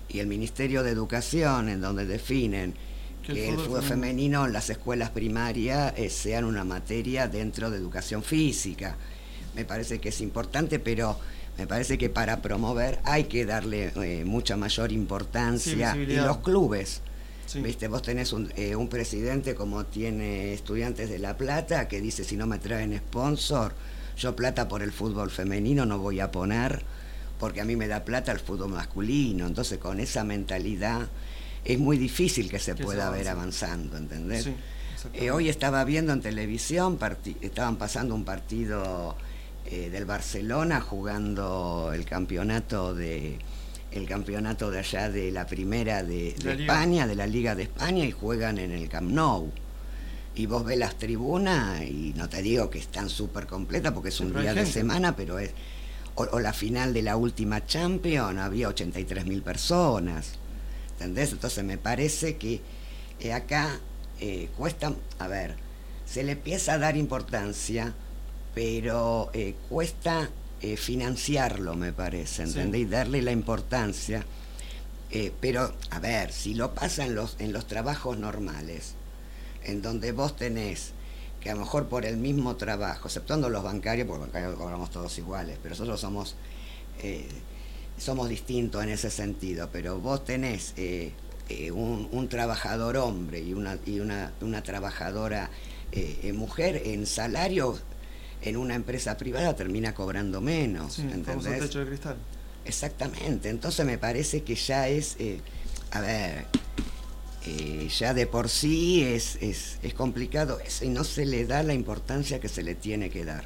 y 0.09 0.21
el 0.21 0.27
Ministerio 0.27 0.83
de 0.83 0.91
Educación, 0.91 1.69
en 1.69 1.81
donde 1.81 2.07
definen 2.07 2.75
que, 3.23 3.49
el 3.49 3.57
fútbol 3.57 3.83
femenino 3.83 4.47
en 4.47 4.53
las 4.53 4.69
escuelas 4.71 5.11
primarias 5.11 5.95
eh, 5.97 6.11
sean 6.11 6.45
una 6.45 6.65
materia 6.65 7.27
dentro 7.27 7.71
de 7.71 7.79
educación 7.79 8.23
física. 8.23 8.97
Me 9.55 9.65
parece 9.65 9.99
que 9.99 10.11
es 10.11 10.21
importante, 10.21 10.79
pero 10.79 11.19
me 11.57 11.67
parece 11.67 11.97
que 11.97 12.11
para 12.11 12.43
promover 12.43 12.99
hay 13.05 13.25
que 13.25 13.47
darle 13.47 13.93
eh, 13.97 14.25
mucha 14.25 14.57
mayor 14.57 14.93
importancia 14.93 15.97
y 15.97 16.17
los 16.17 16.39
clubes. 16.39 17.01
¿Viste? 17.55 17.89
Vos 17.89 18.03
tenés 18.03 18.33
un, 18.33 18.53
eh, 18.57 18.75
un, 18.75 18.89
presidente 18.89 19.55
como 19.55 19.85
tiene 19.85 20.55
Estudiantes 20.55 21.09
de 21.09 21.19
La 21.19 21.37
Plata 21.37 21.87
que 21.87 22.01
dice 22.01 22.25
si 22.25 22.37
no 22.37 22.47
me 22.47 22.59
traen 22.59 22.97
sponsor, 22.99 23.75
yo 24.17 24.35
plata 24.35 24.67
por 24.67 24.83
el 24.83 24.91
fútbol 24.91 25.31
femenino 25.31 25.87
no 25.87 25.99
voy 25.99 26.21
a 26.21 26.33
poner 26.33 26.83
porque 27.45 27.61
a 27.61 27.67
mí 27.67 27.77
me 27.77 27.87
da 27.89 28.07
plata 28.07 28.33
el 28.33 28.41
fútbol 28.41 28.71
masculino. 28.71 29.47
Entonces 29.47 29.77
con 29.77 30.01
esa 30.01 30.25
mentalidad 30.25 31.11
es 31.63 31.79
muy 31.79 31.99
difícil 31.99 32.49
que 32.49 32.59
se 32.59 32.75
pueda 32.75 33.11
ver 33.11 33.29
avanzando, 33.29 33.99
¿entendés? 33.99 34.49
Eh, 35.13 35.31
hoy 35.31 35.51
estaba 35.51 35.85
viendo 35.85 36.15
en 36.15 36.23
televisión, 36.23 36.99
estaban 37.43 37.77
pasando 37.77 38.15
un 38.15 38.25
partido 38.25 39.15
eh, 39.67 39.91
del 39.91 40.07
Barcelona 40.07 40.81
jugando 40.81 41.93
el 41.93 42.07
campeonato 42.07 42.95
de 42.95 43.39
el 43.93 44.09
campeonato 44.09 44.71
de 44.71 44.79
allá 44.79 45.11
de 45.11 45.31
la 45.31 45.47
primera 45.47 46.03
de, 46.03 46.29
España, 46.29 47.07
de 47.07 47.15
la 47.15 47.27
Liga 47.27 47.55
de 47.55 47.65
España, 47.65 48.07
y 48.07 48.11
juegan 48.11 48.57
en 48.57 48.73
el 48.73 48.89
Camp 48.89 49.11
Nou. 49.11 49.53
Y 50.35 50.47
vos 50.47 50.65
ves 50.65 50.79
las 50.79 50.97
tribunas, 50.97 51.83
y 51.83 52.15
no 52.17 52.27
te 52.27 52.41
digo 52.41 52.71
que 52.71 52.79
están 52.79 53.11
súper 53.11 53.47
completas 53.47 53.93
porque 53.93 54.09
es 54.09 54.19
un 54.19 54.33
día 54.33 54.55
de 54.55 54.65
semana, 54.65 55.15
pero 55.15 55.39
es. 55.39 55.53
O, 56.17 56.39
la 56.39 56.53
final 56.53 56.93
de 56.95 57.03
la 57.03 57.17
última 57.17 57.67
Champions, 57.67 58.39
había 58.39 58.69
83 58.69 59.27
mil 59.27 59.43
personas. 59.43 60.35
¿Entendés? 60.93 61.33
Entonces 61.33 61.65
me 61.65 61.79
parece 61.79 62.37
que 62.37 62.61
eh, 63.21 63.33
acá 63.33 63.81
eh, 64.21 64.49
cuesta. 64.57 64.93
A 65.19 65.27
ver, 65.27 65.57
se 66.07 66.23
le 66.23 66.33
empieza 66.33 66.75
a 66.75 66.79
dar 66.79 66.97
importancia 66.97 67.95
pero 68.55 69.31
eh, 69.33 69.57
cuesta 69.69 70.31
financiarlo, 70.79 71.75
me 71.75 71.93
parece, 71.93 72.45
¿entendés? 72.45 72.83
Y 72.83 72.85
darle 72.87 73.21
la 73.21 73.33
importancia. 73.33 74.25
Pero, 75.41 75.75
a 75.91 75.99
ver, 75.99 76.33
si 76.33 76.55
lo 76.55 76.73
pasa 76.73 77.05
en 77.05 77.15
los, 77.15 77.37
en 77.39 77.53
los 77.53 77.67
trabajos 77.67 78.17
normales, 78.17 78.95
en 79.65 79.83
donde 79.83 80.13
vos 80.13 80.37
tenés 80.37 80.93
que 81.45 81.51
a 81.51 81.55
lo 81.55 81.61
mejor 81.61 81.87
por 81.87 82.05
el 82.05 82.17
mismo 82.17 82.57
trabajo, 82.57 83.07
exceptuando 83.07 83.49
los 83.49 83.63
bancarios, 83.63 84.09
porque 84.09 84.25
los 84.25 84.33
bancarios 84.33 84.59
cobramos 84.59 84.91
todos 84.91 85.17
iguales, 85.19 85.59
pero 85.63 85.75
nosotros 85.75 86.01
somos, 86.01 86.35
somos 87.99 88.29
distintos 88.29 88.83
en 88.83 88.89
ese 88.89 89.11
sentido, 89.11 89.69
pero 89.71 90.01
vos 90.01 90.25
tenés 90.25 90.75
un, 91.73 92.09
un, 92.11 92.29
trabajador 92.29 92.97
hombre 92.97 93.41
y 93.41 93.53
una, 93.53 93.79
y 93.85 94.01
una, 94.01 94.33
una 94.41 94.63
trabajadora 94.63 95.51
mujer 96.33 96.83
en 96.87 97.07
salario 97.07 97.79
en 98.45 98.57
una 98.57 98.75
empresa 98.75 99.17
privada 99.17 99.55
termina 99.55 99.95
cobrando 99.95 100.41
menos. 100.41 100.95
Sí, 100.95 101.03
¿entendés? 101.03 101.61
techo 101.61 101.81
de 101.81 101.87
cristal. 101.87 102.17
Exactamente, 102.65 103.49
entonces 103.51 103.85
me 103.85 103.99
parece 103.99 104.43
que 104.43 104.55
ya 104.55 104.89
es, 104.89 105.17
eh, 105.19 105.41
a 105.91 106.01
ver, 106.01 106.47
eh, 107.47 107.89
ya 107.89 108.15
de 108.15 108.27
por 108.27 108.49
sí 108.49 109.03
es, 109.03 109.37
es, 109.43 109.79
es 109.83 109.95
complicado 109.95 110.61
eso 110.61 110.85
y 110.85 110.89
no 110.89 111.05
se 111.05 111.27
le 111.27 111.47
da 111.47 111.63
la 111.63 111.75
importancia 111.75 112.41
que 112.41 112.49
se 112.49 112.63
le 112.63 112.75
tiene 112.75 113.11
que 113.11 113.25
dar. 113.25 113.45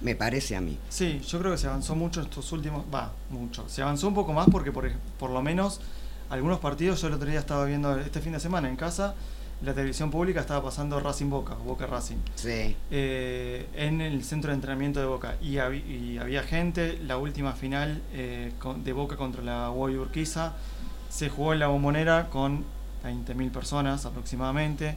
Me 0.00 0.16
parece 0.16 0.56
a 0.56 0.60
mí. 0.60 0.78
Sí, 0.88 1.20
yo 1.26 1.38
creo 1.38 1.52
que 1.52 1.58
se 1.58 1.68
avanzó 1.68 1.94
mucho 1.94 2.20
estos 2.20 2.50
últimos, 2.52 2.84
va, 2.92 3.12
mucho. 3.30 3.68
Se 3.68 3.82
avanzó 3.82 4.08
un 4.08 4.14
poco 4.14 4.32
más 4.32 4.48
porque 4.50 4.72
por, 4.72 4.90
por 5.18 5.30
lo 5.30 5.42
menos 5.42 5.80
algunos 6.28 6.58
partidos, 6.58 7.00
yo 7.00 7.08
el 7.08 7.14
otro 7.14 7.28
día 7.28 7.38
estaba 7.38 7.64
viendo 7.64 7.96
este 7.98 8.20
fin 8.20 8.32
de 8.32 8.40
semana 8.40 8.68
en 8.68 8.76
casa, 8.76 9.14
la 9.62 9.74
televisión 9.74 10.10
pública 10.10 10.40
estaba 10.40 10.62
pasando 10.62 10.98
Racing 10.98 11.30
Boca, 11.30 11.54
Boca 11.54 11.86
Racing. 11.86 12.16
Sí. 12.34 12.76
Eh, 12.90 13.66
en 13.74 14.00
el 14.00 14.24
centro 14.24 14.50
de 14.50 14.56
entrenamiento 14.56 14.98
de 14.98 15.06
Boca. 15.06 15.36
Y, 15.40 15.58
había 15.58 16.42
gente, 16.42 16.98
la 17.06 17.16
última 17.16 17.52
final 17.52 18.02
eh, 18.12 18.52
de 18.82 18.92
Boca 18.92 19.16
contra 19.16 19.42
la 19.42 19.68
Guay 19.68 19.96
Urquiza 19.96 20.54
se 21.10 21.28
jugó 21.28 21.52
en 21.52 21.60
la 21.60 21.68
bombonera 21.68 22.28
con 22.28 22.64
20.000 23.04 23.50
personas 23.50 24.04
aproximadamente. 24.04 24.96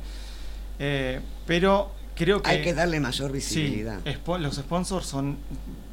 Eh, 0.80 1.20
pero 1.46 1.92
creo 2.16 2.42
que. 2.42 2.50
Hay 2.50 2.62
que 2.62 2.74
darle 2.74 3.00
mayor 3.00 3.32
visibilidad. 3.32 4.00
Sí, 4.04 4.18
los 4.40 4.56
sponsors 4.56 5.06
son. 5.06 5.38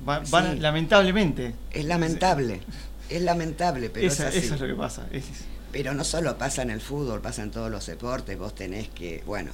Van, 0.04 0.60
lamentablemente. 0.60 1.54
Es 1.70 1.84
lamentable. 1.84 2.60
Es 3.08 3.22
lamentable, 3.22 3.90
pero 3.90 4.06
es 4.06 4.20
así. 4.20 4.38
Eso 4.38 4.54
es 4.54 4.60
lo 4.60 4.66
que 4.66 4.74
pasa. 4.74 5.06
Es, 5.12 5.24
pero 5.72 5.94
no 5.94 6.04
solo 6.04 6.36
pasa 6.36 6.62
en 6.62 6.70
el 6.70 6.80
fútbol, 6.80 7.20
pasa 7.22 7.42
en 7.42 7.50
todos 7.50 7.70
los 7.70 7.86
deportes. 7.86 8.38
Vos 8.38 8.54
tenés 8.54 8.88
que, 8.88 9.22
bueno, 9.26 9.52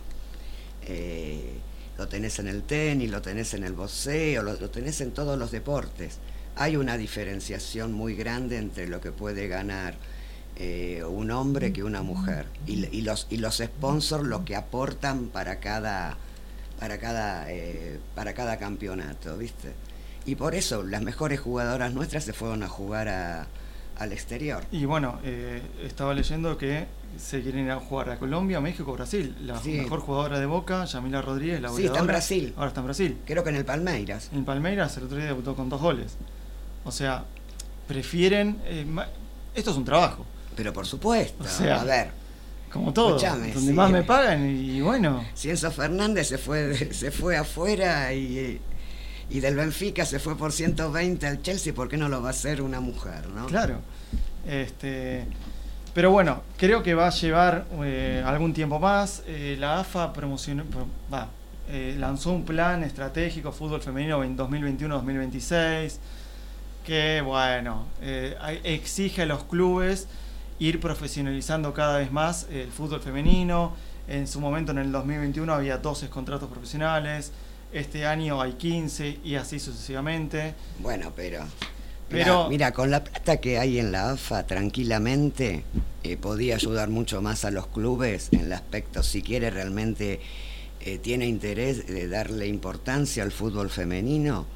eh, 0.82 1.59
lo 1.96 2.09
tenés 2.09 2.40
en 2.40 2.48
el 2.48 2.64
tenis, 2.64 3.11
lo 3.11 3.22
tenés 3.22 3.54
en 3.54 3.62
el 3.62 3.72
boxeo, 3.72 4.42
lo, 4.42 4.56
tenés 4.68 5.00
en 5.00 5.12
todos 5.12 5.38
los 5.38 5.52
deportes. 5.52 6.18
Hay 6.56 6.76
una 6.76 6.96
diferenciación 6.96 7.92
muy 7.92 8.16
grande 8.16 8.59
entre 8.59 8.88
lo 8.88 9.00
que 9.00 9.12
puede 9.12 9.46
ganar 9.46 9.94
eh, 10.59 11.04
un 11.04 11.30
hombre 11.30 11.72
que 11.72 11.84
una 11.84 12.02
mujer. 12.02 12.46
Y, 12.66 13.02
los, 13.02 13.26
y 13.30 13.36
los 13.36 13.59
sponsors 13.59 14.26
lo 14.26 14.44
que 14.44 14.56
aportan 14.56 15.26
para 15.26 15.61
cada, 15.61 16.16
para 16.80 16.98
cada, 16.98 17.50
eh, 17.50 17.98
para 18.14 18.34
cada 18.34 18.59
campeonato, 18.59 19.36
¿viste? 19.38 19.72
Y 20.26 20.34
por 20.34 20.54
eso 20.54 20.82
las 20.82 21.02
mejores 21.02 21.40
jugadoras 21.40 21.94
nuestras 21.94 22.24
se 22.24 22.32
fueron 22.32 22.62
a 22.62 22.68
jugar 22.68 23.09
a, 23.09 23.46
al 23.98 24.12
exterior. 24.12 24.64
Y 24.70 24.84
bueno, 24.84 25.20
eh, 25.24 25.62
estaba 25.84 26.12
leyendo 26.12 26.59
que 26.59 26.86
se 27.16 27.40
quieren 27.40 27.64
ir 27.64 27.70
a 27.70 27.80
jugar 27.80 28.11
a 28.11 28.18
Colombia, 28.18 28.61
México, 28.61 28.92
Brasil. 28.92 29.34
La 29.42 29.61
mejor 29.61 30.00
jugadora 30.00 30.38
de 30.38 30.46
Boca, 30.46 30.84
Yamila 30.84 31.22
Rodríguez, 31.22 31.61
la 31.61 31.70
Sí, 31.70 31.86
está 31.86 32.00
en 32.00 32.06
Brasil. 32.06 32.52
Ahora 32.56 32.68
está 32.68 32.80
en 32.80 32.86
Brasil. 32.86 33.18
Creo 33.24 33.42
que 33.42 33.50
en 33.50 33.56
el 33.56 33.64
Palmeiras. 33.64 34.30
En 34.32 34.44
Palmeiras 34.44 34.96
el 34.96 35.04
otro 35.04 35.16
día 35.16 35.26
debutó 35.26 35.54
con 35.54 35.68
dos 35.68 35.80
goles. 35.80 36.16
O 36.84 36.92
sea, 36.92 37.24
prefieren... 37.86 38.61
Eh, 38.64 38.86
esto 39.54 39.70
es 39.70 39.76
un 39.76 39.84
trabajo. 39.84 40.24
Pero 40.59 40.74
por 40.74 40.86
supuesto. 40.86 41.44
O 41.44 41.46
sea, 41.46 41.80
a 41.80 41.84
ver. 41.84 42.11
Como 42.70 42.92
todo, 42.92 43.18
donde 43.18 43.72
más 43.72 43.90
me 43.90 44.02
pagan 44.02 44.46
y 44.46 44.82
bueno. 44.82 45.24
Si 45.32 45.48
Enzo 45.48 45.70
Fernández 45.70 46.28
se 46.28 46.36
fue, 46.36 46.74
se 46.92 47.11
fue 47.11 47.34
afuera 47.34 48.12
y 48.12 48.61
y 49.30 49.40
del 49.40 49.56
Benfica 49.56 50.04
se 50.04 50.18
fue 50.18 50.36
por 50.36 50.52
120 50.52 51.26
al 51.26 51.42
Chelsea, 51.42 51.74
¿por 51.74 51.88
qué 51.88 51.96
no 51.96 52.09
lo 52.09 52.22
va 52.22 52.28
a 52.28 52.30
hacer 52.30 52.62
una 52.62 52.80
mujer? 52.80 53.28
¿no? 53.28 53.46
Claro. 53.46 53.80
Este, 54.46 55.26
pero 55.94 56.11
bueno, 56.11 56.42
creo 56.56 56.82
que 56.82 56.94
va 56.94 57.09
a 57.09 57.11
llevar 57.11 57.66
eh, 57.84 58.22
algún 58.24 58.54
tiempo 58.54 58.78
más. 58.78 59.22
Eh, 59.26 59.56
la 59.59 59.80
AFA 59.80 60.12
promocionó, 60.12 60.64
va, 61.12 61.28
eh, 61.68 61.96
lanzó 61.98 62.32
un 62.32 62.44
plan 62.44 62.82
estratégico 62.84 63.52
fútbol 63.52 63.82
femenino 63.82 64.24
en 64.24 64.36
2021-2026 64.36 65.98
que, 66.86 67.20
bueno, 67.22 67.84
exige 68.64 69.22
a 69.22 69.26
los 69.26 69.44
clubes 69.44 70.09
ir 70.59 70.80
profesionalizando 70.80 71.72
cada 71.72 71.98
vez 71.98 72.12
más 72.12 72.46
el 72.50 72.70
fútbol 72.70 73.00
femenino. 73.00 73.74
En 74.09 74.26
su 74.26 74.40
momento, 74.40 74.72
en 74.72 74.78
el 74.78 74.90
2021, 74.90 75.52
había 75.52 75.78
12 75.78 76.09
contratos 76.09 76.48
profesionales 76.48 77.32
este 77.72 78.06
año 78.06 78.40
hay 78.40 78.52
15 78.52 79.18
y 79.24 79.34
así 79.34 79.59
sucesivamente. 79.59 80.54
Bueno, 80.78 81.12
pero... 81.14 81.44
Pero, 82.11 82.48
mira, 82.48 82.72
con 82.72 82.90
la 82.90 83.04
plata 83.04 83.36
que 83.36 83.59
hay 83.59 83.78
en 83.78 83.92
la 83.92 84.12
AFA, 84.12 84.46
tranquilamente 84.46 85.64
eh, 86.02 86.16
podía 86.16 86.54
ayudar 86.54 86.88
mucho 86.88 87.20
más 87.20 87.44
a 87.44 87.50
los 87.50 87.66
clubes 87.66 88.30
en 88.32 88.40
el 88.40 88.52
aspecto, 88.54 89.02
si 89.02 89.20
quiere 89.20 89.50
realmente, 89.50 90.18
eh, 90.80 90.96
tiene 90.96 91.26
interés 91.26 91.86
de 91.86 92.09
darle 92.09 92.46
importancia 92.46 93.22
al 93.22 93.30
fútbol 93.30 93.68
femenino, 93.68 94.46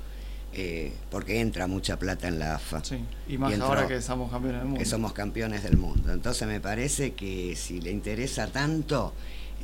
eh, 0.54 0.92
porque 1.10 1.40
entra 1.40 1.66
mucha 1.66 1.98
plata 1.98 2.28
en 2.28 2.38
la 2.38 2.56
AFA. 2.56 2.84
Sí, 2.84 3.02
y 3.28 3.38
más 3.38 3.58
ahora 3.58 3.86
que 3.86 4.00
somos 4.02 4.30
campeones 4.30 4.60
del 4.60 4.68
mundo. 4.68 4.78
Que 4.78 4.84
somos 4.84 5.12
campeones 5.12 5.62
del 5.62 5.76
mundo. 5.76 6.12
Entonces 6.12 6.46
me 6.46 6.60
parece 6.60 7.14
que 7.14 7.56
si 7.56 7.80
le 7.80 7.90
interesa 7.90 8.46
tanto, 8.48 9.14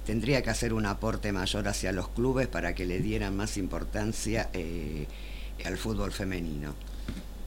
tendría 0.06 0.42
que 0.42 0.48
hacer 0.48 0.72
un 0.72 0.86
aporte 0.86 1.32
mayor 1.32 1.68
hacia 1.68 1.92
los 1.92 2.08
clubes 2.08 2.48
para 2.48 2.74
que 2.74 2.86
le 2.86 3.00
dieran 3.00 3.36
más 3.36 3.58
importancia 3.58 4.48
eh, 4.54 5.06
al 5.66 5.76
fútbol 5.76 6.12
femenino. 6.12 6.74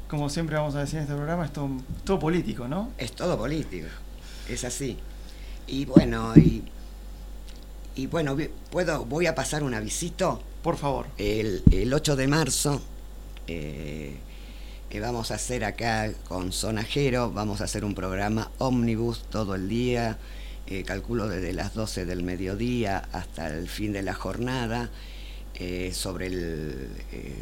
Como 0.07 0.29
siempre 0.29 0.57
vamos 0.57 0.75
a 0.75 0.81
decir 0.81 0.97
en 0.97 1.03
este 1.03 1.15
programa, 1.15 1.45
es 1.45 1.51
todo, 1.53 2.19
político, 2.19 2.67
¿no? 2.67 2.91
Es 2.97 3.13
todo 3.13 3.37
político, 3.37 3.87
es 4.47 4.63
así. 4.63 4.97
Y 5.65 5.85
bueno, 5.85 6.33
y, 6.35 6.63
y 7.95 8.07
bueno, 8.07 8.37
puedo, 8.69 9.05
voy 9.05 9.25
a 9.25 9.33
pasar 9.33 9.63
una 9.63 9.79
visita. 9.79 10.37
Por 10.61 10.77
favor. 10.77 11.07
El, 11.17 11.91
8 11.91 12.15
de 12.15 12.27
marzo 12.27 12.81
eh, 13.47 14.15
eh, 14.89 14.99
vamos 14.99 15.31
a 15.31 15.35
hacer 15.35 15.63
acá 15.63 16.11
con 16.27 16.51
Sonajero, 16.51 17.31
vamos 17.31 17.61
a 17.61 17.65
hacer 17.65 17.85
un 17.85 17.95
programa 17.95 18.51
ómnibus 18.57 19.23
todo 19.29 19.55
el 19.55 19.69
día 19.69 20.17
eh, 20.71 20.83
calculo 20.83 21.27
desde 21.27 21.51
las 21.51 21.73
12 21.73 22.05
del 22.05 22.23
mediodía 22.23 23.03
hasta 23.11 23.47
el 23.47 23.67
fin 23.67 23.91
de 23.91 24.03
la 24.03 24.13
jornada, 24.13 24.89
eh, 25.55 25.91
sobre, 25.93 26.27
el, 26.27 26.87
eh, 27.11 27.35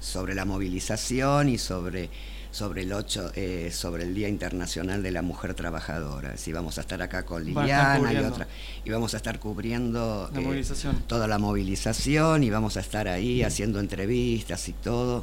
sobre 0.00 0.34
la 0.34 0.46
movilización 0.46 1.50
y 1.50 1.58
sobre 1.58 2.08
sobre 2.50 2.82
el 2.82 2.92
8, 2.92 3.32
eh, 3.36 3.70
sobre 3.72 4.04
el 4.04 4.14
Día 4.14 4.28
Internacional 4.28 5.02
de 5.02 5.12
la 5.12 5.22
Mujer 5.22 5.54
Trabajadora. 5.54 6.36
Si 6.36 6.52
vamos 6.52 6.78
a 6.78 6.80
estar 6.80 7.00
acá 7.02 7.24
con 7.24 7.44
Liliana 7.44 8.12
y 8.12 8.16
otra, 8.18 8.48
y 8.84 8.90
vamos 8.90 9.14
a 9.14 9.18
estar 9.18 9.38
cubriendo 9.38 10.28
La 10.32 10.40
eh, 10.40 10.44
movilización. 10.44 11.02
toda 11.06 11.26
la 11.28 11.38
movilización 11.38 12.42
y 12.42 12.50
vamos 12.50 12.76
a 12.76 12.80
estar 12.80 13.08
ahí 13.08 13.42
haciendo 13.42 13.78
entrevistas 13.80 14.68
y 14.68 14.72
todo 14.72 15.22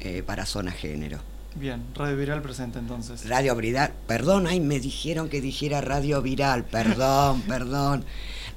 eh, 0.00 0.22
para 0.24 0.46
Zona 0.46 0.70
Género. 0.72 1.18
Bien, 1.56 1.82
Radio 1.96 2.16
Viral 2.16 2.42
presente 2.42 2.78
entonces. 2.78 3.28
Radio 3.28 3.56
Viral, 3.56 3.92
perdón, 4.06 4.46
ay, 4.46 4.60
me 4.60 4.78
dijeron 4.78 5.28
que 5.28 5.40
dijera 5.40 5.80
Radio 5.80 6.22
Viral, 6.22 6.64
perdón, 6.64 7.42
perdón. 7.48 8.04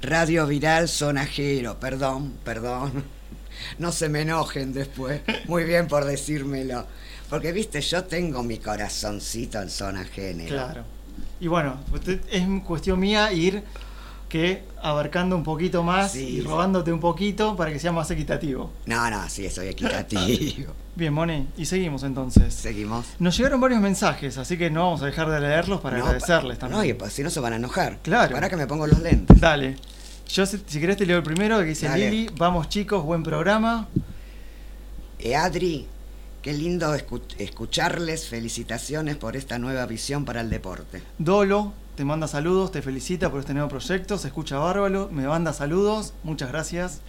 Radio 0.00 0.46
Viral 0.46 0.88
Sonajero, 0.88 1.80
perdón, 1.80 2.34
perdón. 2.44 3.04
No 3.78 3.90
se 3.90 4.08
me 4.08 4.20
enojen 4.22 4.72
después. 4.72 5.22
Muy 5.46 5.64
bien 5.64 5.88
por 5.88 6.04
decírmelo. 6.04 6.86
Porque, 7.34 7.50
viste, 7.50 7.80
yo 7.80 8.04
tengo 8.04 8.44
mi 8.44 8.58
corazoncito 8.58 9.60
en 9.60 9.68
Zona 9.68 10.04
Género. 10.04 10.54
Claro. 10.54 10.84
Y 11.40 11.48
bueno, 11.48 11.78
es 12.30 12.44
cuestión 12.64 13.00
mía 13.00 13.32
ir 13.32 13.64
que 14.28 14.62
abarcando 14.80 15.34
un 15.34 15.42
poquito 15.42 15.82
más 15.82 16.12
Sí, 16.12 16.36
y 16.36 16.40
robándote 16.42 16.92
un 16.92 17.00
poquito 17.00 17.56
para 17.56 17.72
que 17.72 17.80
sea 17.80 17.90
más 17.90 18.08
equitativo. 18.12 18.70
No, 18.86 19.10
no, 19.10 19.28
sí, 19.28 19.50
soy 19.50 19.66
equitativo. 19.66 20.72
Bien, 20.94 21.12
Moni, 21.12 21.48
y 21.56 21.66
seguimos 21.66 22.04
entonces. 22.04 22.54
Seguimos. 22.54 23.04
Nos 23.18 23.36
llegaron 23.36 23.60
varios 23.60 23.80
mensajes, 23.80 24.38
así 24.38 24.56
que 24.56 24.70
no 24.70 24.84
vamos 24.84 25.02
a 25.02 25.06
dejar 25.06 25.28
de 25.28 25.40
leerlos 25.40 25.80
para 25.80 25.98
No, 25.98 26.04
agradecerles 26.04 26.60
también. 26.60 26.78
No, 26.78 26.84
y 26.84 26.94
pues, 26.94 27.14
si 27.14 27.24
no 27.24 27.30
se 27.30 27.40
van 27.40 27.54
a 27.54 27.56
enojar. 27.56 27.98
Claro. 28.04 28.32
Para 28.32 28.48
que 28.48 28.56
me 28.56 28.68
pongo 28.68 28.86
los 28.86 29.00
lentes. 29.00 29.40
Dale. 29.40 29.74
Yo, 30.28 30.46
si, 30.46 30.62
si 30.64 30.78
querés, 30.78 30.98
te 30.98 31.04
leo 31.04 31.16
el 31.16 31.24
primero 31.24 31.58
que 31.58 31.64
dice 31.64 31.88
Dale. 31.88 32.12
Lili. 32.12 32.30
Vamos, 32.38 32.68
chicos, 32.68 33.02
buen 33.02 33.24
programa. 33.24 33.88
Eh, 35.18 35.34
Adri, 35.34 35.88
qué 36.44 36.52
lindo 36.52 36.94
escu- 36.94 37.22
escucharles. 37.38 38.28
Felicitaciones 38.28 39.16
por 39.16 39.34
esta 39.34 39.58
nueva 39.58 39.86
visión 39.86 40.24
para 40.26 40.42
el 40.42 40.50
deporte. 40.50 41.02
Dolo 41.18 41.72
te 41.96 42.04
manda 42.04 42.28
saludos, 42.28 42.70
te 42.70 42.82
felicita 42.82 43.30
por 43.30 43.40
este 43.40 43.54
nuevo 43.54 43.68
proyecto. 43.70 44.18
Se 44.18 44.28
escucha 44.28 44.58
bárbaro, 44.58 45.08
me 45.10 45.26
manda 45.26 45.52
saludos. 45.54 46.12
Muchas 46.22 46.50
gracias. 46.52 47.00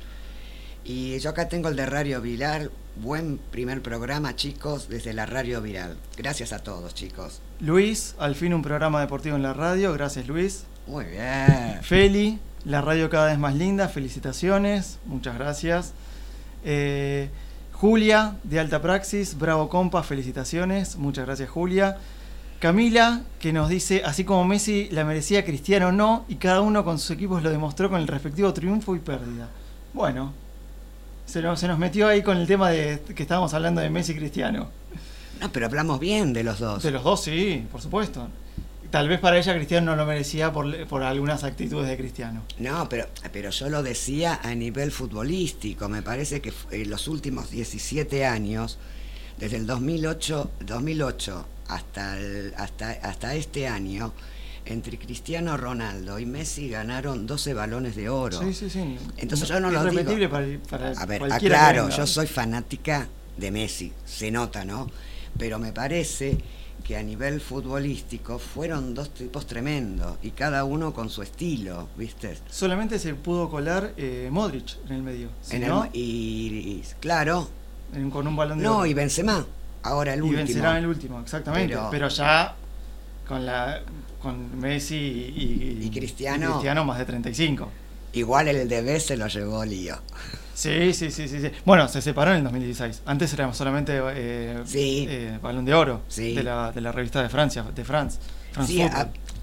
Y 0.85 1.19
yo 1.19 1.31
acá 1.31 1.49
tengo 1.49 1.67
el 1.67 1.75
de 1.75 1.85
Radio 1.85 2.21
Viral. 2.21 2.71
Buen 2.95 3.37
primer 3.51 3.81
programa, 3.81 4.37
chicos, 4.37 4.87
desde 4.87 5.11
la 5.13 5.25
Radio 5.25 5.61
Viral. 5.61 5.97
Gracias 6.15 6.53
a 6.53 6.59
todos, 6.59 6.93
chicos. 6.95 7.41
Luis, 7.59 8.15
al 8.19 8.35
fin 8.35 8.53
un 8.53 8.61
programa 8.61 9.01
deportivo 9.01 9.35
en 9.35 9.43
la 9.43 9.53
radio. 9.53 9.91
Gracias, 9.91 10.27
Luis. 10.27 10.63
Muy 10.87 11.03
bien. 11.05 11.79
Feli, 11.81 12.39
la 12.63 12.79
radio 12.81 13.09
cada 13.09 13.25
vez 13.27 13.37
más 13.39 13.55
linda. 13.55 13.89
Felicitaciones. 13.89 14.99
Muchas 15.05 15.35
gracias. 15.37 15.91
Eh, 16.63 17.29
Julia, 17.75 18.37
de 18.43 18.59
Alta 18.59 18.81
Praxis. 18.81 19.37
Bravo, 19.37 19.67
compa. 19.67 20.01
Felicitaciones. 20.01 20.95
Muchas 20.95 21.25
gracias, 21.25 21.49
Julia. 21.49 21.97
Camila, 22.59 23.21
que 23.37 23.51
nos 23.51 23.67
dice, 23.67 24.01
así 24.05 24.23
como 24.23 24.45
Messi 24.45 24.87
la 24.91 25.03
merecía, 25.03 25.43
Cristiano 25.43 25.91
no, 25.91 26.23
y 26.29 26.35
cada 26.35 26.61
uno 26.61 26.85
con 26.85 26.97
sus 26.99 27.11
equipos 27.11 27.43
lo 27.43 27.49
demostró 27.49 27.89
con 27.89 27.99
el 27.99 28.07
respectivo 28.07 28.53
triunfo 28.53 28.95
y 28.95 28.99
pérdida. 28.99 29.49
Bueno, 29.93 30.31
se 31.25 31.41
nos, 31.41 31.59
se 31.59 31.67
nos 31.67 31.77
metió 31.77 32.07
ahí 32.07 32.23
con 32.23 32.37
el 32.37 32.47
tema 32.47 32.69
de 32.69 33.01
que 33.13 33.23
estábamos 33.23 33.53
hablando 33.53 33.81
de 33.81 33.89
Messi 33.89 34.13
y 34.13 34.15
Cristiano. 34.15 34.69
No, 35.41 35.51
pero 35.51 35.65
hablamos 35.65 35.99
bien 35.99 36.31
de 36.31 36.45
los 36.45 36.59
dos. 36.59 36.81
De 36.81 36.91
los 36.91 37.03
dos, 37.03 37.23
sí, 37.23 37.67
por 37.69 37.81
supuesto. 37.81 38.29
Tal 38.91 39.07
vez 39.09 39.19
para 39.19 39.37
ella 39.37 39.53
Cristiano 39.55 39.91
no 39.91 39.95
lo 39.97 40.05
merecía 40.05 40.51
por, 40.51 40.85
por 40.87 41.03
algunas 41.03 41.43
actitudes 41.43 41.87
de 41.89 41.97
Cristiano. 41.97 42.43
No, 42.59 42.87
pero, 42.89 43.07
pero 43.33 43.49
yo 43.49 43.69
lo 43.69 43.83
decía 43.83 44.39
a 44.43 44.53
nivel 44.55 44.91
futbolístico. 44.91 45.89
Me 45.89 46.01
parece 46.01 46.41
que 46.41 46.53
en 46.71 46.89
los 46.89 47.07
últimos 47.07 47.51
17 47.51 48.25
años, 48.25 48.77
desde 49.37 49.57
el 49.57 49.65
2008, 49.67 50.51
2008 50.61 51.45
hasta, 51.67 52.17
el- 52.17 52.53
hasta, 52.57 52.91
hasta 52.91 53.35
este 53.35 53.67
año, 53.67 54.13
entre 54.65 54.97
Cristiano 54.97 55.57
Ronaldo 55.57 56.17
y 56.19 56.25
Messi 56.25 56.69
ganaron 56.69 57.27
12 57.27 57.53
balones 57.53 57.95
de 57.95 58.09
oro. 58.09 58.39
Sí, 58.41 58.53
sí, 58.53 58.69
sí. 58.69 58.97
Entonces 59.17 59.47
yo 59.47 59.59
no 59.59 59.69
lo 59.69 59.83
digo. 59.85 60.29
para, 60.29 60.47
para 60.69 60.89
A 60.91 61.05
ver, 61.05 61.21
aclaro, 61.31 61.89
yo 61.89 62.07
soy 62.07 62.27
fanática 62.27 63.07
de 63.37 63.51
Messi, 63.51 63.91
se 64.05 64.31
nota, 64.31 64.63
¿no? 64.65 64.89
Pero 65.37 65.59
me 65.59 65.71
parece 65.73 66.37
que 66.83 66.95
a 66.97 67.01
nivel 67.03 67.41
futbolístico 67.41 68.37
fueron 68.37 68.93
dos 68.93 69.11
tipos 69.13 69.47
tremendos 69.47 70.17
y 70.21 70.31
cada 70.31 70.63
uno 70.65 70.93
con 70.93 71.09
su 71.09 71.21
estilo, 71.23 71.87
¿viste? 71.97 72.37
Solamente 72.49 72.99
se 72.99 73.15
pudo 73.15 73.49
colar 73.49 73.93
eh, 73.97 74.29
Modric 74.31 74.77
en 74.87 74.95
el 74.95 75.01
medio. 75.03 75.29
Si 75.41 75.55
En 75.55 75.63
el- 75.63 75.69
no, 75.69 75.87
y, 75.93 75.99
y- 75.99 76.83
claro, 76.99 77.49
en- 77.93 78.11
con 78.11 78.27
un 78.27 78.35
balón 78.35 78.59
de 78.59 78.63
no, 78.65 78.77
oro. 78.79 78.85
y 78.85 78.93
Benzema, 78.93 79.45
ahora 79.83 80.13
el 80.13 80.19
Y 80.19 80.23
último. 80.23 80.37
vencerá 80.37 80.71
en 80.71 80.77
el 80.83 80.87
último, 80.87 81.19
exactamente. 81.21 81.73
Pero- 81.73 81.87
Pero, 81.89 82.07
ya 82.09 82.55
con 83.27 83.45
la 83.45 83.81
con 84.21 84.59
Messi 84.59 84.95
y, 84.95 85.79
Y 85.85 85.89
Cristiano. 85.91 86.51
Cristiano 86.53 86.83
más 86.85 86.97
de 86.99 87.05
35. 87.05 87.69
Igual 88.13 88.47
el 88.47 88.67
de 88.69 88.81
B 88.81 88.99
se 88.99 89.17
lo 89.17 89.27
llevó 89.27 89.63
Lío. 89.65 89.97
Sí, 90.55 90.93
sí, 90.93 91.11
sí, 91.11 91.27
sí, 91.27 91.41
sí. 91.41 91.51
Bueno, 91.65 91.87
se 91.89 92.01
separó 92.01 92.31
en 92.31 92.37
el 92.37 92.43
2016. 92.45 93.01
Antes 93.05 93.31
éramos 93.33 93.57
solamente 93.57 93.99
eh, 94.01 94.61
Sí. 94.65 95.05
eh, 95.09 95.37
balón 95.41 95.65
de 95.65 95.73
oro 95.73 96.01
Sí. 96.07 96.33
de, 96.33 96.43
la, 96.43 96.71
de 96.71 96.79
la 96.81 96.91
revista 96.93 97.21
de 97.21 97.27
Francia, 97.29 97.63
de 97.75 97.83
France. 97.83 98.17
France 98.53 98.71
Sí, 98.73 98.81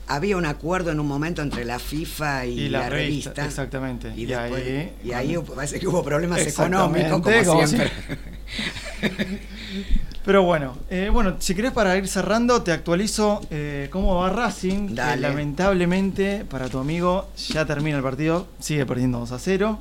había 0.09 0.37
un 0.39 0.47
acuerdo 0.47 0.91
en 0.91 0.99
un 1.01 1.07
momento 1.07 1.43
entre 1.43 1.65
la 1.67 1.79
FIFA 1.79 2.47
y, 2.47 2.61
y 2.63 2.69
la, 2.71 2.81
la, 2.81 2.89
revista, 2.89 3.31
revista. 3.31 3.45
exactamente. 3.45 4.13
Y, 4.17 4.25
después- 4.25 4.65
ahí, 4.67 4.93
y 5.05 5.13
ahí 5.13 5.37
parece 5.55 5.79
que 5.79 5.87
hubo 5.87 6.03
problemas 6.03 6.41
económicos, 6.47 7.21
como, 7.21 7.45
como 7.45 7.67
siempre. 7.67 7.91
Pero 10.25 10.45
bueno, 10.45 10.77
eh, 10.89 11.09
bueno, 11.13 11.37
si 11.41 11.55
querés 11.55 11.73
para 11.73 11.97
ir 11.97 12.07
cerrando, 12.07 12.63
te 12.63 12.71
actualizo 12.71 13.41
eh, 13.51 13.89
cómo 13.91 14.15
va 14.17 14.31
Racing. 14.31 14.89
que 14.95 15.17
lamentablemente, 15.17 16.45
para 16.49 16.69
tu 16.69 16.79
amigo, 16.79 17.29
ya 17.49 17.67
termina 17.67 17.97
el 17.97 18.03
partido, 18.05 18.47
sigue 18.61 18.87
perdiendo 18.87 19.19
2 19.19 19.33
a 19.33 19.39
0. 19.41 19.79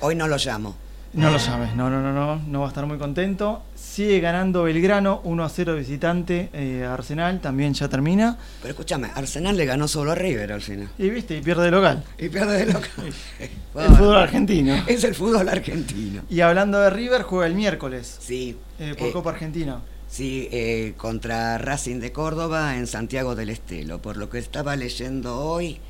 Hoy 0.00 0.14
no 0.14 0.28
lo 0.28 0.36
llamo. 0.36 0.76
No 1.12 1.28
lo 1.28 1.38
llames, 1.38 1.74
no, 1.74 1.90
no, 1.90 2.00
no, 2.00 2.12
no, 2.12 2.36
no 2.36 2.60
va 2.60 2.66
a 2.66 2.68
estar 2.68 2.86
muy 2.86 2.96
contento. 2.96 3.64
Sigue 3.74 4.20
ganando 4.20 4.62
Belgrano, 4.62 5.20
1 5.24 5.44
a 5.44 5.48
0 5.48 5.74
visitante 5.74 6.50
eh, 6.52 6.84
a 6.86 6.94
Arsenal, 6.94 7.40
también 7.40 7.74
ya 7.74 7.88
termina. 7.88 8.38
Pero 8.62 8.70
escúchame, 8.70 9.08
Arsenal 9.16 9.56
le 9.56 9.64
ganó 9.66 9.88
solo 9.88 10.12
a 10.12 10.14
River 10.14 10.52
al 10.52 10.60
final. 10.62 10.88
Y 10.98 11.10
viste, 11.10 11.36
y 11.38 11.40
pierde 11.40 11.64
de 11.64 11.72
local. 11.72 12.04
Y 12.16 12.28
pierde 12.28 12.64
de 12.64 12.72
local. 12.72 13.12
El 13.74 13.96
fútbol 13.96 14.16
argentino. 14.18 14.84
Es 14.86 15.02
el 15.02 15.16
fútbol 15.16 15.48
argentino. 15.48 16.22
Y 16.30 16.40
hablando 16.42 16.78
de 16.80 16.90
River, 16.90 17.22
juega 17.22 17.46
el 17.46 17.54
miércoles 17.56 18.16
Sí. 18.20 18.56
eh, 18.78 18.94
por 18.96 19.08
eh, 19.08 19.12
Copa 19.12 19.30
Argentina. 19.30 19.80
Sí, 20.08 20.48
eh, 20.52 20.94
contra 20.96 21.58
Racing 21.58 21.98
de 21.98 22.12
Córdoba 22.12 22.76
en 22.76 22.86
Santiago 22.86 23.34
del 23.34 23.50
Estelo. 23.50 24.00
Por 24.00 24.16
lo 24.16 24.30
que 24.30 24.38
estaba 24.38 24.76
leyendo 24.76 25.38
hoy, 25.40 25.80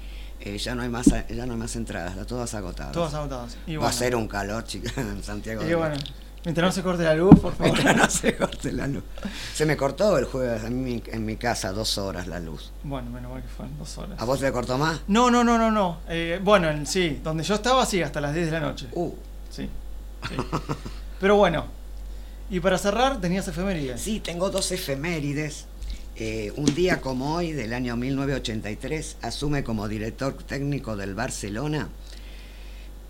eh, 0.40 0.58
ya 0.58 0.74
no 0.74 0.82
hay 0.82 0.88
más 0.88 1.06
ya 1.06 1.46
no 1.46 1.52
hay 1.52 1.58
más 1.58 1.76
entradas, 1.76 2.10
están 2.12 2.26
todas 2.26 2.54
agotadas. 2.54 2.92
Todas 2.92 3.14
agotadas. 3.14 3.56
Y 3.66 3.76
Va 3.76 3.88
a 3.88 3.92
ser 3.92 4.16
un 4.16 4.26
calor, 4.28 4.64
chica, 4.64 4.90
en 5.00 5.22
Santiago 5.22 5.62
y 5.68 5.74
bueno, 5.74 5.96
mientras 6.44 6.66
no 6.68 6.72
se 6.72 6.82
corte 6.82 7.02
la 7.04 7.14
luz, 7.14 7.38
por 7.38 7.54
favor. 7.54 7.72
Mientras 7.72 7.96
no 7.96 8.08
se 8.10 8.36
corte 8.36 8.72
la 8.72 8.86
luz. 8.86 9.04
Se 9.54 9.66
me 9.66 9.76
cortó 9.76 10.16
el 10.18 10.24
jueves 10.24 10.62
en 10.64 11.24
mi 11.26 11.36
casa 11.36 11.72
dos 11.72 11.98
horas 11.98 12.26
la 12.26 12.40
luz. 12.40 12.72
Bueno, 12.82 13.10
menos 13.10 13.30
mal 13.32 13.42
que 13.42 13.48
fueron 13.48 13.76
dos 13.78 13.98
horas. 13.98 14.18
¿A 14.20 14.24
vos 14.24 14.40
te 14.40 14.50
cortó 14.52 14.78
más? 14.78 15.00
No, 15.08 15.30
no, 15.30 15.44
no, 15.44 15.58
no, 15.58 15.70
no. 15.70 15.98
Eh, 16.08 16.40
bueno, 16.42 16.70
en- 16.70 16.86
sí, 16.86 17.20
donde 17.22 17.44
yo 17.44 17.54
estaba, 17.54 17.84
sí, 17.86 18.02
hasta 18.02 18.20
las 18.20 18.32
10 18.34 18.46
de 18.46 18.52
la 18.52 18.60
noche. 18.60 18.86
Uh, 18.92 19.12
Sí. 19.50 19.68
sí. 20.28 20.36
Pero 21.20 21.36
bueno, 21.36 21.66
y 22.48 22.60
para 22.60 22.78
cerrar, 22.78 23.20
tenías 23.20 23.46
efemérides. 23.46 24.00
sí, 24.00 24.20
tengo 24.20 24.48
dos 24.50 24.72
efemérides. 24.72 25.66
Eh, 26.16 26.52
un 26.56 26.66
día 26.74 27.00
como 27.00 27.36
hoy, 27.36 27.52
del 27.52 27.72
año 27.72 27.96
1983, 27.96 29.16
asume 29.22 29.64
como 29.64 29.88
director 29.88 30.34
técnico 30.34 30.96
del 30.96 31.14
Barcelona 31.14 31.88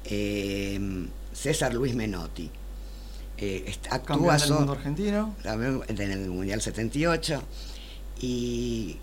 eh, 0.05 1.09
César 1.33 1.75
Luis 1.75 1.95
Menotti. 1.95 2.51
Eh, 3.39 3.75
actúa 3.91 4.37
del 4.37 4.53
mundo 4.53 4.73
argentino. 4.73 5.35
en 5.45 6.01
el 6.01 6.29
Mundial 6.29 6.61
78 6.61 7.43
y 8.21 8.99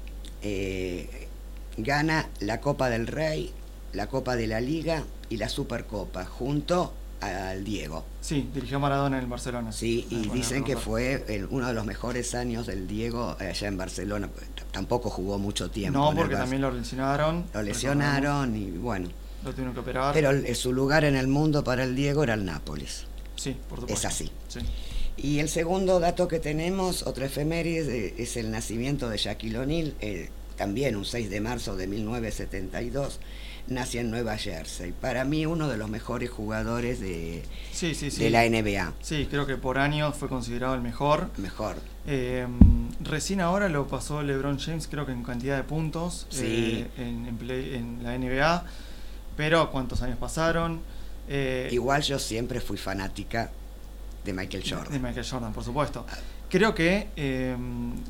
gana 1.78 2.30
la 2.40 2.62
Copa 2.62 2.90
del 2.90 3.08
Rey, 3.08 3.52
la 3.94 4.08
Copa 4.08 4.36
de 4.36 4.48
la 4.48 4.62
Liga 4.62 5.04
y 5.30 5.38
la 5.38 5.50
Supercopa 5.50 6.26
junto 6.26 6.94
al 7.22 7.64
Diego. 7.64 8.06
Sí, 8.22 8.50
dirigió 8.54 8.80
Maradona 8.80 9.18
en 9.18 9.24
el 9.24 9.30
Barcelona. 9.30 9.72
Sí, 9.72 10.06
Ah, 10.06 10.14
y 10.14 10.16
bueno, 10.20 10.34
dicen 10.34 10.64
que 10.64 10.78
fue 10.78 11.24
el- 11.28 11.48
uno 11.50 11.68
de 11.68 11.74
los 11.74 11.86
mejores 11.86 12.36
años 12.36 12.68
del 12.68 12.88
Diego 12.88 13.36
allá 13.40 13.68
en 13.68 13.78
Barcelona. 13.78 14.30
Tampoco 14.72 15.10
jugó 15.10 15.40
mucho 15.40 15.70
tiempo. 15.72 15.98
No, 16.00 16.16
porque 16.16 16.36
también 16.36 16.62
lo 16.62 16.72
lesionaron. 16.72 17.46
lo 17.54 17.62
lesionaron 17.64 18.56
y 18.56 18.72
bueno. 18.72 19.10
Lo 19.44 19.52
tuvieron 19.52 19.74
que 19.74 19.80
operar. 19.80 20.14
Pero 20.14 20.32
el- 20.32 20.56
su 20.56 20.74
lugar 20.74 21.06
en 21.06 21.16
el 21.16 21.28
mundo 21.28 21.64
para 21.64 21.84
el 21.84 21.96
Diego 21.96 22.24
era 22.24 22.34
el 22.34 22.46
Nápoles. 22.46 23.06
sí, 23.36 23.56
por 23.70 23.80
supuesto. 23.82 24.08
Es 24.08 24.14
así. 24.14 24.32
Sí. 24.48 24.60
Y 25.18 25.40
el 25.40 25.50
segundo 25.50 26.00
dato 26.00 26.28
que 26.28 26.40
tenemos, 26.40 27.02
otra 27.04 27.26
efeméride, 27.26 28.08
eh, 28.10 28.14
es 28.18 28.38
el 28.38 28.52
nacimiento 28.52 29.10
de 29.10 29.18
Shaquille 29.18 29.58
O'Neal, 29.60 29.94
el 30.00 30.30
también 30.58 30.96
un 30.96 31.06
6 31.06 31.30
de 31.30 31.40
marzo 31.42 31.76
de 31.76 31.86
1972, 31.88 33.20
nace 33.68 34.00
en 34.00 34.10
Nueva 34.12 34.38
Jersey. 34.38 34.92
Para 34.92 35.24
mí 35.26 35.46
uno 35.46 35.68
de 35.68 35.78
los 35.78 35.90
mejores 35.90 36.30
jugadores 36.30 37.00
de, 37.00 37.44
Sí, 37.72 37.94
sí, 37.96 38.12
sí. 38.12 38.24
de 38.24 38.30
la 38.30 38.44
NBA. 38.46 38.94
Sí, 39.02 39.28
creo 39.30 39.46
que 39.46 39.56
por 39.58 39.78
años 39.78 40.16
fue 40.16 40.30
considerado 40.30 40.74
el 40.76 40.82
mejor. 40.82 41.30
Mejor. 41.38 41.78
Eh, 42.08 42.48
recién 43.04 43.42
ahora 43.42 43.68
lo 43.70 43.88
pasó 43.88 44.24
LeBron 44.24 44.58
James, 44.60 44.88
creo 44.88 45.06
que 45.06 45.12
en 45.12 45.24
cantidad 45.24 45.58
de 45.58 45.64
puntos 45.64 46.26
Sí. 46.30 46.46
eh, 46.46 46.88
en, 46.98 47.26
en 47.26 47.38
play- 47.38 47.76
en 47.76 48.00
la 48.04 48.16
NBA. 48.18 48.64
Pero 49.36 49.70
cuántos 49.72 50.02
años 50.02 50.18
pasaron. 50.18 50.80
Eh, 51.30 51.68
Igual 51.72 52.02
yo 52.04 52.18
siempre 52.20 52.62
fui 52.62 52.78
fanática 52.78 53.52
de 54.24 54.34
Michael 54.34 54.64
De 54.64 54.70
Jordan. 54.70 55.02
Michael 55.02 55.26
Jordan, 55.30 55.54
por 55.54 55.64
supuesto. 55.64 56.06
Creo 56.50 56.74
que 56.74 57.08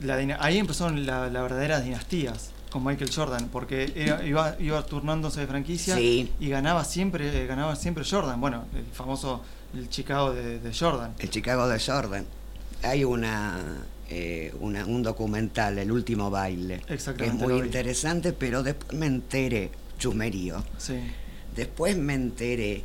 la 0.03 0.15
dina- 0.17 0.37
ahí 0.39 0.59
empezaron 0.59 1.05
la, 1.07 1.27
la 1.29 1.41
verdadera 1.41 1.81
dinastías 1.81 2.51
con 2.69 2.83
Michael 2.83 3.09
Jordan, 3.13 3.49
porque 3.51 3.91
era- 3.95 4.25
iba, 4.25 4.55
iba 4.59 4.85
turnándose 4.85 5.41
de 5.41 5.47
franquicia 5.47 5.95
Sí. 5.95 6.31
y 6.39 6.49
ganaba 6.49 6.83
siempre, 6.83 7.43
eh, 7.43 7.47
ganaba 7.47 7.75
siempre 7.75 8.03
Jordan. 8.09 8.39
Bueno, 8.41 8.65
el 8.75 8.85
famoso 8.93 9.41
el 9.73 9.89
Chicago 9.89 10.33
de, 10.33 10.59
de 10.59 10.73
Jordan. 10.73 11.13
El 11.19 11.29
Chicago 11.29 11.67
de 11.67 11.79
Jordan. 11.79 12.25
Hay 12.83 13.03
una, 13.03 13.85
eh, 14.09 14.53
una- 14.59 14.85
un 14.85 15.03
documental, 15.03 15.77
El 15.79 15.91
último 15.91 16.29
baile, 16.29 16.81
que 16.87 17.25
es 17.25 17.33
muy 17.33 17.53
interesante, 17.59 18.33
pero 18.33 18.63
después 18.63 18.97
me 18.97 19.07
enteré, 19.07 19.71
chusmerío, 19.97 20.63
Sí. 20.77 20.95
después 21.55 21.97
me 21.97 22.13
enteré 22.13 22.83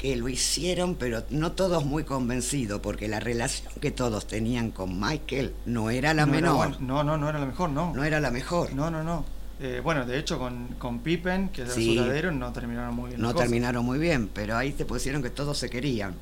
que 0.00 0.16
lo 0.16 0.30
hicieron, 0.30 0.94
pero 0.94 1.24
no 1.28 1.52
todos 1.52 1.84
muy 1.84 2.04
convencidos, 2.04 2.80
porque 2.80 3.06
la 3.06 3.20
relación 3.20 3.70
que 3.82 3.90
todos 3.90 4.26
tenían 4.26 4.70
con 4.70 4.98
Michael 4.98 5.52
no 5.66 5.90
era 5.90 6.14
la 6.14 6.24
no 6.24 6.32
menor, 6.32 6.80
no, 6.80 7.04
no, 7.04 7.18
no 7.18 7.28
era 7.28 7.38
la 7.38 7.44
mejor, 7.44 7.68
no. 7.68 7.92
no 7.94 8.02
era 8.02 8.18
la 8.18 8.30
mejor. 8.30 8.72
No, 8.72 8.90
no, 8.90 9.04
no. 9.04 9.26
Eh, 9.60 9.82
bueno, 9.84 10.06
de 10.06 10.18
hecho 10.18 10.38
con, 10.38 10.68
con 10.78 11.00
Pippen, 11.00 11.50
que 11.50 11.62
era 11.62 11.70
Sí. 11.74 11.96
su 11.98 12.00
ladero, 12.00 12.32
no 12.32 12.50
terminaron 12.50 12.94
muy 12.94 13.10
bien. 13.10 13.20
No 13.20 13.34
terminaron 13.34 13.84
muy 13.84 13.98
bien, 13.98 14.30
pero 14.32 14.56
ahí 14.56 14.72
te 14.72 14.86
pusieron 14.86 15.22
que 15.22 15.28
todos 15.28 15.58
se 15.58 15.68
querían, 15.68 16.14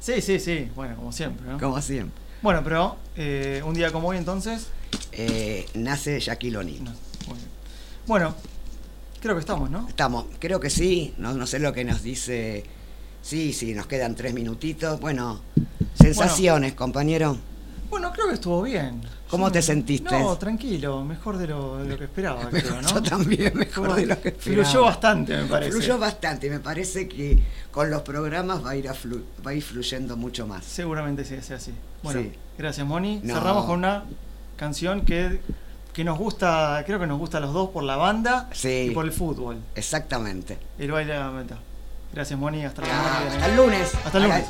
Sí, 0.00 0.22
sí, 0.22 0.40
sí. 0.40 0.70
Bueno, 0.74 0.96
como 0.96 1.12
siempre, 1.12 1.46
¿no? 1.46 1.58
como 1.58 1.82
siempre. 1.82 2.18
Bueno, 2.40 2.62
pero 2.64 2.96
eh, 3.16 3.62
un 3.66 3.74
día 3.74 3.92
como 3.92 4.08
hoy 4.08 4.16
entonces. 4.16 4.68
Eh, 5.12 5.66
nace 5.74 6.20
Shaquille 6.20 6.56
O'Neal. 6.56 6.84
no. 6.84 6.92
Bueno, 8.06 8.34
creo 9.20 9.34
que 9.34 9.40
estamos, 9.40 9.68
¿no? 9.68 9.86
Estamos, 9.88 10.24
creo 10.38 10.58
que 10.58 10.70
sí, 10.70 11.12
no, 11.18 11.34
no 11.34 11.46
sé 11.46 11.58
lo 11.58 11.74
que 11.74 11.84
nos 11.84 12.02
dice. 12.02 12.64
Sí, 13.26 13.52
sí, 13.52 13.74
nos 13.74 13.86
quedan 13.88 14.14
tres 14.14 14.32
minutitos. 14.34 15.00
Bueno, 15.00 15.40
sensaciones, 15.94 16.74
compañero. 16.74 17.36
Bueno, 17.90 18.12
creo 18.12 18.28
que 18.28 18.34
estuvo 18.34 18.62
bien. 18.62 19.00
¿Cómo 19.28 19.50
te 19.50 19.60
sentiste? 19.62 20.16
No, 20.16 20.36
tranquilo, 20.38 21.02
mejor 21.04 21.36
de 21.36 21.48
lo, 21.48 21.78
de 21.78 21.88
lo 21.88 21.98
que 21.98 22.04
esperaba, 22.04 22.48
creo, 22.50 22.80
¿no? 22.80 22.88
Yo 22.88 23.02
también, 23.02 23.52
mejor 23.56 23.94
de 23.96 24.06
lo 24.06 24.20
que 24.20 24.28
esperaba. 24.28 24.64
Fluyó 24.64 24.84
bastante, 24.84 25.36
me 25.36 25.44
parece. 25.46 25.72
Fluyó 25.72 25.98
bastante, 25.98 26.50
me 26.50 26.60
parece 26.60 27.08
que 27.08 27.42
con 27.72 27.90
los 27.90 28.02
programas 28.02 28.64
va 28.64 28.70
a 28.70 28.76
ir, 28.76 28.88
a 28.88 28.94
flu- 28.94 29.24
va 29.44 29.50
a 29.50 29.54
ir 29.54 29.62
fluyendo 29.64 30.16
mucho 30.16 30.46
más. 30.46 30.64
Seguramente 30.64 31.24
sí, 31.24 31.34
sea 31.42 31.56
así. 31.56 31.72
Bueno, 32.04 32.20
Sí. 32.22 32.32
gracias, 32.56 32.86
Moni. 32.86 33.20
No. 33.24 33.34
Cerramos 33.34 33.64
con 33.64 33.78
una 33.80 34.04
canción 34.56 35.00
que, 35.04 35.40
que 35.92 36.04
nos 36.04 36.16
gusta, 36.16 36.80
creo 36.86 37.00
que 37.00 37.08
nos 37.08 37.18
gusta 37.18 37.38
a 37.38 37.40
los 37.40 37.52
dos 37.52 37.70
por 37.70 37.82
la 37.82 37.96
banda 37.96 38.48
Sí. 38.52 38.88
y 38.88 38.90
por 38.90 39.04
el 39.04 39.10
fútbol. 39.12 39.58
Exactamente. 39.74 40.58
El 40.78 40.92
baile 40.92 41.14
de 41.14 41.18
la 41.18 41.30
meta. 41.32 41.58
Gracias, 42.16 42.40
Moni. 42.40 42.64
Hasta, 42.64 42.80
la 42.80 43.18
hasta 43.28 43.46
el 43.46 43.56
lunes. 43.56 43.92
Hasta 44.06 44.16
el 44.16 44.24
lunes. 44.24 44.46